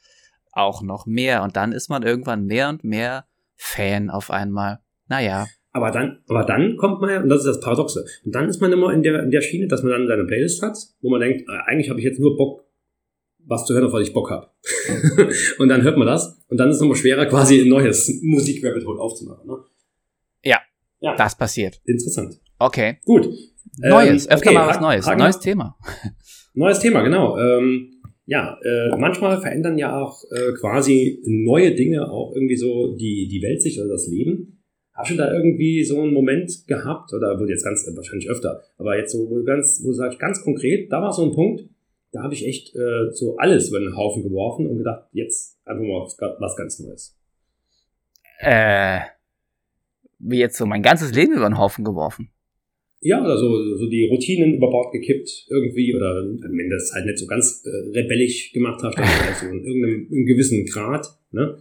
Auch 0.52 0.82
noch 0.82 1.06
mehr. 1.06 1.44
Und 1.44 1.56
dann 1.56 1.72
ist 1.72 1.90
man 1.90 2.04
irgendwann 2.04 2.46
mehr 2.46 2.70
und 2.70 2.84
mehr 2.84 3.26
Fan 3.56 4.10
auf 4.10 4.32
einmal. 4.32 4.80
Naja. 5.08 5.46
Aber 5.74 5.92
dann, 5.92 6.20
aber 6.28 6.44
dann 6.44 6.76
kommt 6.76 7.00
man 7.00 7.10
ja, 7.10 7.22
und 7.22 7.30
das 7.30 7.40
ist 7.40 7.48
das 7.48 7.60
Paradoxe, 7.62 8.06
und 8.26 8.36
dann 8.36 8.50
ist 8.50 8.60
man 8.60 8.72
immer 8.74 8.94
in 8.94 9.04
der, 9.04 9.24
in 9.24 9.32
der 9.32 9.42
Schiene, 9.42 9.68
dass 9.68 9.84
man 9.84 9.92
dann 9.94 10.08
seine 10.08 10.26
Playlist 10.26 10.62
hat, 10.62 10.78
wo 11.02 11.10
man 11.10 11.22
denkt, 11.22 11.48
äh, 11.48 11.52
eigentlich 11.66 11.90
habe 11.90 12.00
ich 12.00 12.06
jetzt 12.06 12.20
nur 12.20 12.36
Bock, 12.36 12.66
was 13.46 13.66
zu 13.66 13.74
hören, 13.74 13.86
auf 13.86 13.94
was 13.94 14.06
ich 14.06 14.14
Bock 14.14 14.30
habe. 14.30 14.50
und 15.60 15.70
dann 15.70 15.82
hört 15.84 15.98
man 15.98 16.08
das, 16.08 16.44
und 16.50 16.58
dann 16.58 16.70
ist 16.70 16.76
es 16.76 16.82
nochmal 16.82 16.98
schwerer, 16.98 17.26
quasi 17.26 17.62
ein 17.62 17.70
neues 17.70 18.20
Musik-Rabbit 18.22 18.86
Hole 18.86 19.00
aufzumachen. 19.00 19.48
Ne? 19.48 19.58
Ja, 20.44 20.60
ja, 21.00 21.16
das 21.16 21.38
passiert. 21.38 21.80
Interessant. 21.86 22.40
Okay. 22.60 22.98
Gut. 23.06 23.30
Neues, 23.78 24.26
ähm, 24.26 24.32
öfter 24.34 24.50
okay, 24.50 24.58
mal 24.58 24.68
was 24.68 24.82
Neues. 24.82 25.08
Hagen, 25.08 25.20
neues 25.20 25.40
Thema. 25.40 25.78
Neues 26.54 26.80
Thema, 26.80 27.02
genau. 27.02 27.38
Ähm, 27.38 28.02
ja, 28.26 28.58
äh, 28.64 28.90
manchmal 28.98 29.40
verändern 29.40 29.78
ja 29.78 30.00
auch 30.00 30.24
äh, 30.32 30.54
quasi 30.60 31.22
neue 31.26 31.74
Dinge 31.76 32.10
auch 32.12 32.34
irgendwie 32.36 32.58
so 32.58 32.96
die, 32.96 33.28
die 33.30 33.42
Weltsicht 33.42 33.80
oder 33.80 33.90
das 33.90 34.08
Leben. 34.08 34.61
Hast 34.94 35.12
du 35.12 35.16
da 35.16 35.34
irgendwie 35.34 35.84
so 35.84 36.02
einen 36.02 36.14
Moment 36.14 36.68
gehabt, 36.68 37.14
oder 37.14 37.40
wurde 37.40 37.52
jetzt 37.52 37.64
ganz, 37.64 37.90
wahrscheinlich 37.96 38.30
öfter, 38.30 38.62
aber 38.78 38.98
jetzt 38.98 39.14
so, 39.14 39.30
wo 39.30 39.38
du 39.38 39.44
ganz, 39.44 39.82
wo 39.84 39.88
du 39.88 39.94
sagst, 39.94 40.20
ganz 40.20 40.44
konkret, 40.44 40.92
da 40.92 41.02
war 41.02 41.14
so 41.14 41.24
ein 41.24 41.34
Punkt, 41.34 41.64
da 42.12 42.24
habe 42.24 42.34
ich 42.34 42.46
echt 42.46 42.76
äh, 42.76 43.12
so 43.12 43.38
alles 43.38 43.70
über 43.70 43.80
den 43.80 43.96
Haufen 43.96 44.24
geworfen 44.24 44.68
und 44.68 44.78
gedacht, 44.78 45.08
jetzt 45.14 45.58
einfach 45.66 45.84
mal 45.84 46.36
was 46.40 46.56
ganz 46.58 46.80
Neues. 46.80 47.18
Äh, 48.40 49.00
wie 50.20 50.40
jetzt 50.40 50.58
so 50.58 50.66
mein 50.66 50.84
ganzes 50.84 51.14
Leben 51.14 51.34
über 51.34 51.48
den 51.48 51.58
Haufen 51.58 51.86
geworfen. 51.86 52.30
Ja, 53.00 53.24
oder 53.24 53.38
so, 53.38 53.78
so 53.78 53.90
die 53.90 54.08
Routinen 54.08 54.56
über 54.56 54.70
Bord 54.70 54.92
gekippt 54.92 55.48
irgendwie, 55.50 55.96
oder 55.96 56.24
wenn 56.24 56.70
du 56.70 56.76
das 56.76 56.92
halt 56.94 57.06
nicht 57.06 57.18
so 57.18 57.26
ganz 57.26 57.64
äh, 57.66 57.98
rebellisch 57.98 58.52
gemacht 58.52 58.84
hast, 58.84 58.98
also 59.00 59.48
in 59.48 59.64
irgendeinem 59.64 60.08
in 60.12 60.26
gewissen 60.26 60.66
Grad, 60.66 61.08
ne? 61.32 61.58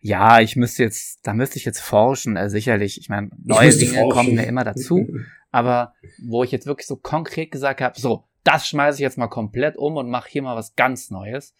Ja, 0.00 0.40
ich 0.40 0.56
müsste 0.56 0.82
jetzt, 0.82 1.26
da 1.26 1.34
müsste 1.34 1.58
ich 1.58 1.64
jetzt 1.64 1.80
forschen, 1.80 2.36
äh, 2.36 2.48
sicherlich. 2.48 2.98
Ich 2.98 3.08
meine, 3.08 3.30
neue 3.42 3.70
Dinge 3.70 3.94
forschen. 3.94 4.10
kommen 4.10 4.34
ja 4.36 4.42
immer 4.42 4.64
dazu. 4.64 5.06
Aber 5.50 5.94
wo 6.22 6.44
ich 6.44 6.52
jetzt 6.52 6.66
wirklich 6.66 6.86
so 6.86 6.96
konkret 6.96 7.50
gesagt 7.50 7.80
habe, 7.80 7.98
so, 7.98 8.24
das 8.44 8.68
schmeiße 8.68 8.96
ich 8.96 9.02
jetzt 9.02 9.18
mal 9.18 9.28
komplett 9.28 9.76
um 9.76 9.96
und 9.96 10.08
mache 10.10 10.30
hier 10.30 10.42
mal 10.42 10.56
was 10.56 10.76
ganz 10.76 11.10
Neues. 11.10 11.54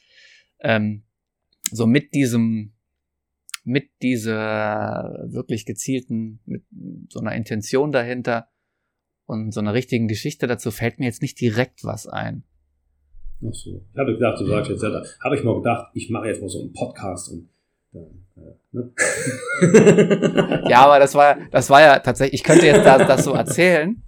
Ähm, 0.61 1.05
so 1.71 1.87
mit 1.87 2.15
diesem, 2.15 2.73
mit 3.65 3.91
dieser 4.03 5.27
wirklich 5.27 5.67
gezielten, 5.67 6.41
mit 6.47 6.65
so 7.11 7.21
einer 7.21 7.35
Intention 7.35 7.93
dahinter 7.93 8.49
und 9.27 9.53
so 9.53 9.61
einer 9.61 9.75
richtigen 9.75 10.09
Geschichte 10.09 10.47
dazu 10.47 10.71
fällt 10.71 10.99
mir 10.99 11.07
jetzt 11.07 11.23
nicht 11.23 11.41
direkt 11.41 11.85
was 11.85 12.07
ein. 12.07 12.45
Ach 13.47 13.55
so. 13.55 13.85
Ich 13.93 13.99
habe 13.99 14.15
gedacht, 14.15 14.41
du 14.41 14.47
sagst 14.47 14.71
jetzt, 14.71 14.83
habe 14.83 15.37
ich 15.37 15.45
mal 15.45 15.55
gedacht, 15.57 15.91
ich 15.95 16.11
mache 16.11 16.29
jetzt 16.29 16.41
mal 16.41 16.49
so 16.49 16.61
einen 16.61 16.73
Podcast 16.73 17.31
und 17.31 17.49
dann, 17.93 18.27
ne? 18.39 18.93
ja, 20.69 20.85
aber 20.85 20.99
das 20.99 21.15
war, 21.15 21.37
das 21.51 21.71
war 21.71 21.81
ja 21.81 21.99
tatsächlich, 21.99 22.41
ich 22.41 22.45
könnte 22.45 22.67
jetzt 22.67 22.85
das, 22.85 23.07
das 23.07 23.25
so 23.25 23.33
erzählen, 23.33 24.03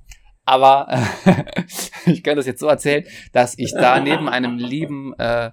aber 0.44 0.88
ich 2.06 2.22
könnte 2.22 2.36
das 2.36 2.46
jetzt 2.46 2.60
so 2.60 2.66
erzählen, 2.66 3.04
dass 3.32 3.56
ich 3.58 3.72
da 3.72 4.00
neben 4.00 4.28
einem 4.28 4.58
lieben 4.58 5.14
äh, 5.18 5.50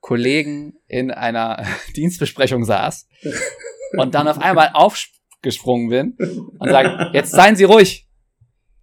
Kollegen 0.00 0.74
in 0.86 1.10
einer 1.10 1.64
Dienstbesprechung 1.96 2.64
saß 2.64 3.08
und 3.98 4.14
dann 4.14 4.28
auf 4.28 4.38
einmal 4.38 4.70
aufgesprungen 4.74 5.88
bin 5.88 6.16
und 6.58 6.70
sage, 6.70 7.10
jetzt 7.12 7.32
seien 7.32 7.56
Sie 7.56 7.64
ruhig 7.64 8.08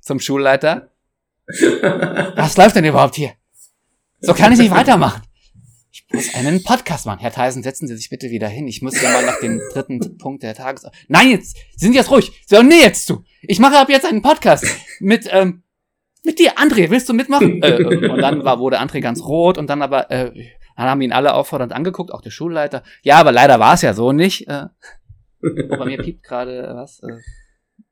zum 0.02 0.20
Schulleiter. 0.20 0.92
Was 2.36 2.58
läuft 2.58 2.76
denn 2.76 2.86
überhaupt 2.86 3.16
hier? 3.16 3.32
So 4.20 4.34
kann 4.34 4.54
ich 4.54 4.60
nicht 4.60 4.72
weitermachen. 4.72 5.22
Ich 6.16 6.28
muss 6.28 6.36
einen 6.36 6.64
Podcast 6.64 7.08
machen. 7.08 7.22
Herr 7.22 7.32
Theisen, 7.32 7.64
setzen 7.64 7.88
Sie 7.88 7.96
sich 7.96 8.08
bitte 8.08 8.30
wieder 8.30 8.48
hin. 8.48 8.68
Ich 8.68 8.84
muss 8.84 9.02
ja 9.02 9.10
mal 9.10 9.26
nach 9.26 9.40
dem 9.40 9.60
dritten 9.74 10.18
Punkt 10.20 10.44
der 10.44 10.54
Tages... 10.54 10.86
Nein, 11.08 11.32
jetzt 11.32 11.58
sind 11.76 11.94
Sie 11.94 11.98
jetzt 11.98 12.12
ruhig. 12.12 12.44
So, 12.46 12.62
nee, 12.62 12.82
jetzt 12.82 13.08
zu. 13.08 13.24
Ich 13.42 13.58
mache 13.58 13.80
ab 13.80 13.90
jetzt 13.90 14.06
einen 14.06 14.22
Podcast 14.22 14.64
mit, 15.00 15.28
ähm, 15.32 15.64
mit 16.24 16.38
dir. 16.38 16.60
André, 16.60 16.92
willst 16.92 17.10
du 17.10 17.14
mitmachen? 17.16 17.64
äh, 17.64 17.84
und 17.84 18.20
dann 18.20 18.46
war, 18.46 18.60
wurde 18.60 18.80
André 18.80 19.02
ganz 19.02 19.24
rot 19.24 19.58
und 19.58 19.72
dann 19.72 19.82
aber, 19.82 20.12
äh, 20.12 20.32
dann 20.78 20.86
haben 20.86 21.02
ihn 21.02 21.14
alle 21.14 21.34
auffordernd 21.34 21.74
angeguckt, 21.74 22.14
auch 22.14 22.22
der 22.22 22.30
Schulleiter. 22.30 22.84
Ja, 23.02 23.16
aber 23.18 23.32
leider 23.32 23.60
war 23.60 23.74
es 23.74 23.82
ja 23.82 23.96
so 23.96 24.12
nicht. 24.12 24.48
Äh, 24.48 24.66
oh, 25.42 25.78
bei 25.78 25.86
mir 25.86 25.98
piept 25.98 26.22
gerade 26.22 26.74
was 26.76 27.00
äh, 27.00 27.18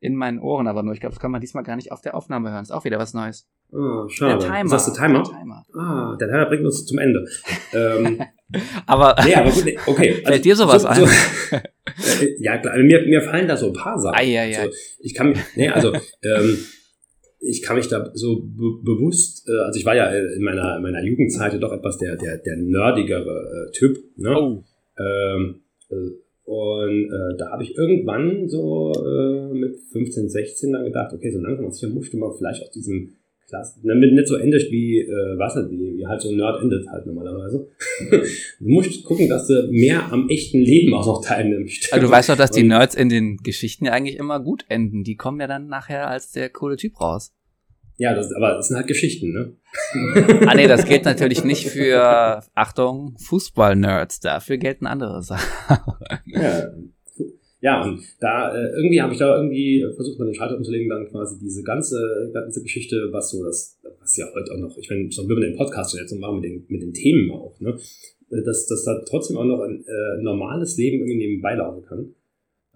in 0.02 0.16
meinen 0.16 0.40
Ohren, 0.40 0.68
aber 0.68 0.84
nur. 0.84 0.94
Ich 0.94 1.00
glaube, 1.00 1.14
das 1.14 1.22
kann 1.22 1.32
man 1.32 1.40
diesmal 1.40 1.64
gar 1.64 1.76
nicht 1.76 1.92
auf 1.92 2.02
der 2.02 2.16
Aufnahme 2.16 2.52
hören. 2.52 2.64
Ist 2.64 2.72
auch 2.72 2.84
wieder 2.84 2.98
was 2.98 3.14
Neues. 3.14 3.48
Oh, 3.72 4.10
schade. 4.10 4.40
Der 4.40 4.48
Timer. 4.48 4.66
Ist 4.66 4.72
das 4.72 4.86
der 4.86 4.94
Timer? 4.96 5.24
Der 5.24 5.38
Timer. 5.38 5.66
Ah, 5.76 6.18
der 6.20 6.28
Timer 6.28 6.46
bringt 6.48 6.66
uns 6.66 6.86
zum 6.86 6.98
Ende. 6.98 7.26
ähm, 7.72 8.20
aber, 8.88 9.16
nee, 9.24 9.36
aber 9.36 9.52
gut, 9.52 9.64
okay. 9.86 10.10
Also, 10.10 10.22
fällt 10.26 10.46
dir 10.46 10.56
sowas 10.56 10.82
so, 10.82 10.88
ein? 10.88 10.96
So, 10.96 11.06
äh, 11.56 12.36
ja, 12.40 12.58
klar, 12.58 12.76
mir, 12.78 13.06
mir 13.06 13.22
fallen 13.22 13.48
da 13.48 13.56
so 13.56 13.68
ein 13.68 13.74
paar 13.74 13.98
Sachen. 13.98 14.16
Ah, 14.18 14.24
ja, 14.24 14.44
ja. 14.44 14.64
So, 14.64 14.72
ich 15.00 15.14
kann 15.14 15.30
mich, 15.30 15.40
nee, 15.56 15.70
also, 15.70 15.94
ähm, 16.24 16.58
ich 17.40 17.62
kann 17.62 17.76
mich 17.76 17.88
da 17.88 18.12
so 18.14 18.42
be 18.42 18.82
bewusst, 18.84 19.48
äh, 19.48 19.66
also 19.66 19.80
ich 19.80 19.86
war 19.86 19.96
ja 19.96 20.10
in 20.10 20.44
meiner, 20.44 20.78
in 20.78 20.82
meiner 20.82 21.04
Jugendzeit 21.04 21.62
doch 21.62 21.72
etwas 21.72 22.00
der, 22.00 22.16
der, 22.16 22.40
der 22.40 22.58
nerdigere 22.58 23.70
äh, 23.70 23.72
Typ, 23.72 23.98
ne? 24.18 24.36
Oh. 24.36 24.64
Ähm, 25.00 25.62
äh, 25.90 25.96
und 26.52 27.06
äh, 27.06 27.38
da 27.38 27.52
habe 27.52 27.64
ich 27.64 27.78
irgendwann 27.78 28.50
so 28.50 28.92
äh, 28.92 29.54
mit 29.54 29.74
15, 29.94 30.28
16 30.28 30.74
dann 30.74 30.84
gedacht, 30.84 31.14
okay, 31.14 31.32
so 31.32 31.40
langsam 31.40 31.68
und 31.68 31.74
sicher 31.74 31.94
musst 31.94 32.12
du 32.12 32.18
mal 32.18 32.34
vielleicht 32.38 32.62
aus 32.62 32.72
diesem 32.72 33.14
Klasse, 33.48 33.80
damit 33.86 34.12
nicht 34.12 34.28
so 34.28 34.36
endet 34.36 34.70
wie, 34.70 35.00
äh, 35.00 35.38
was 35.38 35.56
halt, 35.56 35.72
wie, 35.72 35.96
wie 35.96 36.06
halt 36.06 36.20
so 36.20 36.28
ein 36.28 36.36
Nerd 36.36 36.62
endet 36.62 36.86
halt 36.90 37.06
normalerweise. 37.06 37.70
du 38.60 38.68
musst 38.68 39.02
gucken, 39.06 39.30
dass 39.30 39.48
du 39.48 39.70
mehr 39.72 40.12
am 40.12 40.28
echten 40.28 40.60
Leben 40.60 40.94
auch 40.94 41.06
noch 41.06 41.24
teilnimmst. 41.24 41.88
Also 41.94 42.08
du 42.08 42.12
weißt 42.12 42.28
doch, 42.28 42.36
dass 42.36 42.52
die 42.52 42.64
Nerds 42.64 42.96
in 42.96 43.08
den 43.08 43.38
Geschichten 43.38 43.86
ja 43.86 43.94
eigentlich 43.94 44.18
immer 44.18 44.42
gut 44.42 44.66
enden. 44.68 45.06
Die 45.06 45.16
kommen 45.16 45.40
ja 45.40 45.48
dann 45.48 45.68
nachher 45.68 46.10
als 46.10 46.34
der 46.34 46.50
coole 46.50 46.76
Typ 46.76 47.00
raus. 47.00 47.32
Ja, 48.02 48.16
das, 48.16 48.34
aber 48.34 48.56
das 48.56 48.68
sind 48.68 48.78
halt 48.78 48.88
Geschichten, 48.88 49.32
ne? 49.32 49.54
ah 50.48 50.56
nee, 50.56 50.68
das 50.68 50.86
gilt 50.86 51.06
natürlich 51.06 51.44
nicht 51.44 51.68
für, 51.68 52.42
Achtung, 52.56 53.16
Fußball-Nerds. 53.20 54.22
Dafür 54.22 54.58
gelten 54.58 54.88
andere 54.88 55.22
Sachen. 55.22 55.46
ja, 56.26 56.72
ja, 57.60 57.84
und 57.84 58.02
da 58.20 58.56
äh, 58.56 58.72
irgendwie 58.76 59.04
habe 59.04 59.14
ich 59.14 59.20
da 59.20 59.36
irgendwie 59.36 59.86
versucht, 59.94 60.18
mal 60.18 60.26
den 60.26 60.34
Schalter 60.34 60.58
umzulegen, 60.58 60.90
dann 60.90 61.08
quasi 61.10 61.38
diese 61.38 61.62
ganze, 61.62 62.32
ganze 62.34 62.64
Geschichte, 62.64 63.10
was 63.12 63.30
so 63.30 63.44
das, 63.44 63.80
was 64.00 64.18
ja 64.18 64.26
heute 64.34 64.52
auch 64.52 64.58
noch, 64.58 64.76
ich 64.80 64.90
meine, 64.90 65.12
schon 65.12 65.30
wir 65.30 65.36
den 65.36 65.56
Podcast 65.56 65.96
jetzt 65.96 66.12
machen 66.16 66.40
mit 66.40 66.46
den, 66.46 66.66
mit 66.70 66.82
den 66.82 66.94
Themen 66.94 67.30
auch, 67.30 67.60
ne? 67.60 67.78
Äh, 68.32 68.42
dass, 68.44 68.66
dass 68.66 68.84
da 68.84 69.04
trotzdem 69.08 69.38
auch 69.38 69.46
noch 69.46 69.60
ein 69.60 69.86
äh, 69.86 70.24
normales 70.24 70.76
Leben 70.76 71.02
irgendwie 71.02 71.20
nebenbei 71.20 71.54
laufen 71.54 71.86
kann. 71.86 72.16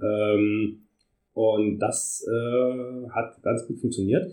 Ähm, 0.03 0.85
und 1.33 1.79
das 1.79 2.23
äh, 2.29 3.09
hat 3.09 3.41
ganz 3.41 3.65
gut 3.65 3.79
funktioniert. 3.79 4.31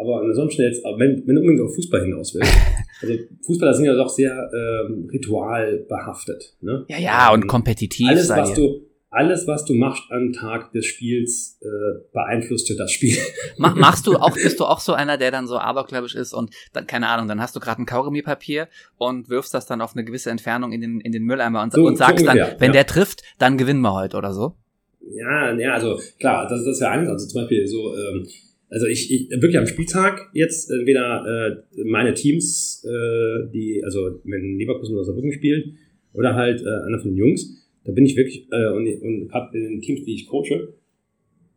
Aber 0.00 0.22
ansonsten 0.22 0.62
jetzt, 0.62 0.82
wenn, 0.82 1.22
wenn 1.26 1.34
du 1.34 1.40
unbedingt 1.42 1.62
auf 1.62 1.74
Fußball 1.74 2.02
hinaus 2.02 2.34
willst, 2.34 2.52
also 3.02 3.14
Fußballer 3.44 3.74
sind 3.74 3.84
ja 3.84 3.94
doch 3.94 4.08
sehr 4.08 4.32
ähm, 4.32 5.08
ritualbehaftet. 5.12 6.54
Ne? 6.60 6.86
Ja, 6.88 6.98
ja, 6.98 7.32
und, 7.32 7.42
und 7.42 7.48
kompetitiv. 7.48 8.08
Alles, 8.08 8.30
was 8.30 8.54
du, 8.54 8.86
alles, 9.10 9.46
was 9.46 9.64
du 9.64 9.74
machst 9.74 10.04
am 10.10 10.32
Tag 10.32 10.72
des 10.72 10.86
Spiels, 10.86 11.58
äh, 11.60 11.66
beeinflusst 12.12 12.68
dir 12.68 12.76
das 12.76 12.92
Spiel. 12.92 13.16
Mach, 13.58 13.74
machst 13.74 14.06
du 14.06 14.16
auch, 14.16 14.34
bist 14.34 14.58
du 14.60 14.64
auch 14.64 14.80
so 14.80 14.94
einer, 14.94 15.18
der 15.18 15.30
dann 15.30 15.46
so 15.46 15.58
abergläubisch 15.58 16.14
ist 16.14 16.32
und 16.32 16.54
dann, 16.72 16.86
keine 16.86 17.08
Ahnung, 17.08 17.28
dann 17.28 17.40
hast 17.40 17.54
du 17.54 17.60
gerade 17.60 17.82
ein 17.82 17.86
Kaugummipapier 17.86 18.68
und 18.96 19.28
wirfst 19.28 19.52
das 19.52 19.66
dann 19.66 19.82
auf 19.82 19.94
eine 19.94 20.04
gewisse 20.04 20.30
Entfernung 20.30 20.72
in 20.72 20.80
den, 20.80 21.00
in 21.00 21.12
den 21.12 21.24
Mülleimer 21.24 21.62
und, 21.62 21.72
so, 21.74 21.84
und 21.84 21.96
sagst 21.96 22.24
so 22.24 22.30
ungefähr, 22.30 22.52
dann, 22.52 22.60
wenn 22.60 22.68
ja. 22.68 22.72
der 22.72 22.86
trifft, 22.86 23.22
dann 23.38 23.58
gewinnen 23.58 23.80
wir 23.80 23.92
heute 23.92 24.16
oder 24.16 24.32
so? 24.32 24.54
Ja, 25.12 25.52
ja, 25.58 25.74
also 25.74 25.98
klar, 26.18 26.46
das, 26.48 26.64
das 26.64 26.76
ist 26.76 26.80
ja 26.80 26.90
eins. 26.90 27.08
Also 27.08 27.26
zum 27.26 27.42
Beispiel 27.42 27.66
so, 27.66 27.94
ähm, 27.96 28.26
also 28.70 28.86
ich, 28.86 29.12
ich 29.12 29.30
wirklich 29.30 29.58
am 29.58 29.66
Spieltag 29.66 30.30
jetzt 30.32 30.70
entweder 30.70 31.26
äh, 31.26 31.82
meine 31.84 32.14
Teams, 32.14 32.84
äh, 32.84 33.50
die, 33.52 33.82
also 33.84 34.20
wenn 34.24 34.58
Leverkusen 34.58 34.94
oder 34.94 35.04
Saarbrücken 35.04 35.32
spielt, 35.32 35.74
oder 36.12 36.34
halt 36.34 36.62
äh, 36.62 36.86
einer 36.86 36.98
von 36.98 37.10
den 37.10 37.16
Jungs, 37.16 37.68
da 37.84 37.92
bin 37.92 38.06
ich 38.06 38.16
wirklich, 38.16 38.46
äh, 38.50 38.68
und, 38.68 38.86
und 39.02 39.28
gerade 39.28 39.58
in 39.58 39.64
den 39.64 39.80
Teams, 39.80 40.04
die 40.04 40.14
ich 40.14 40.26
coache, 40.26 40.74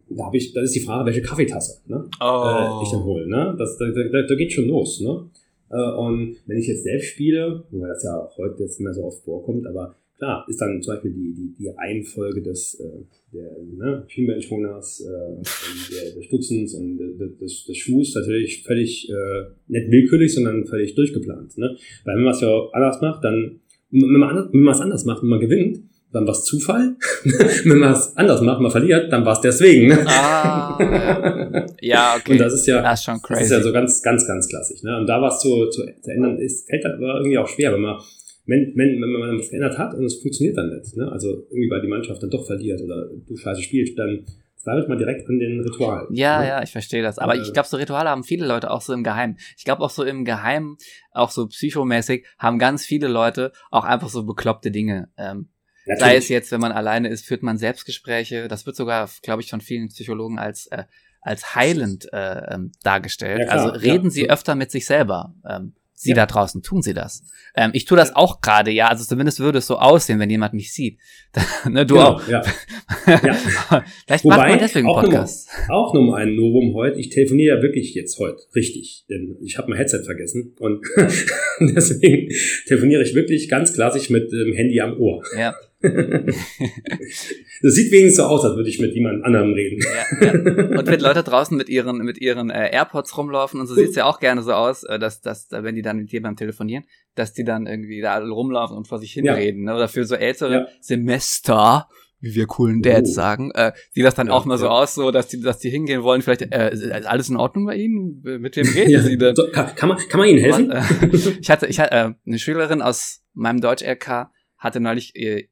da 0.09 0.25
habe 0.25 0.37
ich, 0.37 0.53
da 0.53 0.61
ist 0.61 0.75
die 0.75 0.79
Frage, 0.79 1.05
welche 1.05 1.21
Kaffeetasse 1.21 1.81
ne? 1.87 2.09
oh. 2.19 2.81
äh, 2.81 2.83
ich 2.83 2.91
dann 2.91 3.03
hole. 3.03 3.27
Ne? 3.27 3.55
Das, 3.57 3.77
da, 3.77 3.87
da, 3.89 4.21
da 4.21 4.35
geht 4.35 4.51
schon 4.51 4.67
los. 4.67 5.01
Ne? 5.01 5.29
Äh, 5.69 5.97
und 5.97 6.37
wenn 6.45 6.57
ich 6.57 6.67
jetzt 6.67 6.83
selbst 6.83 7.07
spiele, 7.07 7.63
wobei 7.71 7.87
das 7.87 8.03
ja 8.03 8.19
auch 8.19 8.37
heute 8.37 8.63
jetzt 8.63 8.79
nicht 8.79 8.85
mehr 8.85 8.93
so 8.93 9.03
oft 9.03 9.23
vorkommt, 9.23 9.65
aber 9.67 9.95
klar, 10.17 10.45
ist 10.47 10.61
dann 10.61 10.81
zum 10.81 10.95
Beispiel 10.95 11.11
die, 11.11 11.33
die, 11.33 11.53
die 11.57 11.67
Reihenfolge 11.69 12.41
des 12.41 12.79
äh, 12.79 13.05
der 13.33 13.49
ne, 13.63 14.05
Schienbeinschwungers, 14.07 15.01
äh, 15.01 15.91
der, 15.91 16.15
der 16.15 16.21
Stutzens 16.21 16.75
und 16.75 16.97
des, 16.97 17.65
des 17.65 17.77
Schuhs 17.77 18.13
natürlich 18.15 18.63
völlig 18.63 19.09
äh, 19.09 19.43
nicht 19.67 19.89
willkürlich, 19.89 20.33
sondern 20.33 20.65
völlig 20.67 20.95
durchgeplant. 20.95 21.57
Ne? 21.57 21.75
Weil 22.05 22.15
wenn 22.15 22.23
man 22.23 22.33
es 22.33 22.41
ja 22.41 22.69
anders 22.73 23.01
macht, 23.01 23.23
dann 23.23 23.59
wenn 23.89 24.19
man, 24.19 24.29
anders, 24.29 24.49
wenn 24.51 24.61
man 24.61 24.73
es 24.73 24.81
anders 24.81 25.05
macht, 25.05 25.21
wenn 25.21 25.29
man 25.29 25.39
gewinnt, 25.39 25.83
dann 26.11 26.25
war 26.25 26.33
es 26.33 26.43
Zufall. 26.43 26.95
Wenn 27.65 27.79
man 27.79 27.91
es 27.91 28.15
anders 28.15 28.41
macht, 28.41 28.61
man 28.61 28.71
verliert, 28.71 29.11
dann 29.11 29.25
war 29.25 29.33
es 29.33 29.41
deswegen. 29.41 29.91
Ah, 29.91 31.65
ja. 31.81 32.15
okay. 32.15 32.33
Und 32.33 32.37
das 32.37 32.53
ist 32.53 32.67
ja, 32.67 32.81
das 32.81 32.99
ist, 32.99 33.05
schon 33.05 33.19
crazy. 33.21 33.39
Das 33.39 33.43
ist 33.45 33.51
ja 33.51 33.61
so 33.63 33.73
ganz, 33.73 34.01
ganz, 34.03 34.27
ganz 34.27 34.47
klassisch. 34.47 34.83
Ne? 34.83 34.95
Und 34.97 35.07
da 35.07 35.19
was 35.21 35.39
zu, 35.39 35.69
zu, 35.69 35.83
zu 36.01 36.11
ändern 36.11 36.37
ist, 36.37 36.69
fällt 36.69 36.85
aber 36.85 37.15
irgendwie 37.17 37.37
auch 37.39 37.47
schwer, 37.47 37.73
wenn 37.73 37.81
man, 37.81 37.99
wenn, 38.45 38.73
wenn, 38.75 39.01
wenn 39.01 39.11
man 39.11 39.39
was 39.39 39.49
geändert 39.49 39.77
hat 39.77 39.93
und 39.93 40.03
es 40.03 40.21
funktioniert 40.21 40.57
dann 40.57 40.69
nicht. 40.69 40.95
Ne? 40.97 41.11
Also 41.11 41.45
irgendwie, 41.49 41.69
weil 41.69 41.81
die 41.81 41.87
Mannschaft 41.87 42.21
dann 42.21 42.29
doch 42.29 42.45
verliert 42.45 42.81
oder 42.81 43.09
du 43.27 43.35
scheiße 43.35 43.61
spielst, 43.61 43.97
dann 43.97 44.25
zweifelt 44.57 44.89
man 44.89 44.97
direkt 44.97 45.27
an 45.29 45.39
den 45.39 45.59
Ritual. 45.61 46.07
Ja, 46.11 46.41
ne? 46.41 46.47
ja, 46.47 46.63
ich 46.63 46.71
verstehe 46.71 47.01
das. 47.01 47.19
Aber 47.19 47.35
äh, 47.35 47.41
ich 47.41 47.53
glaube, 47.53 47.67
so 47.67 47.77
Rituale 47.77 48.09
haben 48.09 48.23
viele 48.23 48.45
Leute 48.45 48.71
auch 48.71 48.81
so 48.81 48.93
im 48.93 49.03
Geheimen. 49.03 49.37
Ich 49.57 49.63
glaube 49.63 49.81
auch 49.81 49.89
so 49.89 50.03
im 50.03 50.25
Geheimen, 50.25 50.77
auch 51.11 51.31
so 51.31 51.47
psychomäßig, 51.47 52.25
haben 52.37 52.59
ganz 52.59 52.85
viele 52.85 53.07
Leute 53.07 53.51
auch 53.71 53.85
einfach 53.85 54.09
so 54.09 54.25
bekloppte 54.25 54.71
Dinge. 54.71 55.09
Ähm, 55.17 55.49
Natürlich. 55.85 55.99
Sei 55.99 56.15
es 56.15 56.29
jetzt, 56.29 56.51
wenn 56.53 56.61
man 56.61 56.71
alleine 56.71 57.09
ist, 57.09 57.25
führt 57.25 57.43
man 57.43 57.57
Selbstgespräche. 57.57 58.47
Das 58.47 58.65
wird 58.65 58.77
sogar, 58.77 59.09
glaube 59.21 59.41
ich, 59.41 59.49
von 59.49 59.59
vielen 59.59 59.89
Psychologen 59.89 60.39
als 60.39 60.67
äh, 60.67 60.83
als 61.23 61.55
heilend 61.55 62.11
äh, 62.11 62.53
ähm, 62.53 62.71
dargestellt. 62.83 63.41
Ja, 63.41 63.47
also 63.47 63.69
reden 63.69 64.05
ja. 64.05 64.09
Sie 64.09 64.29
öfter 64.29 64.55
mit 64.55 64.71
sich 64.71 64.85
selber. 64.85 65.33
Ähm, 65.49 65.73
Sie 65.95 66.09
ja. 66.09 66.15
da 66.15 66.25
draußen, 66.25 66.61
tun 66.61 66.81
Sie 66.81 66.93
das. 66.93 67.23
Ähm, 67.55 67.71
ich 67.73 67.85
tue 67.85 67.97
das 67.97 68.15
auch 68.15 68.41
gerade, 68.41 68.71
ja. 68.71 68.87
Also 68.87 69.05
zumindest 69.05 69.39
würde 69.39 69.59
es 69.59 69.67
so 69.67 69.77
aussehen, 69.77 70.19
wenn 70.19 70.29
jemand 70.29 70.53
mich 70.53 70.73
sieht. 70.73 70.99
ne, 71.69 71.85
du 71.85 71.95
genau, 71.95 72.07
auch. 72.13 72.27
Ja. 72.27 72.41
ja. 73.07 73.83
Vielleicht 74.05 74.25
Wobei, 74.25 74.37
macht 74.37 74.49
man 74.49 74.59
deswegen 74.59 74.87
auch 74.87 75.01
Podcast. 75.01 75.49
Noch, 75.67 75.69
auch 75.69 75.93
nochmal 75.93 76.23
ein 76.23 76.35
Novum 76.35 76.73
heute. 76.73 76.99
Ich 76.99 77.09
telefoniere 77.09 77.57
ja 77.57 77.61
wirklich 77.61 77.93
jetzt 77.93 78.17
heute 78.19 78.41
richtig, 78.55 79.05
denn 79.09 79.37
ich 79.41 79.57
habe 79.57 79.69
mein 79.69 79.77
Headset 79.77 80.03
vergessen 80.03 80.55
und 80.59 80.83
deswegen 81.59 82.33
telefoniere 82.67 83.03
ich 83.03 83.13
wirklich 83.13 83.47
ganz 83.49 83.73
klassisch 83.73 84.09
mit 84.09 84.31
dem 84.31 84.53
Handy 84.53 84.81
am 84.81 84.99
Ohr. 84.99 85.23
Ja. 85.37 85.53
Das 85.83 87.73
sieht 87.73 87.91
wenigstens 87.91 88.15
so 88.15 88.23
aus, 88.23 88.45
als 88.45 88.55
würde 88.55 88.69
ich 88.69 88.79
mit 88.79 88.93
jemand 88.93 89.25
anderem 89.25 89.51
reden. 89.51 89.81
Ja, 89.81 90.25
ja. 90.25 90.31
Und 90.79 90.87
wenn 90.87 90.99
Leute 91.01 91.23
draußen 91.23 91.57
mit 91.57 91.67
ihren, 91.67 91.97
mit 91.97 92.19
ihren 92.19 92.49
äh, 92.49 92.69
AirPods 92.71 93.17
rumlaufen 93.17 93.59
und 93.59 93.67
so 93.67 93.75
sieht's 93.75 93.95
ja 93.95 94.05
auch 94.05 94.21
gerne 94.21 94.43
so 94.43 94.53
aus, 94.53 94.83
äh, 94.83 94.97
dass, 94.97 95.19
dass, 95.19 95.49
wenn 95.51 95.75
die 95.75 95.81
dann 95.81 95.97
mit 95.97 96.11
dir 96.11 96.21
beim 96.21 96.37
Telefonieren, 96.37 96.85
dass 97.15 97.33
die 97.33 97.43
dann 97.43 97.67
irgendwie 97.67 97.99
da 97.99 98.17
rumlaufen 98.17 98.77
und 98.77 98.87
vor 98.87 98.99
sich 98.99 99.11
hinreden. 99.11 99.65
Ja. 99.65 99.71
Ne? 99.71 99.75
Oder 99.75 99.89
für 99.89 100.05
so 100.05 100.15
ältere. 100.15 100.69
Semester, 100.79 101.89
wie 102.21 102.33
wir 102.33 102.47
coolen 102.47 102.81
Dads 102.81 103.09
oh. 103.11 103.13
sagen, 103.13 103.51
äh, 103.51 103.73
sieht 103.91 104.05
das 104.05 104.15
dann 104.15 104.29
auch 104.29 104.45
mal 104.45 104.57
so 104.57 104.69
aus, 104.69 104.95
so 104.95 105.11
dass 105.11 105.27
die, 105.27 105.41
dass 105.41 105.59
die 105.59 105.69
hingehen 105.69 106.03
wollen. 106.03 106.21
Vielleicht 106.21 106.43
äh, 106.53 106.71
ist 106.71 106.89
alles 107.05 107.27
in 107.27 107.35
Ordnung 107.35 107.65
bei 107.65 107.75
Ihnen? 107.75 108.21
Mit 108.23 108.55
wem 108.55 108.67
reden 108.73 109.01
Sie 109.01 109.17
denn? 109.17 109.35
So, 109.35 109.49
kann, 109.51 109.75
kann, 109.75 109.89
man, 109.89 109.97
kann 109.97 110.21
man 110.21 110.29
Ihnen 110.29 110.39
helfen? 110.39 110.71
Und, 110.71 111.13
äh, 111.13 111.31
ich 111.41 111.49
hatte, 111.49 111.67
ich 111.67 111.81
hatte 111.81 111.91
äh, 111.91 112.13
eine 112.25 112.39
Schülerin 112.39 112.81
aus 112.81 113.21
meinem 113.33 113.59
Deutsch-LK 113.59 114.29
hatte 114.63 114.79
neulich 114.79 115.15
äh, 115.15 115.49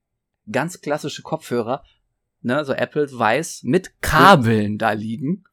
ganz 0.49 0.81
klassische 0.81 1.21
Kopfhörer, 1.21 1.83
ne, 2.41 2.63
so 2.65 2.73
Apple 2.73 3.07
weiß 3.11 3.61
mit 3.63 4.01
Kabeln 4.01 4.77
da 4.77 4.91
liegen. 4.91 5.43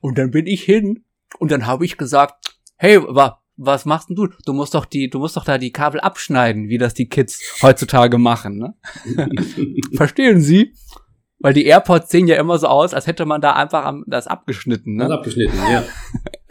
Und 0.00 0.18
dann 0.18 0.30
bin 0.30 0.46
ich 0.46 0.62
hin 0.62 1.04
und 1.38 1.50
dann 1.50 1.66
habe 1.66 1.84
ich 1.84 1.96
gesagt, 1.96 2.54
hey, 2.76 3.00
wa, 3.02 3.42
was 3.56 3.84
machst 3.84 4.08
denn 4.08 4.16
du? 4.16 4.28
Du 4.46 4.52
musst 4.52 4.74
doch 4.74 4.84
die, 4.84 5.10
du 5.10 5.18
musst 5.18 5.36
doch 5.36 5.44
da 5.44 5.58
die 5.58 5.72
Kabel 5.72 6.00
abschneiden, 6.00 6.68
wie 6.68 6.78
das 6.78 6.94
die 6.94 7.08
Kids 7.08 7.40
heutzutage 7.60 8.16
machen, 8.16 8.56
ne? 8.56 8.74
Verstehen 9.96 10.40
Sie? 10.40 10.74
Weil 11.40 11.54
die 11.54 11.66
AirPods 11.66 12.10
sehen 12.10 12.28
ja 12.28 12.36
immer 12.36 12.58
so 12.58 12.68
aus, 12.68 12.94
als 12.94 13.06
hätte 13.06 13.26
man 13.26 13.40
da 13.40 13.52
einfach 13.52 13.94
das 14.06 14.26
abgeschnitten, 14.26 14.94
ne? 14.94 15.04
Das 15.04 15.18
abgeschnitten, 15.18 15.58
ja. 15.70 15.84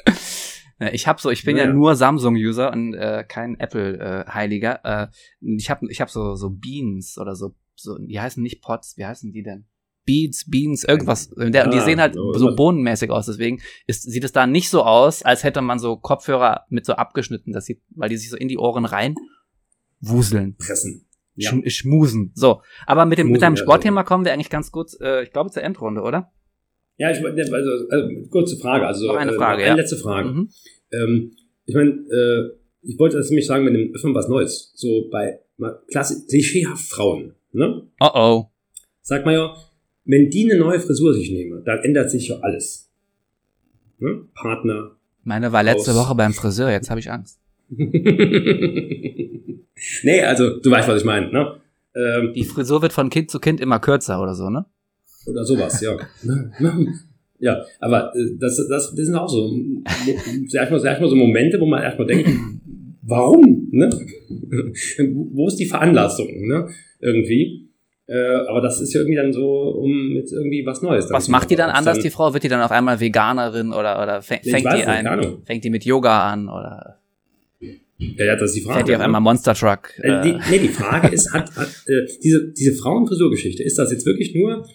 Ich 0.79 1.07
habe 1.07 1.19
so, 1.19 1.31
ich 1.31 1.43
bin 1.43 1.57
ja, 1.57 1.65
ja 1.65 1.73
nur 1.73 1.95
Samsung-User 1.95 2.71
und 2.71 2.93
äh, 2.93 3.25
kein 3.27 3.59
Apple-Heiliger. 3.59 4.81
Äh, 4.83 5.03
äh, 5.03 5.07
ich 5.55 5.69
habe 5.69 5.87
ich 5.89 6.01
hab 6.01 6.09
so 6.09 6.35
so 6.35 6.51
Beans 6.51 7.17
oder 7.17 7.35
so, 7.35 7.55
so, 7.73 7.97
die 7.97 8.19
heißen 8.19 8.43
nicht 8.43 8.61
Pots, 8.61 8.95
wie 8.95 9.05
heißen 9.05 9.31
die 9.31 9.41
denn? 9.41 9.65
Beats, 10.05 10.49
Beans, 10.49 10.83
irgendwas. 10.83 11.27
Und 11.33 11.53
die 11.53 11.59
ah, 11.59 11.81
sehen 11.81 11.99
halt 11.99 12.15
so 12.15 12.55
bohnenmäßig 12.55 13.11
aus. 13.11 13.25
Deswegen 13.25 13.59
ist, 13.87 14.03
sieht 14.03 14.23
es 14.23 14.31
da 14.31 14.47
nicht 14.47 14.69
so 14.69 14.83
aus, 14.83 15.21
als 15.21 15.43
hätte 15.43 15.61
man 15.61 15.79
so 15.79 15.97
Kopfhörer 15.97 16.65
mit 16.69 16.85
so 16.85 16.93
abgeschnitten. 16.93 17.51
Das 17.51 17.65
sieht, 17.65 17.81
weil 17.89 18.09
die 18.09 18.17
sich 18.17 18.29
so 18.29 18.37
in 18.37 18.47
die 18.47 18.57
Ohren 18.57 18.85
rein 18.85 19.15
wuseln. 19.99 20.55
Pressen. 20.55 21.07
Ja. 21.35 21.51
Sch 21.51 21.79
schmusen. 21.79 22.31
So. 22.35 22.61
Aber 22.85 23.05
mit 23.05 23.17
dem, 23.17 23.27
Schmusen, 23.27 23.33
mit 23.33 23.41
deinem 23.41 23.57
Sportthema 23.57 24.03
kommen 24.03 24.25
wir 24.25 24.33
eigentlich 24.33 24.49
ganz 24.49 24.71
kurz, 24.71 24.97
äh, 24.99 25.23
ich 25.23 25.31
glaube, 25.31 25.51
zur 25.51 25.63
Endrunde, 25.63 26.01
oder? 26.01 26.31
Ja, 26.97 27.11
ich 27.11 27.23
also, 27.23 27.87
also 27.89 28.09
kurze 28.29 28.57
Frage. 28.57 28.87
Also 28.87 29.07
Noch 29.07 29.15
eine 29.15 29.31
äh, 29.31 29.35
Frage, 29.35 29.61
äh, 29.61 29.65
eine 29.65 29.75
ja. 29.75 29.81
letzte 29.81 29.97
Frage. 29.97 30.29
Mhm. 30.29 30.49
Ähm, 30.91 31.31
ich 31.65 31.75
meine, 31.75 31.91
äh, 31.91 32.51
ich 32.81 32.97
wollte 32.97 33.17
das 33.17 33.29
nämlich 33.29 33.45
sagen 33.45 33.65
mit 33.65 33.75
dem 33.75 33.93
öffnen 33.93 34.15
was 34.15 34.27
Neues. 34.27 34.71
So 34.75 35.07
bei 35.11 35.39
klassisch 35.91 36.25
klischeehaft 36.27 36.89
Frauen. 36.89 37.35
Ne? 37.51 37.83
Oh 37.99 38.09
oh. 38.13 38.49
Sagt 39.01 39.25
man 39.25 39.35
ja, 39.35 39.55
wenn 40.05 40.29
die 40.29 40.49
eine 40.49 40.57
neue 40.59 40.79
Frisur 40.79 41.13
sich 41.13 41.29
nehmen, 41.31 41.63
dann 41.65 41.79
ändert 41.79 42.09
sich 42.09 42.29
ja 42.29 42.39
alles. 42.39 42.89
Ne? 43.99 44.23
Partner. 44.33 44.95
Meine 45.23 45.51
war 45.51 45.63
letzte 45.63 45.93
Woche 45.95 46.15
beim 46.15 46.33
Friseur, 46.33 46.71
jetzt 46.71 46.89
habe 46.89 46.99
ich 46.99 47.11
Angst. 47.11 47.39
nee, 47.69 47.91
also 50.23 50.59
du 50.59 50.71
weißt, 50.71 50.87
was 50.87 51.01
ich 51.01 51.05
meine. 51.05 51.31
Ne? 51.31 51.59
Ähm, 51.95 52.33
die 52.33 52.45
Frisur 52.45 52.81
wird 52.81 52.93
von 52.93 53.09
Kind 53.09 53.29
zu 53.29 53.39
Kind 53.39 53.59
immer 53.59 53.79
kürzer 53.79 54.21
oder 54.21 54.35
so, 54.35 54.49
ne? 54.49 54.65
Oder 55.27 55.43
sowas, 55.43 55.81
ja. 55.81 55.97
ja, 57.39 57.63
aber 57.79 58.15
äh, 58.15 58.37
das, 58.39 58.57
das, 58.69 58.95
das 58.95 59.05
sind 59.05 59.15
auch 59.15 59.29
so, 59.29 59.51
erstmal, 60.53 60.85
erstmal 60.85 61.09
so 61.09 61.15
Momente, 61.15 61.59
wo 61.59 61.65
man 61.65 61.83
erstmal 61.83 62.07
denkt, 62.07 62.29
warum? 63.01 63.67
Ne? 63.71 63.89
wo 65.33 65.47
ist 65.47 65.57
die 65.57 65.65
Veranlassung? 65.65 66.27
Ne? 66.47 66.69
Irgendwie. 66.99 67.67
Äh, 68.07 68.35
aber 68.47 68.61
das 68.61 68.79
ist 68.79 68.93
ja 68.93 69.01
irgendwie 69.01 69.17
dann 69.17 69.33
so, 69.33 69.49
um 69.81 70.13
mit 70.13 70.31
irgendwie 70.31 70.65
was 70.65 70.81
Neues. 70.81 71.09
Was 71.09 71.27
macht 71.27 71.49
die 71.51 71.57
dann 71.57 71.69
anders, 71.69 71.97
dann, 71.97 72.03
die 72.03 72.09
Frau? 72.09 72.33
Wird 72.33 72.43
die 72.43 72.47
dann 72.47 72.61
auf 72.61 72.71
einmal 72.71 73.01
Veganerin 73.01 73.73
oder, 73.73 74.01
oder 74.01 74.21
fängt, 74.21 74.45
die 74.45 74.53
nicht, 74.53 74.65
ein, 74.65 75.43
fängt 75.43 75.63
die 75.65 75.69
mit 75.69 75.83
Yoga 75.83 76.31
an 76.31 76.47
oder? 76.47 76.99
Ja, 77.97 78.25
ja, 78.25 78.35
das 78.35 78.51
ist 78.51 78.57
die 78.57 78.61
Frage. 78.61 78.77
Fährt 78.77 78.87
die 78.87 78.93
auf 78.93 78.99
ne? 78.99 79.05
einmal 79.05 79.21
Monster 79.21 79.53
Truck? 79.55 79.91
Äh, 79.97 80.21
die, 80.21 80.37
nee, 80.49 80.59
die 80.59 80.69
Frage 80.69 81.09
ist, 81.09 81.33
hat, 81.33 81.53
hat 81.55 81.67
äh, 81.87 82.05
diese, 82.23 82.53
diese 82.53 82.73
Frauenfrisurgeschichte, 82.73 83.63
ist 83.63 83.77
das 83.77 83.91
jetzt 83.91 84.05
wirklich 84.05 84.33
nur, 84.35 84.65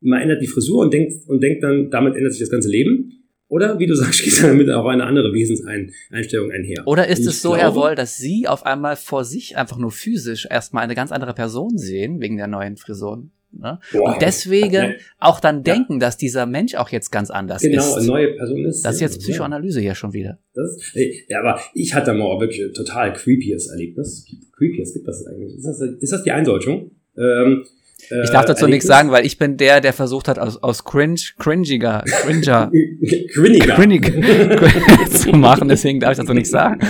man 0.00 0.20
ändert 0.20 0.42
die 0.42 0.46
Frisur 0.46 0.82
und 0.82 0.92
denkt, 0.92 1.28
und 1.28 1.42
denkt 1.42 1.62
dann, 1.62 1.90
damit 1.90 2.16
ändert 2.16 2.32
sich 2.32 2.40
das 2.40 2.50
ganze 2.50 2.68
Leben? 2.68 3.12
Oder, 3.48 3.78
wie 3.78 3.86
du 3.86 3.94
sagst, 3.96 4.22
geht 4.22 4.42
damit 4.42 4.70
auch 4.70 4.86
eine 4.86 5.04
andere 5.04 5.32
Wesenseinstellung 5.32 6.50
einher. 6.50 6.82
Oder 6.86 7.08
ist 7.08 7.26
es 7.26 7.42
so, 7.42 7.50
glaube, 7.50 7.62
Herr 7.62 7.74
Woll, 7.74 7.94
dass 7.94 8.18
Sie 8.18 8.46
auf 8.46 8.66
einmal 8.66 8.96
vor 8.96 9.24
sich 9.24 9.56
einfach 9.56 9.78
nur 9.78 9.90
physisch 9.90 10.46
erstmal 10.50 10.84
eine 10.84 10.94
ganz 10.94 11.12
andere 11.12 11.34
Person 11.34 11.78
sehen, 11.78 12.20
wegen 12.20 12.36
der 12.36 12.46
neuen 12.46 12.76
Frisuren? 12.76 13.32
Ne? 13.50 13.78
Boah, 13.92 14.12
und 14.12 14.22
deswegen 14.22 14.96
auch 15.18 15.40
dann 15.40 15.62
denken, 15.62 15.94
ja. 15.94 15.98
dass 16.00 16.18
dieser 16.18 16.44
Mensch 16.44 16.74
auch 16.74 16.90
jetzt 16.90 17.10
ganz 17.10 17.30
anders 17.30 17.62
genau, 17.62 17.78
ist. 17.78 17.84
Genau, 17.86 17.96
eine 17.96 18.06
neue 18.06 18.36
Person 18.36 18.64
ist. 18.66 18.82
Das 18.82 18.96
ist 18.96 19.00
jetzt 19.00 19.20
Psychoanalyse 19.20 19.80
ja 19.80 19.94
schon 19.94 20.12
wieder. 20.12 20.38
Das, 20.52 20.92
ja, 21.28 21.40
aber 21.40 21.58
ich 21.72 21.94
hatte 21.94 22.12
mal 22.12 22.26
auch 22.26 22.40
wirklich 22.40 22.62
ein 22.62 22.74
total 22.74 23.14
creepyes 23.14 23.68
Erlebnis. 23.68 24.26
Creepyes 24.54 24.92
gibt 24.92 25.08
das 25.08 25.26
eigentlich. 25.26 25.56
Ist 25.56 25.64
das, 25.64 25.80
ist 25.80 26.12
das 26.12 26.22
die 26.24 26.30
Eindeutschung? 26.30 26.90
Ähm, 27.16 27.64
äh, 27.64 27.77
ich 28.00 28.30
darf 28.30 28.44
dazu 28.44 28.66
nichts 28.66 28.86
sagen, 28.86 29.10
weil 29.10 29.26
ich 29.26 29.38
bin 29.38 29.56
der, 29.56 29.80
der 29.80 29.92
versucht 29.92 30.28
hat, 30.28 30.38
aus, 30.38 30.62
aus 30.62 30.84
cringe, 30.84 31.20
cringiger, 31.38 32.04
cringer, 32.06 32.70
cringiger, 33.32 33.74
cringe 33.74 35.10
zu 35.10 35.30
machen, 35.30 35.68
deswegen 35.68 36.00
darf 36.00 36.12
ich 36.12 36.18
dazu 36.18 36.32
nichts 36.32 36.50
sagen. 36.50 36.80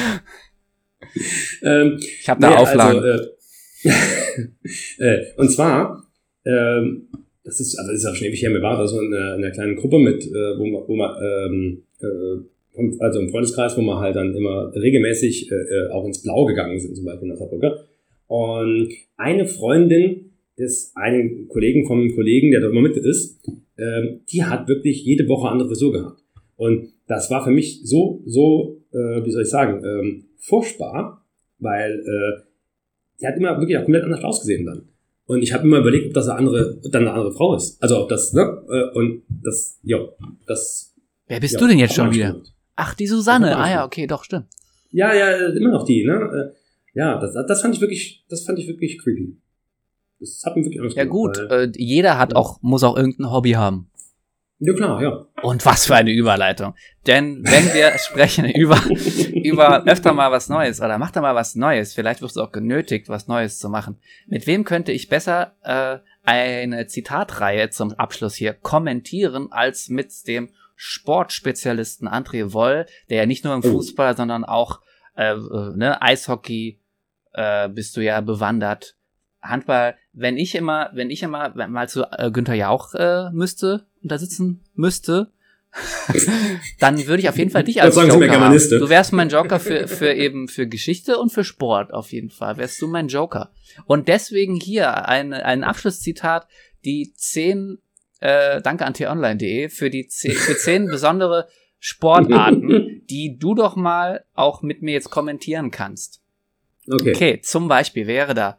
Ähm, 1.63 1.99
ich 1.99 2.29
habe 2.29 2.41
da 2.41 2.51
nee, 2.51 2.57
Auflagen. 2.57 3.01
Also, 3.01 3.25
äh, 3.85 3.91
äh, 4.99 5.27
und 5.37 5.51
zwar, 5.51 6.05
ähm, 6.45 7.09
das 7.45 7.61
ist, 7.61 7.79
also 7.79 7.91
das 7.91 8.01
ist 8.01 8.07
auch 8.07 8.15
schon 8.15 8.27
ewig 8.29 8.43
her, 8.43 8.51
mir 8.51 8.63
war 8.63 8.79
das 8.79 8.91
so 8.91 9.01
in 9.01 9.13
einer, 9.13 9.35
in 9.35 9.45
einer 9.45 9.53
kleinen 9.53 9.77
Gruppe 9.77 9.99
mit, 9.99 10.23
äh, 10.25 10.59
wo 10.59 10.67
man, 10.67 10.83
wo 10.87 10.97
man 10.97 11.17
ähm, 11.23 11.83
äh, 12.01 12.45
also 13.01 13.21
im 13.21 13.29
Freundeskreis, 13.31 13.77
wo 13.77 13.83
wir 13.83 13.99
halt 13.99 14.17
dann 14.17 14.35
immer 14.35 14.73
regelmäßig 14.75 15.51
äh, 15.51 15.55
äh, 15.55 15.91
auch 15.91 16.07
ins 16.07 16.23
Blau 16.23 16.45
gegangen 16.45 16.79
sind, 16.79 16.95
zum 16.95 17.05
Beispiel 17.05 17.25
in 17.25 17.29
der 17.31 17.39
Saarbrücke. 17.39 17.85
Und 18.29 18.91
eine 19.17 19.47
Freundin 19.47 20.28
des 20.59 20.93
einen 20.95 21.49
Kollegen 21.49 21.87
vom 21.87 22.15
Kollegen, 22.15 22.51
der 22.51 22.61
da 22.61 22.69
immer 22.69 22.81
mit 22.81 22.97
ist, 22.97 23.41
ähm, 23.79 24.21
die 24.31 24.45
hat 24.45 24.69
wirklich 24.69 25.05
jede 25.05 25.29
Woche 25.29 25.49
andere 25.49 25.69
Frisur 25.69 25.93
gehabt. 25.93 26.23
Und 26.57 26.93
das 27.07 27.31
war 27.31 27.45
für 27.45 27.51
mich 27.51 27.83
so, 27.85 28.23
so, 28.27 28.83
äh, 28.93 29.25
wie 29.25 29.31
soll 29.31 29.43
ich 29.43 29.49
sagen, 29.49 29.85
ähm, 29.85 30.25
furchtbar, 30.39 31.25
weil 31.59 31.93
äh, 31.93 32.43
die 33.21 33.27
hat 33.27 33.37
immer 33.37 33.59
wirklich 33.59 33.79
auch 33.79 33.85
komplett 33.85 34.05
anders 34.05 34.25
ausgesehen 34.25 34.67
dann. 34.67 34.89
Und 35.27 35.43
ich 35.43 35.53
habe 35.53 35.65
immer 35.65 35.79
überlegt, 35.79 36.07
ob 36.07 36.15
das 36.15 36.29
eine 36.29 36.39
andere, 36.39 36.81
dann 36.91 37.03
eine 37.03 37.13
andere 37.13 37.33
Frau 37.33 37.55
ist. 37.55 37.81
Also 37.83 38.03
ob 38.03 38.09
das, 38.09 38.33
ne? 38.33 38.63
Äh, 38.71 38.97
und 38.97 39.23
das, 39.29 39.79
ja, 39.83 39.99
das. 40.47 40.95
Wer 41.27 41.41
bist 41.41 41.55
ja, 41.55 41.61
du 41.61 41.67
denn 41.69 41.79
jetzt 41.79 41.95
schon 41.95 42.13
wieder? 42.13 42.41
Ach, 42.77 42.95
die 42.95 43.07
Susanne. 43.07 43.57
Ah 43.57 43.71
ja, 43.71 43.85
okay, 43.85 44.07
doch, 44.07 44.25
stimmt. 44.25 44.47
Ja, 44.91 45.15
ja, 45.15 45.49
immer 45.49 45.71
noch 45.71 45.85
die, 45.85 46.05
ne? 46.05 46.15
Äh, 46.15 46.99
ja, 46.99 47.21
das, 47.21 47.35
das 47.47 47.61
fand 47.61 47.75
ich 47.75 47.81
wirklich, 47.81 48.25
das 48.29 48.45
fand 48.45 48.59
ich 48.59 48.67
wirklich 48.67 48.99
creepy. 48.99 49.37
Das 50.21 50.43
hat 50.45 50.57
mir 50.57 50.65
wirklich 50.65 50.81
Angst 50.81 50.97
Ja 50.97 51.05
gut, 51.05 51.39
äh, 51.39 51.71
jeder 51.77 52.19
hat 52.19 52.35
auch, 52.35 52.61
muss 52.63 52.83
auch 52.83 52.97
irgendein 52.97 53.31
Hobby 53.31 53.53
haben. 53.53 53.91
Ja 54.61 54.75
klar, 54.75 55.01
ja. 55.01 55.27
Und 55.43 55.65
was 55.65 55.87
für 55.87 55.95
eine 55.95 56.11
Überleitung. 56.11 56.75
Denn 57.07 57.45
wenn 57.45 57.73
wir 57.73 57.97
sprechen 57.99 58.45
über, 58.51 58.81
über 59.33 59.85
öfter 59.87 60.13
mal 60.13 60.33
was 60.33 60.49
Neues 60.49 60.81
oder 60.81 60.99
mach 60.99 61.13
da 61.13 61.21
mal 61.21 61.37
was 61.37 61.55
Neues, 61.55 61.95
vielleicht 61.95 62.23
wirst 62.23 62.37
du 62.37 62.43
auch 62.43 62.51
genötigt, 62.51 63.09
was 63.09 63.29
Neues 63.29 63.61
zu 63.61 63.69
machen. 63.69 64.01
Mit 64.27 64.49
wem 64.49 64.65
könnte 64.65 64.91
ich 64.91 65.09
besser 65.09 65.55
äh, 65.63 65.99
eine 66.25 66.89
Zitatreihe 66.89 67.71
zum 67.71 67.93
Abschluss 67.93 68.35
hier 68.35 68.53
kommentieren, 68.53 69.53
als 69.53 69.89
mit 69.89 70.27
dem 70.27 70.51
Sportspezialisten 70.75 72.09
André 72.09 72.53
Woll, 72.53 72.87
der 73.11 73.19
ja 73.19 73.27
nicht 73.27 73.45
nur 73.45 73.55
im 73.55 73.63
oh. 73.65 73.71
Fußball, 73.71 74.17
sondern 74.17 74.45
auch 74.45 74.81
äh, 75.17 75.33
äh, 75.33 75.77
ne, 75.77 76.03
Eishockey 76.03 76.81
äh, 77.33 77.69
bist 77.69 77.97
du 77.97 78.01
ja 78.01 78.21
bewandert. 78.21 78.97
Handball, 79.43 79.97
wenn 80.13 80.37
ich 80.37 80.55
immer, 80.55 80.91
wenn 80.95 81.11
ich 81.11 81.23
immer 81.23 81.53
mal 81.69 81.89
zu 81.89 82.05
äh, 82.05 82.31
Günther 82.31 82.55
Jauch 82.55 82.95
äh, 82.95 83.31
müsste, 83.33 83.87
da 84.03 84.19
sitzen 84.19 84.65
müsste, 84.75 85.33
dann 86.81 87.07
würde 87.07 87.23
ich 87.23 87.29
auf 87.29 87.39
jeden 87.39 87.51
Fall 87.51 87.65
dich 87.65 87.83
als 87.83 87.95
Joker 87.97 88.41
haben. 88.41 88.59
Du 88.59 88.89
wärst 88.89 89.13
mein 89.13 89.29
Joker 89.29 89.61
für, 89.61 89.87
für 89.87 90.13
eben 90.13 90.49
für 90.49 90.67
Geschichte 90.67 91.19
und 91.19 91.31
für 91.31 91.45
Sport 91.45 91.93
auf 91.93 92.13
jeden 92.13 92.31
Fall. 92.31 92.57
Wärst 92.57 92.81
du 92.81 92.89
mein 92.89 93.09
Joker. 93.09 93.53
Und 93.87 94.09
deswegen 94.09 94.57
hier 94.57 95.09
ein, 95.09 95.33
ein 95.33 95.65
Abschlusszitat, 95.65 96.49
die 96.85 97.13
zehn, 97.15 97.79
äh, 98.21 98.61
danke 98.63 98.87
an 98.87 98.95
t-online.de 98.95 99.69
für 99.69 99.91
die 99.91 100.09
zehn, 100.09 100.33
für 100.33 100.57
zehn 100.57 100.87
besondere 100.87 101.49
Sportarten, 101.79 103.03
die 103.11 103.39
du 103.39 103.55
doch 103.55 103.77
mal 103.77 104.25
auch 104.35 104.63
mit 104.63 104.83
mir 104.83 104.93
jetzt 104.93 105.11
kommentieren 105.11 105.71
kannst. 105.71 106.23
Okay. 106.91 107.11
Okay, 107.15 107.41
zum 107.43 107.69
Beispiel 107.69 108.07
wäre 108.07 108.35
da 108.35 108.59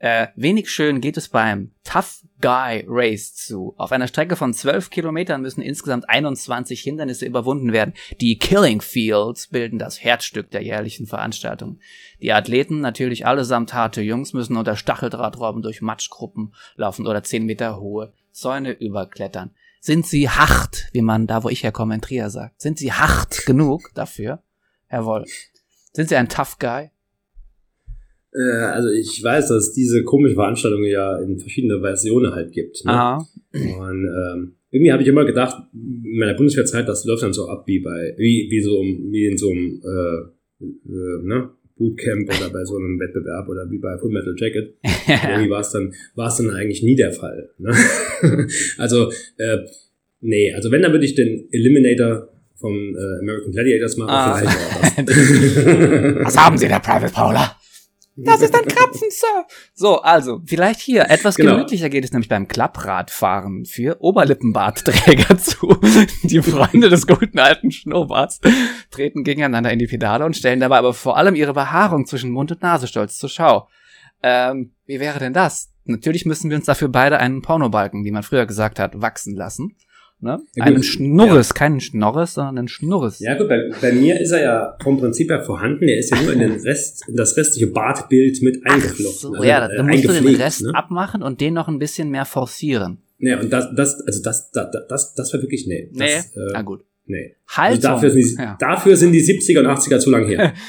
Äh, 0.00 0.28
wenig 0.36 0.70
schön 0.70 1.00
geht 1.00 1.16
es 1.16 1.28
beim 1.28 1.72
Tough 1.82 2.22
Guy 2.40 2.84
Race 2.86 3.34
zu. 3.34 3.74
Auf 3.78 3.90
einer 3.90 4.06
Strecke 4.06 4.36
von 4.36 4.54
12 4.54 4.90
Kilometern 4.90 5.42
müssen 5.42 5.60
insgesamt 5.60 6.08
21 6.08 6.80
Hindernisse 6.80 7.26
überwunden 7.26 7.72
werden. 7.72 7.94
Die 8.20 8.38
Killing 8.38 8.80
Fields 8.80 9.48
bilden 9.48 9.80
das 9.80 10.02
Herzstück 10.02 10.52
der 10.52 10.62
jährlichen 10.62 11.06
Veranstaltung. 11.06 11.80
Die 12.22 12.32
Athleten, 12.32 12.80
natürlich 12.80 13.26
allesamt 13.26 13.74
harte 13.74 14.00
Jungs, 14.00 14.32
müssen 14.34 14.56
unter 14.56 14.76
Stacheldrahtrauben 14.76 15.62
durch 15.62 15.82
Matschgruppen 15.82 16.54
laufen 16.76 17.08
oder 17.08 17.24
10 17.24 17.44
Meter 17.44 17.80
hohe 17.80 18.12
Zäune 18.30 18.70
überklettern. 18.70 19.50
Sind 19.80 20.06
sie 20.06 20.28
hart, 20.28 20.88
wie 20.92 21.02
man 21.02 21.26
da, 21.26 21.42
wo 21.42 21.48
ich 21.48 21.64
herkomme, 21.64 21.96
in 21.96 22.00
Trier 22.00 22.30
sagt? 22.30 22.60
Sind 22.60 22.78
sie 22.78 22.92
hart 22.92 23.46
genug 23.46 23.90
dafür, 23.94 24.42
Herr 24.86 25.04
Wolf? 25.04 25.30
Sind 25.92 26.08
sie 26.08 26.16
ein 26.16 26.28
Tough 26.28 26.58
Guy? 26.60 26.90
Äh, 28.32 28.62
also 28.62 28.88
ich 28.90 29.22
weiß, 29.22 29.48
dass 29.48 29.68
es 29.68 29.72
diese 29.72 30.04
komische 30.04 30.34
Veranstaltung 30.34 30.84
ja 30.84 31.18
in 31.18 31.38
verschiedene 31.38 31.80
Versionen 31.80 32.34
halt 32.34 32.52
gibt. 32.52 32.84
Ne? 32.84 32.92
Aha. 32.92 33.28
Und 33.52 34.04
ähm, 34.04 34.54
irgendwie 34.70 34.92
habe 34.92 35.02
ich 35.02 35.08
immer 35.08 35.24
gedacht, 35.24 35.56
in 35.72 36.18
meiner 36.18 36.34
Bundeswehrzeit, 36.34 36.88
das 36.88 37.04
läuft 37.04 37.22
dann 37.22 37.32
so 37.32 37.48
ab 37.48 37.64
wie 37.66 37.80
bei, 37.80 38.14
wie, 38.18 38.48
wie 38.50 38.60
so 38.60 38.82
wie 38.82 39.26
in 39.26 39.38
so 39.38 39.50
einem 39.50 39.80
äh, 39.82 40.64
äh, 40.64 41.22
ne? 41.24 41.50
Bootcamp 41.78 42.28
oder 42.28 42.50
bei 42.50 42.64
so 42.64 42.76
einem 42.76 42.98
Wettbewerb 42.98 43.48
oder 43.48 43.70
wie 43.70 43.78
bei 43.78 43.96
Full 43.98 44.10
Metal 44.10 44.34
Jacket. 44.36 44.74
irgendwie 44.82 45.50
war 45.50 45.60
es 45.60 45.70
dann, 45.70 45.94
war 46.16 46.28
es 46.28 46.36
dann 46.36 46.50
eigentlich 46.50 46.82
nie 46.82 46.96
der 46.96 47.12
Fall. 47.12 47.50
Ne? 47.58 47.72
also, 48.78 49.10
äh, 49.38 49.58
nee, 50.20 50.52
also 50.52 50.70
wenn, 50.70 50.82
dann 50.82 50.92
würde 50.92 51.04
ich 51.04 51.14
den 51.14 51.48
Eliminator 51.52 52.28
vom 52.56 52.74
äh, 52.74 53.20
American 53.20 53.52
Gladiators 53.52 53.96
machen. 53.96 54.10
Ah. 54.10 54.38
Vielleicht 54.38 55.08
Was 56.26 56.36
haben 56.36 56.58
Sie, 56.58 56.66
der 56.66 56.80
Private 56.80 57.12
Paula? 57.12 57.56
Das 58.24 58.40
ist 58.40 58.54
ein 58.54 58.66
Krapfen, 58.66 59.08
Sir. 59.10 59.46
So, 59.74 60.00
also, 60.00 60.40
vielleicht 60.44 60.80
hier. 60.80 61.08
Etwas 61.08 61.36
Genau. 61.36 61.52
gemütlicher 61.52 61.88
geht 61.88 62.04
es 62.04 62.12
nämlich 62.12 62.28
beim 62.28 62.48
Klappradfahren 62.48 63.64
für 63.64 64.00
Oberlippenbartträger 64.00 65.38
zu. 65.38 65.78
Die 66.24 66.42
Freunde 66.42 66.88
des 66.88 67.06
guten 67.06 67.38
alten 67.38 67.70
Schnurrbarts 67.70 68.40
treten 68.90 69.22
gegeneinander 69.24 69.70
in 69.72 69.78
die 69.78 69.86
Pedale 69.86 70.24
und 70.24 70.36
stellen 70.36 70.60
dabei 70.60 70.78
aber 70.78 70.94
vor 70.94 71.16
allem 71.16 71.34
ihre 71.34 71.52
Behaarung 71.54 72.06
zwischen 72.06 72.30
Mund 72.30 72.50
und 72.50 72.62
Nase 72.62 72.86
stolz 72.88 73.18
zur 73.18 73.28
Schau. 73.28 73.68
Ähm, 74.22 74.72
wie 74.86 74.98
wäre 74.98 75.18
denn 75.20 75.32
das? 75.32 75.70
Natürlich 75.84 76.26
müssen 76.26 76.50
wir 76.50 76.56
uns 76.56 76.66
dafür 76.66 76.88
beide 76.88 77.18
einen 77.18 77.40
Pornobalken, 77.40 78.04
wie 78.04 78.10
man 78.10 78.22
früher 78.22 78.46
gesagt 78.46 78.78
hat, 78.78 79.00
wachsen 79.00 79.34
lassen. 79.36 79.76
Ne? 80.20 80.40
Ja, 80.56 80.64
einen 80.64 80.82
Schnurres, 80.82 81.54
keinen 81.54 81.80
Schnorres, 81.80 82.34
sondern 82.34 82.58
einen 82.58 82.68
Schnurres. 82.68 83.20
Ja 83.20 83.38
gut, 83.38 83.48
bei, 83.48 83.70
bei 83.80 83.92
mir 83.92 84.20
ist 84.20 84.32
er 84.32 84.42
ja 84.42 84.76
vom 84.82 84.98
Prinzip 84.98 85.30
her 85.30 85.42
vorhanden. 85.42 85.86
Er 85.86 85.98
ist 85.98 86.10
ja 86.10 86.20
nur 86.20 86.32
in 86.32 86.40
den 86.40 86.52
Rest, 86.60 87.08
in 87.08 87.14
das 87.14 87.36
restliche 87.36 87.68
Bartbild 87.68 88.42
mit 88.42 88.66
eingeflochten. 88.66 89.20
so, 89.20 89.32
also, 89.32 89.44
ja, 89.44 89.68
äh, 89.68 89.76
dann 89.76 89.86
musst 89.86 90.04
du 90.04 90.12
den 90.12 90.34
Rest 90.34 90.62
ne? 90.62 90.74
abmachen 90.74 91.22
und 91.22 91.40
den 91.40 91.54
noch 91.54 91.68
ein 91.68 91.78
bisschen 91.78 92.10
mehr 92.10 92.24
forcieren. 92.24 92.98
Ja, 93.20 93.38
und 93.40 93.52
das, 93.52 93.68
das, 93.76 94.00
also 94.00 94.22
das, 94.22 94.50
das, 94.50 94.70
das, 94.88 95.14
das 95.14 95.32
war 95.32 95.40
wirklich, 95.40 95.66
nee. 95.68 95.88
Nee, 95.92 95.98
Das, 95.98 96.36
äh, 96.36 96.50
na 96.52 96.62
gut. 96.62 96.84
nee. 97.06 97.34
Haltung. 97.48 97.76
Also 97.76 97.88
dafür, 97.88 98.10
sind 98.10 98.24
die, 98.24 98.42
ja. 98.42 98.56
dafür 98.58 98.96
sind 98.96 99.12
die 99.12 99.22
70er 99.22 99.60
und 99.60 99.66
80er 99.66 99.98
zu 100.00 100.10
lang 100.10 100.26
her. 100.26 100.52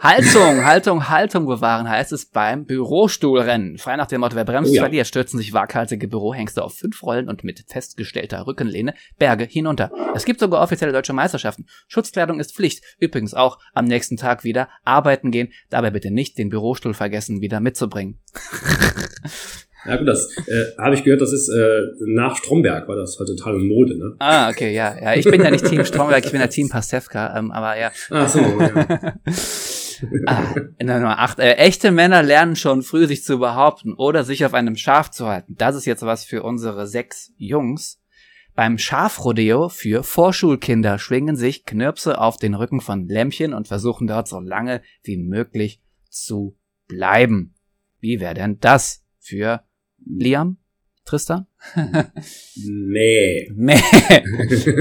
Haltung, 0.00 0.64
Haltung, 0.64 1.08
Haltung 1.08 1.46
bewahren 1.46 1.88
heißt 1.88 2.12
es 2.12 2.26
beim 2.26 2.66
Bürostuhlrennen. 2.66 3.78
Frei 3.78 3.96
nach 3.96 4.06
dem 4.06 4.20
Motto, 4.20 4.34
wer 4.36 4.44
bremst, 4.44 4.70
Oh 4.70 4.74
ja. 4.74 4.82
verliert, 4.82 5.06
stürzen 5.06 5.38
sich 5.38 5.52
waghalsige 5.52 6.08
Bürohengste 6.08 6.62
auf 6.64 6.74
fünf 6.74 7.02
Rollen 7.02 7.28
und 7.28 7.44
mit 7.44 7.64
festgestellter 7.68 8.46
Rückenlehne 8.46 8.94
Berge 9.18 9.44
hinunter. 9.44 9.90
Es 10.14 10.24
gibt 10.24 10.40
sogar 10.40 10.62
offizielle 10.62 10.92
deutsche 10.92 11.12
Meisterschaften. 11.12 11.66
Schutzkleidung 11.88 12.40
ist 12.40 12.54
Pflicht. 12.54 12.82
Übrigens 12.98 13.34
auch 13.34 13.58
am 13.74 13.84
nächsten 13.84 14.16
Tag 14.16 14.44
wieder 14.44 14.68
arbeiten 14.84 15.30
gehen. 15.30 15.52
Dabei 15.70 15.90
bitte 15.90 16.10
nicht 16.10 16.36
den 16.38 16.48
Bürostuhl 16.48 16.94
vergessen, 16.94 17.40
wieder 17.40 17.60
mitzubringen. 17.60 18.18
Ja 19.86 19.96
gut, 19.96 20.08
das 20.08 20.36
äh, 20.48 20.64
habe 20.78 20.96
ich 20.96 21.04
gehört, 21.04 21.20
das 21.20 21.32
ist 21.32 21.48
äh, 21.48 21.80
nach 22.06 22.36
Stromberg 22.36 22.88
war 22.88 22.96
das 22.96 23.16
halt 23.20 23.28
total 23.28 23.54
in 23.54 23.68
Mode, 23.68 23.96
ne? 23.96 24.16
Ah, 24.18 24.50
okay, 24.50 24.74
ja, 24.74 24.96
ja. 25.00 25.14
Ich 25.14 25.24
bin 25.24 25.40
ja 25.40 25.48
nicht 25.50 25.64
Team 25.64 25.84
Stromberg, 25.84 26.24
ich 26.24 26.32
bin 26.32 26.40
ja 26.40 26.48
Team 26.48 26.68
Pastewka, 26.68 27.38
ähm, 27.38 27.52
aber 27.52 27.78
ja. 27.78 27.92
Ach 28.10 28.28
so, 28.28 28.40
ja. 28.40 29.14
ah, 30.26 30.54
in 30.78 30.86
der 30.86 31.00
Nummer 31.00 31.18
8. 31.18 31.38
Äh, 31.38 31.52
echte 31.54 31.90
Männer 31.90 32.22
lernen 32.22 32.56
schon 32.56 32.82
früh, 32.82 33.06
sich 33.06 33.24
zu 33.24 33.38
behaupten 33.38 33.94
oder 33.94 34.24
sich 34.24 34.44
auf 34.44 34.54
einem 34.54 34.76
Schaf 34.76 35.10
zu 35.10 35.26
halten. 35.26 35.54
Das 35.56 35.76
ist 35.76 35.84
jetzt 35.84 36.02
was 36.02 36.24
für 36.24 36.42
unsere 36.42 36.86
sechs 36.86 37.32
Jungs. 37.36 38.00
Beim 38.54 38.78
Schafrodeo 38.78 39.68
für 39.68 40.02
Vorschulkinder 40.02 40.98
schwingen 40.98 41.36
sich 41.36 41.66
Knirpse 41.66 42.18
auf 42.18 42.38
den 42.38 42.54
Rücken 42.54 42.80
von 42.80 43.06
Lämpchen 43.06 43.52
und 43.52 43.68
versuchen 43.68 44.06
dort 44.06 44.28
so 44.28 44.40
lange 44.40 44.82
wie 45.02 45.18
möglich 45.18 45.82
zu 46.08 46.56
bleiben. 46.88 47.54
Wie 48.00 48.20
wäre 48.20 48.34
denn 48.34 48.58
das 48.58 49.04
für 49.18 49.62
Liam? 49.98 50.56
Tristan? 51.04 51.46
Nee. 52.56 53.50
Meh. 53.54 53.76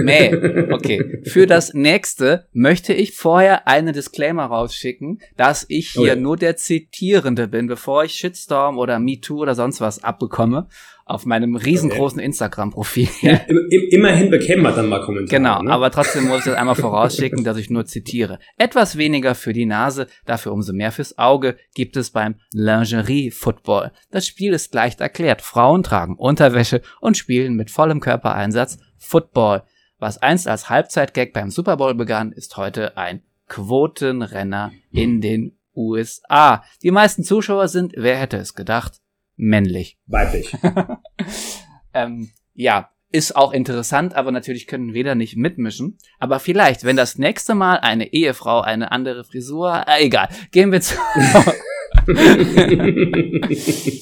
Meh. 0.03 0.71
Okay. 0.71 1.21
Für 1.25 1.47
das 1.47 1.73
nächste 1.73 2.47
möchte 2.53 2.93
ich 2.93 3.15
vorher 3.15 3.67
einen 3.67 3.93
Disclaimer 3.93 4.45
rausschicken, 4.45 5.19
dass 5.37 5.65
ich 5.67 5.89
hier 5.89 6.01
Oh 6.01 6.05
ja. 6.05 6.15
nur 6.15 6.37
der 6.37 6.55
Zitierende 6.55 7.47
bin, 7.47 7.67
bevor 7.67 8.03
ich 8.03 8.13
Shitstorm 8.13 8.77
oder 8.77 8.99
MeToo 8.99 9.41
oder 9.41 9.55
sonst 9.55 9.81
was 9.81 10.03
abbekomme 10.03 10.67
auf 11.05 11.27
meinem 11.27 11.55
riesengroßen 11.55 12.19
Instagram-Profil. 12.19 13.07
Ja, 13.21 13.35
im, 13.47 13.67
im, 13.69 13.87
immerhin 13.91 14.31
bekäme 14.31 14.63
man 14.63 14.75
dann 14.75 14.89
mal 14.89 15.01
Kommentare. 15.01 15.37
Genau, 15.39 15.61
ne? 15.61 15.71
aber 15.71 15.91
trotzdem 15.91 16.25
muss 16.25 16.39
ich 16.39 16.45
das 16.45 16.55
einmal 16.55 16.75
vorausschicken, 16.75 17.43
dass 17.43 17.57
ich 17.57 17.69
nur 17.69 17.85
zitiere. 17.85 18.39
Etwas 18.57 18.97
weniger 18.97 19.35
für 19.35 19.53
die 19.53 19.67
Nase, 19.67 20.07
dafür 20.25 20.51
umso 20.51 20.73
mehr 20.73 20.91
fürs 20.91 21.17
Auge 21.19 21.57
gibt 21.75 21.95
es 21.95 22.09
beim 22.09 22.35
Lingerie-Football. 22.53 23.91
Das 24.09 24.25
Spiel 24.25 24.53
ist 24.53 24.73
leicht 24.73 24.99
erklärt. 24.99 25.43
Frauen 25.43 25.83
tragen 25.83 26.15
Unterwäsche 26.15 26.74
und 27.01 27.17
spielen 27.17 27.55
mit 27.55 27.71
vollem 27.71 27.99
Körpereinsatz 27.99 28.77
Football. 28.97 29.63
Was 29.99 30.17
einst 30.17 30.47
als 30.47 30.69
Halbzeitgag 30.69 31.33
beim 31.33 31.49
Super 31.49 31.77
Bowl 31.77 31.93
begann, 31.95 32.31
ist 32.31 32.57
heute 32.57 32.97
ein 32.97 33.21
Quotenrenner 33.47 34.71
in 34.91 35.21
den 35.21 35.57
USA. 35.75 36.63
Die 36.83 36.91
meisten 36.91 37.23
Zuschauer 37.23 37.67
sind, 37.67 37.93
wer 37.95 38.17
hätte 38.17 38.37
es 38.37 38.55
gedacht, 38.55 39.01
männlich. 39.35 39.97
Weiblich. 40.07 40.55
Ähm, 41.95 42.29
ja, 42.53 42.91
ist 43.11 43.35
auch 43.37 43.53
interessant, 43.53 44.13
aber 44.13 44.31
natürlich 44.31 44.67
können 44.67 44.93
wir 44.93 45.05
da 45.05 45.15
nicht 45.15 45.37
mitmischen. 45.37 45.97
Aber 46.19 46.39
vielleicht, 46.39 46.83
wenn 46.83 46.97
das 46.97 47.17
nächste 47.17 47.55
Mal 47.55 47.77
eine 47.77 48.11
Ehefrau 48.11 48.59
eine 48.59 48.91
andere 48.91 49.23
Frisur, 49.23 49.85
äh, 49.87 50.03
egal, 50.05 50.27
gehen 50.51 50.73
wir 50.73 50.81
zu. 50.81 50.95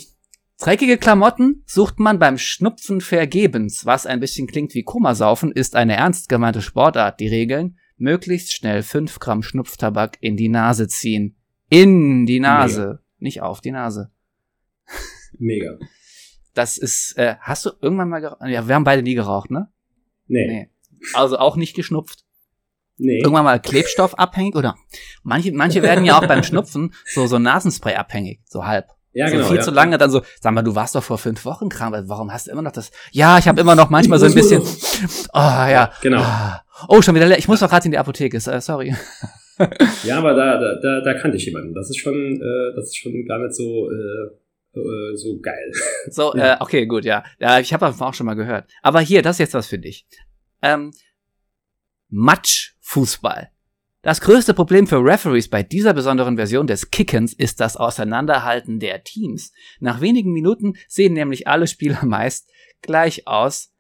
Dreckige 0.59 0.97
Klamotten 0.97 1.63
sucht 1.65 1.99
man 1.99 2.19
beim 2.19 2.37
Schnupfen 2.37 3.01
vergebens. 3.01 3.85
Was 3.85 4.05
ein 4.05 4.19
bisschen 4.19 4.47
klingt 4.47 4.73
wie 4.73 4.83
Komasaufen, 4.83 5.51
ist 5.51 5.75
eine 5.75 5.95
ernst 5.95 6.29
gemeinte 6.29 6.61
Sportart. 6.61 7.19
Die 7.19 7.27
Regeln, 7.27 7.77
möglichst 7.97 8.53
schnell 8.53 8.83
5 8.83 9.19
Gramm 9.19 9.43
Schnupftabak 9.43 10.17
in 10.21 10.37
die 10.37 10.49
Nase 10.49 10.87
ziehen. 10.87 11.35
In 11.69 12.25
die 12.25 12.39
Nase, 12.39 13.03
nicht 13.17 13.41
auf 13.41 13.61
die 13.61 13.71
Nase. 13.71 14.11
Mega. 15.37 15.77
Das 16.53 16.77
ist, 16.77 17.17
äh, 17.17 17.35
hast 17.39 17.65
du 17.65 17.71
irgendwann 17.81 18.09
mal 18.09 18.19
geraucht? 18.19 18.41
Ja, 18.45 18.67
wir 18.67 18.75
haben 18.75 18.83
beide 18.83 19.01
nie 19.01 19.15
geraucht, 19.15 19.49
ne? 19.49 19.71
Nee. 20.27 20.47
Nee. 20.47 20.69
Also 21.13 21.37
auch 21.37 21.55
nicht 21.55 21.75
geschnupft. 21.75 22.23
Nee. 22.97 23.19
Irgendwann 23.19 23.43
mal 23.43 23.59
Klebstoff 23.59 24.13
abhängig 24.19 24.55
oder 24.55 24.77
manche, 25.23 25.51
manche 25.51 25.81
werden 25.81 26.05
ja 26.05 26.17
auch 26.17 26.27
beim 26.27 26.43
Schnupfen 26.43 26.93
so, 27.05 27.25
so 27.25 27.39
Nasenspray 27.39 27.95
abhängig, 27.95 28.41
so 28.45 28.65
halb. 28.65 28.89
Ja, 29.13 29.27
so 29.27 29.35
genau. 29.37 29.47
viel 29.47 29.57
ja. 29.57 29.61
zu 29.61 29.71
lange 29.71 29.97
dann 29.97 30.09
so, 30.11 30.21
sag 30.41 30.53
mal, 30.53 30.61
du 30.61 30.75
warst 30.75 30.95
doch 30.95 31.03
vor 31.03 31.17
fünf 31.17 31.45
Wochen 31.45 31.69
krank, 31.69 31.95
warum 32.07 32.31
hast 32.33 32.47
du 32.47 32.51
immer 32.51 32.61
noch 32.61 32.71
das? 32.71 32.91
Ja, 33.11 33.37
ich 33.37 33.47
habe 33.47 33.61
immer 33.61 33.75
noch 33.75 33.89
manchmal 33.89 34.19
so 34.19 34.25
ein 34.25 34.33
bisschen, 34.33 34.61
oh 35.33 35.37
ja, 35.39 35.91
Genau. 36.01 36.23
Oh 36.87 37.01
schon 37.01 37.15
wieder, 37.15 37.27
le- 37.27 37.37
ich 37.37 37.47
muss 37.47 37.59
doch 37.59 37.69
gerade 37.69 37.85
in 37.85 37.91
die 37.91 37.97
Apotheke, 37.97 38.39
sorry. 38.39 38.95
Ja, 40.03 40.17
aber 40.17 40.33
da, 40.33 40.57
da, 40.57 40.75
da, 40.81 41.01
da 41.01 41.13
kannte 41.13 41.37
ich 41.37 41.45
jemanden. 41.45 41.75
Das 41.75 41.87
ist 41.87 41.99
schon, 41.99 42.41
äh, 42.41 42.75
das 42.75 42.85
ist 42.87 42.97
schon 42.97 43.23
gar 43.27 43.37
nicht 43.37 43.53
so, 43.53 43.87
äh, 43.91 44.79
äh, 44.79 45.15
so 45.15 45.39
geil. 45.39 45.71
So, 46.09 46.33
Ja. 46.35 46.55
äh, 46.55 46.57
okay, 46.59 46.87
gut, 46.87 47.05
ja. 47.05 47.23
Ja, 47.39 47.59
ich 47.59 47.71
habe 47.71 47.85
auch 47.87 48.13
schon 48.15 48.25
mal 48.25 48.33
gehört. 48.33 48.65
Aber 48.81 48.99
hier, 48.99 49.21
das 49.21 49.35
ist 49.35 49.39
jetzt 49.39 49.53
was 49.53 49.67
für 49.67 49.77
dich. 49.77 50.07
Ähm, 50.63 50.91
Matschfußball. 52.09 53.49
Das 54.03 54.19
größte 54.19 54.53
Problem 54.53 54.85
für 54.85 54.97
Referees 54.97 55.47
bei 55.49 55.63
dieser 55.63 55.93
besonderen 55.93 56.35
Version 56.35 56.67
des 56.67 56.91
Kickens 56.91 57.31
ist 57.31 57.61
das 57.61 57.77
Auseinanderhalten 57.77 58.81
der 58.81 59.05
Teams. 59.05 59.53
Nach 59.79 60.01
wenigen 60.01 60.33
Minuten 60.33 60.73
sehen 60.89 61.13
nämlich 61.13 61.47
alle 61.47 61.67
Spieler 61.67 62.03
meist 62.05 62.49
gleich 62.81 63.27
aus. 63.27 63.73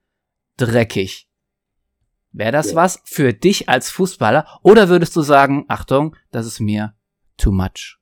Dreckig. 0.55 1.27
Wäre 2.31 2.53
das 2.53 2.69
Ja. 2.71 2.77
was 2.77 3.01
für 3.03 3.33
dich 3.33 3.67
als 3.67 3.89
Fußballer? 3.89 4.47
Oder 4.63 4.87
würdest 4.87 5.13
du 5.17 5.21
sagen, 5.21 5.65
Achtung, 5.67 6.15
das 6.31 6.45
ist 6.47 6.61
mir 6.61 6.95
too 7.35 7.51
much? 7.51 7.97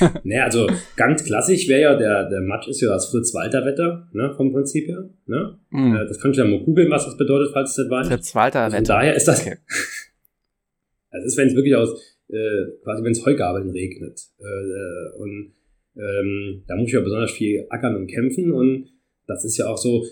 naja, 0.24 0.44
also 0.44 0.66
ganz 0.96 1.24
klassisch 1.24 1.68
wäre 1.68 1.80
ja, 1.80 1.96
der, 1.96 2.28
der 2.28 2.40
Matsch 2.40 2.68
ist 2.68 2.80
ja 2.80 2.88
das 2.90 3.10
Fritz-Walter-Wetter, 3.10 4.08
ne, 4.12 4.32
vom 4.36 4.52
Prinzip 4.52 4.86
her. 4.88 5.08
Ne? 5.26 5.58
Äh, 5.72 6.06
Das 6.06 6.20
kannst 6.20 6.38
du 6.38 6.42
ja 6.44 6.48
mal 6.48 6.62
googeln, 6.64 6.90
was 6.90 7.04
das 7.06 7.16
bedeutet, 7.16 7.52
falls 7.52 7.70
es 7.70 7.76
das 7.76 7.90
weiß. 7.90 8.08
Fritz 8.08 8.34
Walter, 8.34 8.64
Von 8.64 8.72
Wetter. 8.72 8.94
daher 8.94 9.14
ist 9.14 9.28
das, 9.28 9.40
Okay. 9.40 9.56
das 11.10 11.24
ist, 11.24 11.36
wenn 11.36 11.48
es 11.48 11.54
wirklich 11.54 11.76
aus, 11.76 11.90
äh, 12.28 12.64
quasi 12.82 13.02
wenn 13.04 13.12
es 13.12 13.24
Heugabeln 13.24 13.70
regnet. 13.70 14.20
Äh, 14.38 15.18
und 15.18 15.52
ähm, 15.96 16.62
da 16.66 16.76
muss 16.76 16.88
ich 16.88 16.94
ja 16.94 17.00
besonders 17.00 17.30
viel 17.32 17.66
ackern 17.70 17.96
und 17.96 18.06
kämpfen 18.06 18.52
und 18.52 18.88
das 19.26 19.44
ist 19.44 19.56
ja 19.58 19.66
auch 19.66 19.78
so 19.78 20.04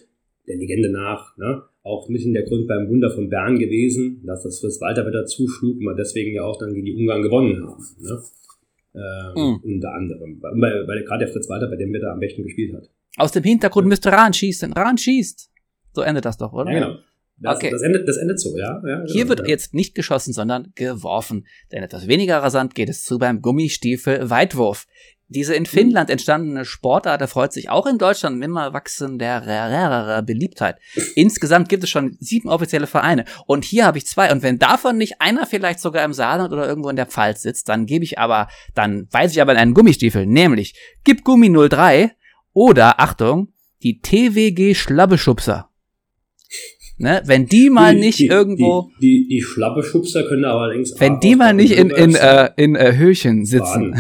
der 0.47 0.57
Legende 0.57 0.91
nach, 0.91 1.37
ne? 1.37 1.63
auch 1.83 2.09
ein 2.09 2.13
bisschen 2.13 2.33
der 2.35 2.43
Grund 2.43 2.67
beim 2.67 2.89
Wunder 2.89 3.11
von 3.11 3.29
Bern 3.31 3.59
gewesen, 3.59 4.23
dass 4.27 4.43
das 4.43 4.59
Fritz 4.61 4.81
Walter 4.81 5.07
wieder 5.07 5.25
zuschlug 5.25 5.77
und 5.79 5.85
wir 5.85 5.95
deswegen 5.95 6.35
ja 6.35 6.43
auch 6.43 6.59
dann 6.59 6.75
gegen 6.75 6.87
die 6.87 6.95
Ungarn 6.97 7.23
gewonnen 7.23 7.63
haben. 7.65 7.85
Ne? 8.01 8.21
Ähm, 8.97 9.33
mhm. 9.35 9.75
Unter 9.75 9.93
anderem. 9.93 10.41
Weil, 10.41 10.89
weil 10.89 11.05
gerade 11.05 11.25
der 11.25 11.33
Fritz 11.33 11.49
Walter, 11.49 11.69
bei 11.69 11.77
dem 11.77 11.93
wir 11.93 12.01
da 12.01 12.13
am 12.13 12.21
besten 12.21 12.43
gespielt 12.43 12.75
hat. 12.75 12.89
Aus 13.19 13.33
dem 13.33 13.43
Hintergrund 13.45 13.87
müsste 13.89 14.11
Rahn 14.11 14.33
schießen. 14.33 14.73
Rahn 14.73 14.99
schießt. 14.99 15.51
So 15.93 16.03
endet 16.03 16.25
das 16.25 16.39
doch, 16.39 16.53
oder? 16.53 16.71
Ja, 16.73 16.79
genau. 16.79 16.99
Das, 17.39 17.57
okay. 17.57 17.71
das, 17.71 17.83
endet, 17.83 18.09
das 18.09 18.17
endet 18.17 18.41
so, 18.41 18.57
ja. 18.57 18.81
ja 18.87 19.01
genau, 19.01 19.13
Hier 19.13 19.29
wird 19.29 19.41
ja. 19.41 19.47
jetzt 19.47 19.75
nicht 19.75 19.95
geschossen, 19.95 20.33
sondern 20.33 20.73
geworfen. 20.75 21.47
Denn 21.71 21.83
etwas 21.83 22.09
weniger 22.09 22.39
rasant 22.39 22.75
geht 22.75 22.89
es 22.89 23.05
zu 23.05 23.19
beim 23.19 23.43
Gummistiefel-Weitwurf. 23.43 24.87
Diese 25.29 25.55
in 25.55 25.67
Finnland 25.67 26.09
entstandene 26.09 26.65
Sportart 26.65 27.21
erfreut 27.21 27.53
sich 27.53 27.69
auch 27.69 27.87
in 27.87 27.99
Deutschland 27.99 28.43
immer 28.45 28.73
wachsender 28.73 30.23
Beliebtheit. 30.25 30.77
Insgesamt 31.17 31.69
gibt 31.69 31.83
es 31.83 31.91
schon 31.91 32.17
sieben 32.21 32.49
offizielle 32.49 32.87
Vereine. 32.87 33.25
Und 33.47 33.65
hier 33.65 33.87
habe 33.87 33.99
ich 33.99 34.07
zwei. 34.07 34.31
Und 34.31 34.45
wenn 34.45 34.61
davon 34.61 34.97
nicht 34.99 35.21
einer 35.21 35.45
vielleicht 35.47 35.81
sogar 35.81 36.05
im 36.05 36.13
Saarland 36.13 36.53
oder 36.53 36.69
irgendwo 36.69 36.91
in 36.91 36.97
der 36.97 37.07
Pfalz 37.07 37.43
sitzt, 37.43 37.69
dann 37.69 37.87
gebe 37.87 38.05
ich 38.05 38.21
aber, 38.21 38.47
dann 38.75 39.09
weise 39.11 39.35
ich 39.35 39.41
aber 39.43 39.53
in 39.53 39.59
einen 39.59 39.75
Gummistiefel. 39.75 40.27
Nämlich, 40.27 40.75
gib 41.03 41.25
Gummi 41.25 41.51
03 41.51 42.13
oder, 42.53 43.01
Achtung, 43.01 43.53
die 43.83 44.01
TWG 44.01 44.75
Schlabbeschubser. 44.75 45.71
Ne? 46.99 47.21
Wenn 47.27 47.47
die 47.47 47.69
mal 47.69 47.95
die, 47.95 48.01
nicht 48.01 48.19
die, 48.21 48.27
irgendwo. 48.27 48.91
Die, 49.01 49.25
die, 49.25 49.29
die 49.29 49.43
Schlabbeschubser 49.43 50.23
können 50.23 50.45
aber 50.45 50.63
allerdings. 50.63 50.95
Wenn 50.99 51.19
die 51.19 51.35
mal 51.35 51.53
nicht 51.53 51.73
in, 51.73 51.91
in, 51.91 52.15
äh, 52.15 52.51
in 52.57 52.77
äh, 52.77 52.97
Höchen 52.97 53.45
sitzen. 53.45 53.97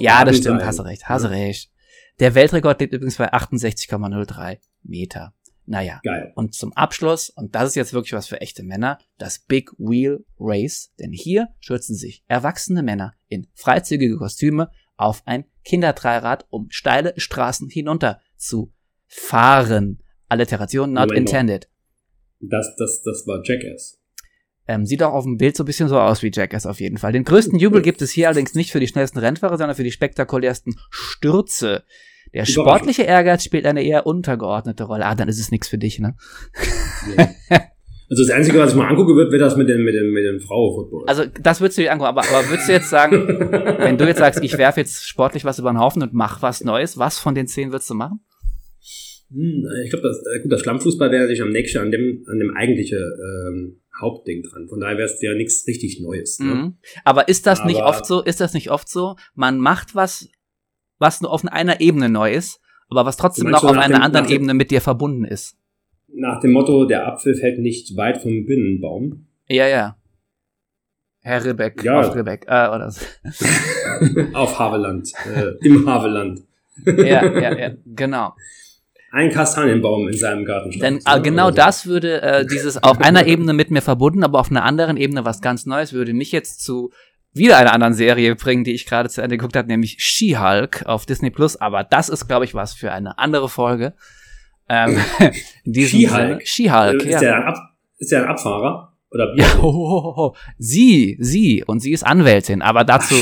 Ja, 0.00 0.24
das 0.24 0.38
stimmt, 0.38 0.64
hast 0.64 0.78
du 0.78 0.82
recht, 0.82 1.08
hast 1.08 1.24
du 1.24 1.30
recht. 1.30 1.70
Der 2.18 2.34
Weltrekord 2.34 2.80
liegt 2.80 2.92
übrigens 2.92 3.16
bei 3.16 3.32
68,03 3.32 4.58
Meter. 4.82 5.34
Naja. 5.66 6.00
Geil. 6.02 6.32
Und 6.34 6.54
zum 6.54 6.72
Abschluss, 6.72 7.30
und 7.30 7.54
das 7.54 7.68
ist 7.68 7.74
jetzt 7.76 7.92
wirklich 7.92 8.12
was 8.12 8.26
für 8.26 8.40
echte 8.40 8.62
Männer, 8.62 8.98
das 9.18 9.38
Big 9.38 9.70
Wheel 9.78 10.24
Race. 10.38 10.92
Denn 10.98 11.12
hier 11.12 11.48
stürzen 11.60 11.94
sich 11.94 12.24
erwachsene 12.26 12.82
Männer 12.82 13.14
in 13.28 13.46
freizügige 13.54 14.16
Kostüme 14.16 14.70
auf 14.96 15.22
ein 15.26 15.44
Kindertreirad, 15.64 16.46
um 16.50 16.66
steile 16.70 17.14
Straßen 17.16 17.68
hinunter 17.68 18.20
zu 18.36 18.72
fahren. 19.06 20.02
Alliteration 20.28 20.92
not 20.92 21.08
Moment 21.08 21.18
intended. 21.18 21.68
Das, 22.40 22.74
das, 22.76 23.02
das 23.02 23.26
war 23.26 23.40
Jackass. 23.44 23.99
Ähm, 24.70 24.86
sieht 24.86 25.02
auch 25.02 25.14
auf 25.14 25.24
dem 25.24 25.36
Bild 25.36 25.56
so 25.56 25.64
ein 25.64 25.66
bisschen 25.66 25.88
so 25.88 25.98
aus 25.98 26.22
wie 26.22 26.30
Jackass 26.32 26.64
auf 26.64 26.78
jeden 26.78 26.96
Fall. 26.96 27.10
Den 27.10 27.24
größten 27.24 27.58
Jubel 27.58 27.82
gibt 27.82 28.02
es 28.02 28.12
hier 28.12 28.28
allerdings 28.28 28.54
nicht 28.54 28.70
für 28.70 28.78
die 28.78 28.86
schnellsten 28.86 29.18
Rennfahrer, 29.18 29.58
sondern 29.58 29.74
für 29.74 29.82
die 29.82 29.90
spektakulärsten 29.90 30.76
Stürze. 30.90 31.82
Der 32.32 32.44
sportliche 32.44 33.02
Ehrgeiz 33.02 33.42
spielt 33.42 33.66
eine 33.66 33.82
eher 33.82 34.06
untergeordnete 34.06 34.84
Rolle. 34.84 35.06
Ah, 35.06 35.16
dann 35.16 35.28
ist 35.28 35.40
es 35.40 35.50
nichts 35.50 35.66
für 35.66 35.78
dich, 35.78 35.98
ne? 35.98 36.14
Ja. 37.16 37.30
Also 38.08 38.24
das 38.24 38.30
Einzige, 38.30 38.58
was 38.58 38.70
ich 38.70 38.76
mal 38.76 38.88
angucke, 38.88 39.16
wird, 39.16 39.32
wird 39.32 39.40
das 39.40 39.56
mit 39.56 39.68
dem, 39.68 39.82
mit 39.82 39.94
dem, 39.94 40.12
mit 40.12 40.24
dem 40.24 40.40
Frauenfootball. 40.40 41.04
Also 41.08 41.24
das 41.40 41.60
würdest 41.60 41.78
du 41.78 41.82
dir 41.82 41.92
angucken, 41.92 42.08
aber, 42.08 42.22
aber 42.22 42.48
würdest 42.48 42.68
du 42.68 42.72
jetzt 42.72 42.90
sagen, 42.90 43.26
wenn 43.78 43.98
du 43.98 44.06
jetzt 44.06 44.18
sagst, 44.18 44.42
ich 44.44 44.56
werfe 44.56 44.80
jetzt 44.80 45.08
sportlich 45.08 45.44
was 45.44 45.58
über 45.58 45.72
den 45.72 45.80
Haufen 45.80 46.02
und 46.02 46.12
mach 46.12 46.42
was 46.42 46.62
Neues, 46.62 46.96
was 46.96 47.18
von 47.18 47.34
den 47.34 47.48
zehn 47.48 47.72
würdest 47.72 47.90
du 47.90 47.94
machen? 47.94 48.20
Hm, 49.32 49.64
ich 49.84 49.90
glaube, 49.90 50.06
das, 50.06 50.18
äh, 50.26 50.40
gut, 50.42 50.52
das 50.52 50.60
Schlammfußball 50.60 51.10
wäre 51.10 51.22
natürlich 51.22 51.42
am 51.42 51.50
nächsten 51.50 51.78
an 51.78 51.90
dem, 51.90 52.24
an 52.28 52.38
dem 52.38 52.54
eigentliche 52.56 52.96
ähm, 52.96 53.79
Hauptding 54.00 54.42
dran. 54.42 54.68
Von 54.68 54.80
daher 54.80 54.96
wäre 54.96 55.08
es 55.08 55.20
ja 55.22 55.34
nichts 55.34 55.66
richtig 55.66 56.00
Neues. 56.00 56.38
Ne? 56.38 56.54
Mhm. 56.54 56.76
Aber 57.04 57.28
ist 57.28 57.46
das 57.46 57.60
aber 57.60 57.68
nicht 57.68 57.82
oft 57.82 58.06
so? 58.06 58.22
Ist 58.22 58.40
das 58.40 58.54
nicht 58.54 58.70
oft 58.70 58.88
so? 58.88 59.16
Man 59.34 59.58
macht 59.58 59.94
was, 59.94 60.28
was 60.98 61.20
nur 61.20 61.32
auf 61.32 61.44
einer 61.46 61.80
Ebene 61.80 62.08
neu 62.08 62.32
ist, 62.32 62.60
aber 62.88 63.06
was 63.06 63.16
trotzdem 63.16 63.50
noch 63.50 63.64
auf 63.64 63.76
einer 63.76 63.98
dem, 63.98 64.02
anderen 64.02 64.28
Ebene 64.28 64.54
mit 64.54 64.70
dir 64.70 64.80
verbunden 64.80 65.24
ist 65.24 65.56
nach 66.14 66.40
dem 66.40 66.52
Motto, 66.52 66.84
der 66.84 67.06
Apfel 67.06 67.34
fällt 67.34 67.58
nicht 67.58 67.96
weit 67.96 68.22
vom 68.22 68.46
Binnenbaum. 68.46 69.26
Ja, 69.48 69.66
ja. 69.68 69.96
Herr 71.22 71.44
Rebeck, 71.44 71.84
ja. 71.84 72.00
auf 72.00 72.14
Rebeck, 72.14 72.46
äh, 72.46 72.68
oder 72.68 72.90
so. 72.90 73.04
auf 74.32 74.58
Haveland, 74.58 75.12
äh, 75.26 75.52
im 75.66 75.86
Haveland. 75.86 76.40
ja, 76.86 77.26
ja, 77.26 77.58
ja, 77.58 77.70
genau. 77.84 78.34
Ein 79.12 79.30
Kastanienbaum 79.30 80.08
in 80.08 80.16
seinem 80.16 80.44
Garten. 80.44 80.78
Denn 80.78 81.00
äh, 81.04 81.20
genau 81.20 81.48
so. 81.48 81.54
das 81.54 81.86
würde 81.86 82.22
äh, 82.22 82.46
dieses 82.46 82.82
auf 82.82 83.00
einer 83.00 83.26
Ebene 83.26 83.52
mit 83.52 83.70
mir 83.70 83.82
verbunden, 83.82 84.22
aber 84.22 84.38
auf 84.38 84.50
einer 84.50 84.64
anderen 84.64 84.96
Ebene 84.96 85.24
was 85.24 85.40
ganz 85.40 85.66
Neues 85.66 85.92
würde 85.92 86.14
mich 86.14 86.30
jetzt 86.30 86.62
zu 86.62 86.90
wieder 87.32 87.58
einer 87.58 87.72
anderen 87.72 87.94
Serie 87.94 88.34
bringen, 88.36 88.64
die 88.64 88.72
ich 88.72 88.86
gerade 88.86 89.08
zu 89.08 89.20
Ende 89.20 89.36
geguckt 89.36 89.56
habe, 89.56 89.68
nämlich 89.68 89.96
She-Hulk 89.98 90.84
auf 90.86 91.06
Disney 91.06 91.30
Plus. 91.30 91.56
Aber 91.56 91.84
das 91.84 92.08
ist, 92.08 92.28
glaube 92.28 92.44
ich, 92.44 92.54
was 92.54 92.74
für 92.74 92.92
eine 92.92 93.18
andere 93.18 93.48
Folge. 93.48 93.94
Ähm, 94.68 94.98
Skihulk. 95.66 96.46
Skihulk, 96.46 97.04
ja. 97.04 97.16
Ist 97.16 97.20
der, 97.20 97.36
ein 97.36 97.42
Ab 97.42 97.56
ist 97.98 98.12
der 98.12 98.22
ein 98.22 98.28
Abfahrer? 98.28 98.92
Oder 99.10 99.34
ja, 99.34 99.46
oh, 99.60 99.66
oh, 99.66 100.14
oh, 100.16 100.34
Sie, 100.58 101.16
sie. 101.18 101.64
Und 101.66 101.80
sie 101.80 101.90
ist 101.90 102.06
Anwältin, 102.06 102.62
aber 102.62 102.84
dazu. 102.84 103.16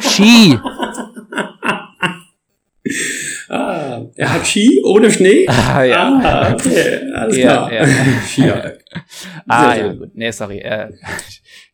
Ski. 0.00 0.58
Ah, 3.48 4.02
er 4.16 4.32
hat 4.32 4.46
Ski 4.46 4.82
ohne 4.84 5.10
Schnee? 5.10 5.46
Ah, 5.74 5.82
ja. 5.82 6.20
Ah, 6.22 6.52
okay, 6.52 7.00
alles 7.14 7.36
ja, 7.36 7.42
klar. 7.42 7.72
Ja. 7.72 7.86
Skihulk. 8.26 8.78
ah, 9.48 9.74
ja, 9.74 9.92
gut. 9.92 10.10
Nee, 10.14 10.30
sorry. 10.30 10.58
Äh, 10.58 10.88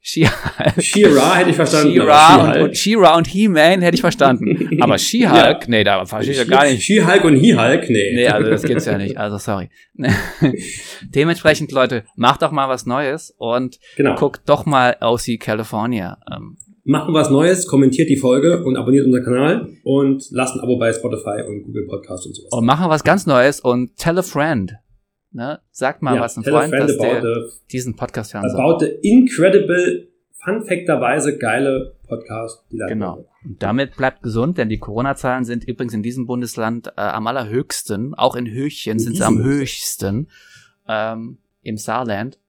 She-Ra 0.02 1.34
hätte 1.36 1.50
ich 1.50 1.56
verstanden. 1.56 1.92
She-Ra 1.92 2.36
und, 2.36 2.56
und, 2.62 2.76
she 2.76 2.96
und 2.96 3.26
He-Man 3.26 3.82
hätte 3.82 3.94
ich 3.94 4.00
verstanden. 4.00 4.80
Aber 4.80 4.96
She-Hulk, 4.98 5.62
ja. 5.62 5.68
nee, 5.68 5.84
da 5.84 6.04
verstehe 6.06 6.32
ich 6.32 6.38
ja 6.38 6.44
gar 6.44 6.64
nicht. 6.64 6.82
She-Hulk 6.82 7.24
und 7.24 7.36
He-Hulk, 7.36 7.90
nee. 7.90 8.14
Nee, 8.14 8.28
also 8.28 8.48
das 8.48 8.62
gibt's 8.62 8.86
ja 8.86 8.96
nicht. 8.96 9.18
Also 9.18 9.36
sorry. 9.36 9.68
Dementsprechend, 11.02 11.70
Leute, 11.72 12.04
macht 12.16 12.40
doch 12.42 12.50
mal 12.50 12.68
was 12.68 12.86
Neues 12.86 13.34
und 13.36 13.78
genau. 13.96 14.14
guckt 14.14 14.42
doch 14.46 14.64
mal 14.64 14.96
OC 15.00 15.38
California. 15.38 16.18
Ähm, 16.32 16.56
Machen 16.90 17.14
was 17.14 17.30
Neues, 17.30 17.68
kommentiert 17.68 18.08
die 18.08 18.16
Folge 18.16 18.64
und 18.64 18.76
abonniert 18.76 19.06
unseren 19.06 19.22
Kanal 19.22 19.68
und 19.84 20.28
lasst 20.32 20.56
ein 20.56 20.60
Abo 20.60 20.76
bei 20.76 20.92
Spotify 20.92 21.40
und 21.46 21.62
Google 21.62 21.86
Podcast 21.86 22.26
und 22.26 22.34
sowas. 22.34 22.50
Und 22.50 22.66
machen 22.66 22.90
was 22.90 23.04
ganz 23.04 23.26
Neues 23.26 23.60
und 23.60 23.94
tell 23.96 24.18
a 24.18 24.22
friend. 24.22 24.74
Ne? 25.30 25.60
Sagt 25.70 26.02
mal 26.02 26.16
ja, 26.16 26.20
was 26.20 26.36
ein 26.36 26.42
Freund, 26.42 26.72
dass 26.72 26.98
der 26.98 27.22
the, 27.22 27.52
diesen 27.70 27.94
Podcast 27.94 28.34
hören 28.34 28.50
soll. 28.50 28.60
About 28.60 28.84
the 28.84 29.08
incredible, 29.08 30.08
funfacterweise 30.42 31.38
geile 31.38 31.94
Podcast. 32.08 32.64
Die 32.72 32.78
genau. 32.88 33.24
Und 33.44 33.62
damit 33.62 33.96
bleibt 33.96 34.24
gesund, 34.24 34.58
denn 34.58 34.68
die 34.68 34.78
Corona-Zahlen 34.78 35.44
sind 35.44 35.62
übrigens 35.62 35.94
in 35.94 36.02
diesem 36.02 36.26
Bundesland 36.26 36.88
äh, 36.96 37.02
am 37.02 37.28
allerhöchsten. 37.28 38.14
Auch 38.14 38.34
in 38.34 38.50
Höchchen 38.50 38.98
sind 38.98 39.16
sie 39.16 39.22
am 39.22 39.38
höchsten. 39.40 40.26
Ähm, 40.88 41.38
Im 41.62 41.76
Saarland. 41.76 42.40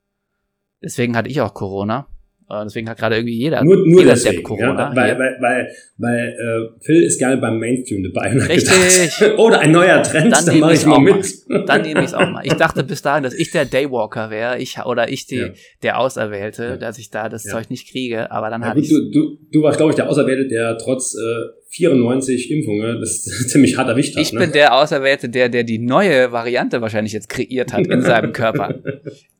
Deswegen 0.82 1.16
hatte 1.16 1.28
ich 1.28 1.40
auch 1.40 1.54
Corona. 1.54 2.08
Äh, 2.52 2.64
deswegen 2.64 2.88
hat 2.88 2.98
gerade 2.98 3.16
irgendwie 3.16 3.38
jeder, 3.38 3.64
nur, 3.64 3.76
nur 3.76 4.00
jeder 4.00 4.12
deswegen, 4.12 4.42
Corona. 4.42 4.90
Ja, 4.90 4.96
weil, 4.96 5.18
weil, 5.18 5.36
weil, 5.40 5.68
weil 5.96 6.28
äh, 6.28 6.84
Phil 6.84 7.02
ist 7.02 7.18
gerne 7.18 7.38
beim 7.38 7.58
Mainstream 7.58 8.02
dabei. 8.12 8.30
Richtig. 8.30 9.10
Oder 9.38 9.60
ein 9.60 9.72
neuer 9.72 10.02
Trend, 10.02 10.32
dann, 10.32 10.44
dann 10.44 10.58
mache 10.60 10.74
ich 10.74 10.84
mal 10.84 10.98
mit. 10.98 11.48
Mal. 11.48 11.64
Dann 11.64 11.82
nehme 11.82 12.00
ich 12.00 12.06
es 12.06 12.14
auch 12.14 12.28
mal. 12.28 12.44
Ich 12.44 12.52
dachte 12.52 12.84
bis 12.84 13.00
dahin, 13.00 13.22
dass 13.22 13.32
ich 13.32 13.50
der 13.52 13.64
Daywalker 13.64 14.30
wäre, 14.30 14.58
ich 14.58 14.78
oder 14.84 15.08
ich 15.08 15.26
die, 15.26 15.36
ja. 15.36 15.48
der 15.82 15.98
Auserwählte, 15.98 16.64
ja. 16.64 16.76
dass 16.76 16.98
ich 16.98 17.08
da 17.08 17.30
das 17.30 17.44
Zeug 17.44 17.70
nicht 17.70 17.90
kriege. 17.90 18.30
Aber 18.30 18.50
dann 18.50 18.60
ja, 18.60 18.68
habe 18.68 18.80
ich. 18.80 18.90
Du, 18.90 19.10
du, 19.10 19.38
du 19.50 19.62
warst, 19.62 19.78
glaube 19.78 19.92
ich, 19.92 19.96
der 19.96 20.10
Auserwählte, 20.10 20.46
der 20.46 20.76
trotz 20.76 21.14
äh, 21.14 21.61
94 21.72 22.50
Impfungen, 22.50 23.00
das 23.00 23.26
ist 23.26 23.48
ziemlich 23.50 23.78
hart 23.78 23.88
erwischt 23.88 24.14
hat. 24.14 24.22
Ich 24.22 24.32
ne? 24.32 24.40
bin 24.40 24.52
der 24.52 24.74
Auserwählte, 24.74 25.28
der, 25.28 25.48
der 25.48 25.64
die 25.64 25.78
neue 25.78 26.30
Variante 26.30 26.82
wahrscheinlich 26.82 27.14
jetzt 27.14 27.28
kreiert 27.28 27.72
hat 27.72 27.86
in 27.86 28.02
seinem 28.02 28.32
Körper. 28.34 28.74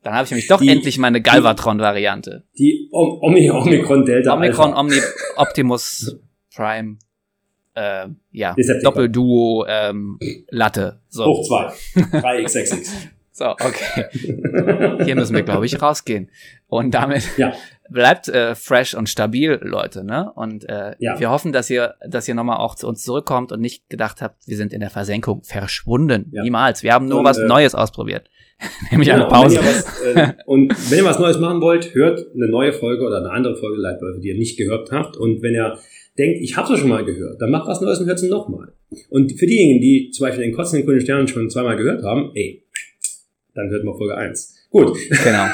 Dann 0.02 0.14
habe 0.14 0.24
ich 0.24 0.30
nämlich 0.30 0.48
doch 0.48 0.60
die, 0.60 0.68
endlich 0.68 0.98
meine 0.98 1.20
Galvatron-Variante. 1.20 2.44
Die 2.58 2.88
Omni 2.90 3.50
Omikron 3.50 4.06
Delta. 4.06 4.34
Omikron 4.34 4.72
Omni 4.72 4.96
Optimus 5.36 6.16
Prime. 6.54 6.96
Äh, 7.74 8.08
ja, 8.30 8.54
Doppelduo 8.82 9.66
ähm, 9.68 10.18
Latte. 10.50 11.00
So. 11.08 11.26
Hoch 11.26 11.46
zwei. 11.46 11.72
3x6x. 12.18 12.90
so, 13.32 13.46
okay. 13.46 14.06
Hier 15.04 15.16
müssen 15.16 15.34
wir, 15.34 15.42
glaube 15.42 15.66
ich, 15.66 15.80
rausgehen. 15.80 16.30
Und 16.66 16.92
damit 16.92 17.24
ja 17.36 17.52
bleibt 17.92 18.28
äh, 18.28 18.54
fresh 18.54 18.94
und 18.94 19.08
stabil, 19.08 19.58
Leute, 19.62 20.04
ne? 20.04 20.32
Und 20.34 20.68
äh, 20.68 20.94
ja. 20.98 21.18
wir 21.20 21.30
hoffen, 21.30 21.52
dass 21.52 21.70
ihr, 21.70 21.94
dass 22.08 22.26
ihr 22.28 22.34
nochmal 22.34 22.58
auch 22.58 22.74
zu 22.74 22.88
uns 22.88 23.02
zurückkommt 23.02 23.52
und 23.52 23.60
nicht 23.60 23.88
gedacht 23.88 24.20
habt, 24.22 24.46
wir 24.46 24.56
sind 24.56 24.72
in 24.72 24.80
der 24.80 24.90
Versenkung 24.90 25.42
verschwunden. 25.44 26.30
Ja. 26.32 26.42
Niemals. 26.42 26.82
Wir 26.82 26.92
haben 26.92 27.06
nur 27.06 27.20
und, 27.20 27.24
was 27.24 27.38
äh, 27.38 27.46
Neues 27.46 27.74
ausprobiert. 27.74 28.28
Nämlich 28.90 29.08
genau, 29.08 29.28
eine 29.28 29.28
Pause. 29.28 29.58
Und 29.58 29.66
wenn, 29.66 29.74
was, 29.74 30.14
äh, 30.14 30.34
und 30.46 30.90
wenn 30.90 30.98
ihr 30.98 31.04
was 31.04 31.18
Neues 31.18 31.38
machen 31.38 31.60
wollt, 31.60 31.94
hört 31.94 32.26
eine 32.34 32.48
neue 32.48 32.72
Folge 32.72 33.04
oder 33.04 33.18
eine 33.18 33.30
andere 33.30 33.56
Folge 33.56 33.80
Leitwölfe, 33.80 34.20
die 34.20 34.28
ihr 34.28 34.38
nicht 34.38 34.56
gehört 34.56 34.90
habt. 34.92 35.16
Und 35.16 35.42
wenn 35.42 35.54
ihr 35.54 35.78
denkt, 36.18 36.40
ich 36.40 36.56
habe 36.56 36.72
es 36.72 36.80
schon 36.80 36.88
mal 36.88 37.04
gehört, 37.04 37.40
dann 37.40 37.50
macht 37.50 37.66
was 37.66 37.80
Neues 37.80 38.00
und 38.00 38.06
hört 38.06 38.18
es 38.18 38.28
nochmal. 38.28 38.72
Und 39.08 39.32
für 39.38 39.46
diejenigen, 39.46 39.80
die 39.80 40.10
zum 40.10 40.26
Beispiel 40.26 40.44
den 40.44 40.54
Kotzen 40.54 40.78
den 40.78 40.86
Grünen 40.86 41.00
Sternen 41.00 41.28
schon 41.28 41.48
zweimal 41.50 41.76
gehört 41.76 42.02
haben, 42.02 42.30
ey, 42.34 42.64
dann 43.54 43.70
hört 43.70 43.84
mal 43.84 43.96
Folge 43.96 44.16
1. 44.16 44.61
Gut. 44.72 44.98
Genau. 45.22 45.44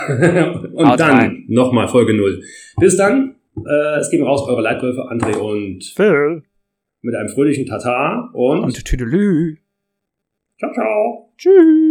und 0.72 0.88
Haut 0.88 1.00
dann 1.00 1.44
nochmal 1.48 1.88
Folge 1.88 2.14
0. 2.14 2.40
Bis 2.78 2.96
dann. 2.96 3.34
Äh, 3.56 3.98
es 3.98 4.08
gehen 4.10 4.22
raus 4.22 4.48
eure 4.48 4.62
Leitwölfe, 4.62 5.00
André 5.10 5.36
und 5.36 5.84
Phil. 5.96 6.42
mit 7.02 7.14
einem 7.16 7.28
fröhlichen 7.28 7.66
Tata 7.66 8.30
und, 8.32 8.60
Und 8.60 8.84
Tüdelü. 8.84 9.56
ciao, 10.58 10.72
ciao. 10.72 11.32
Tschüss. 11.36 11.87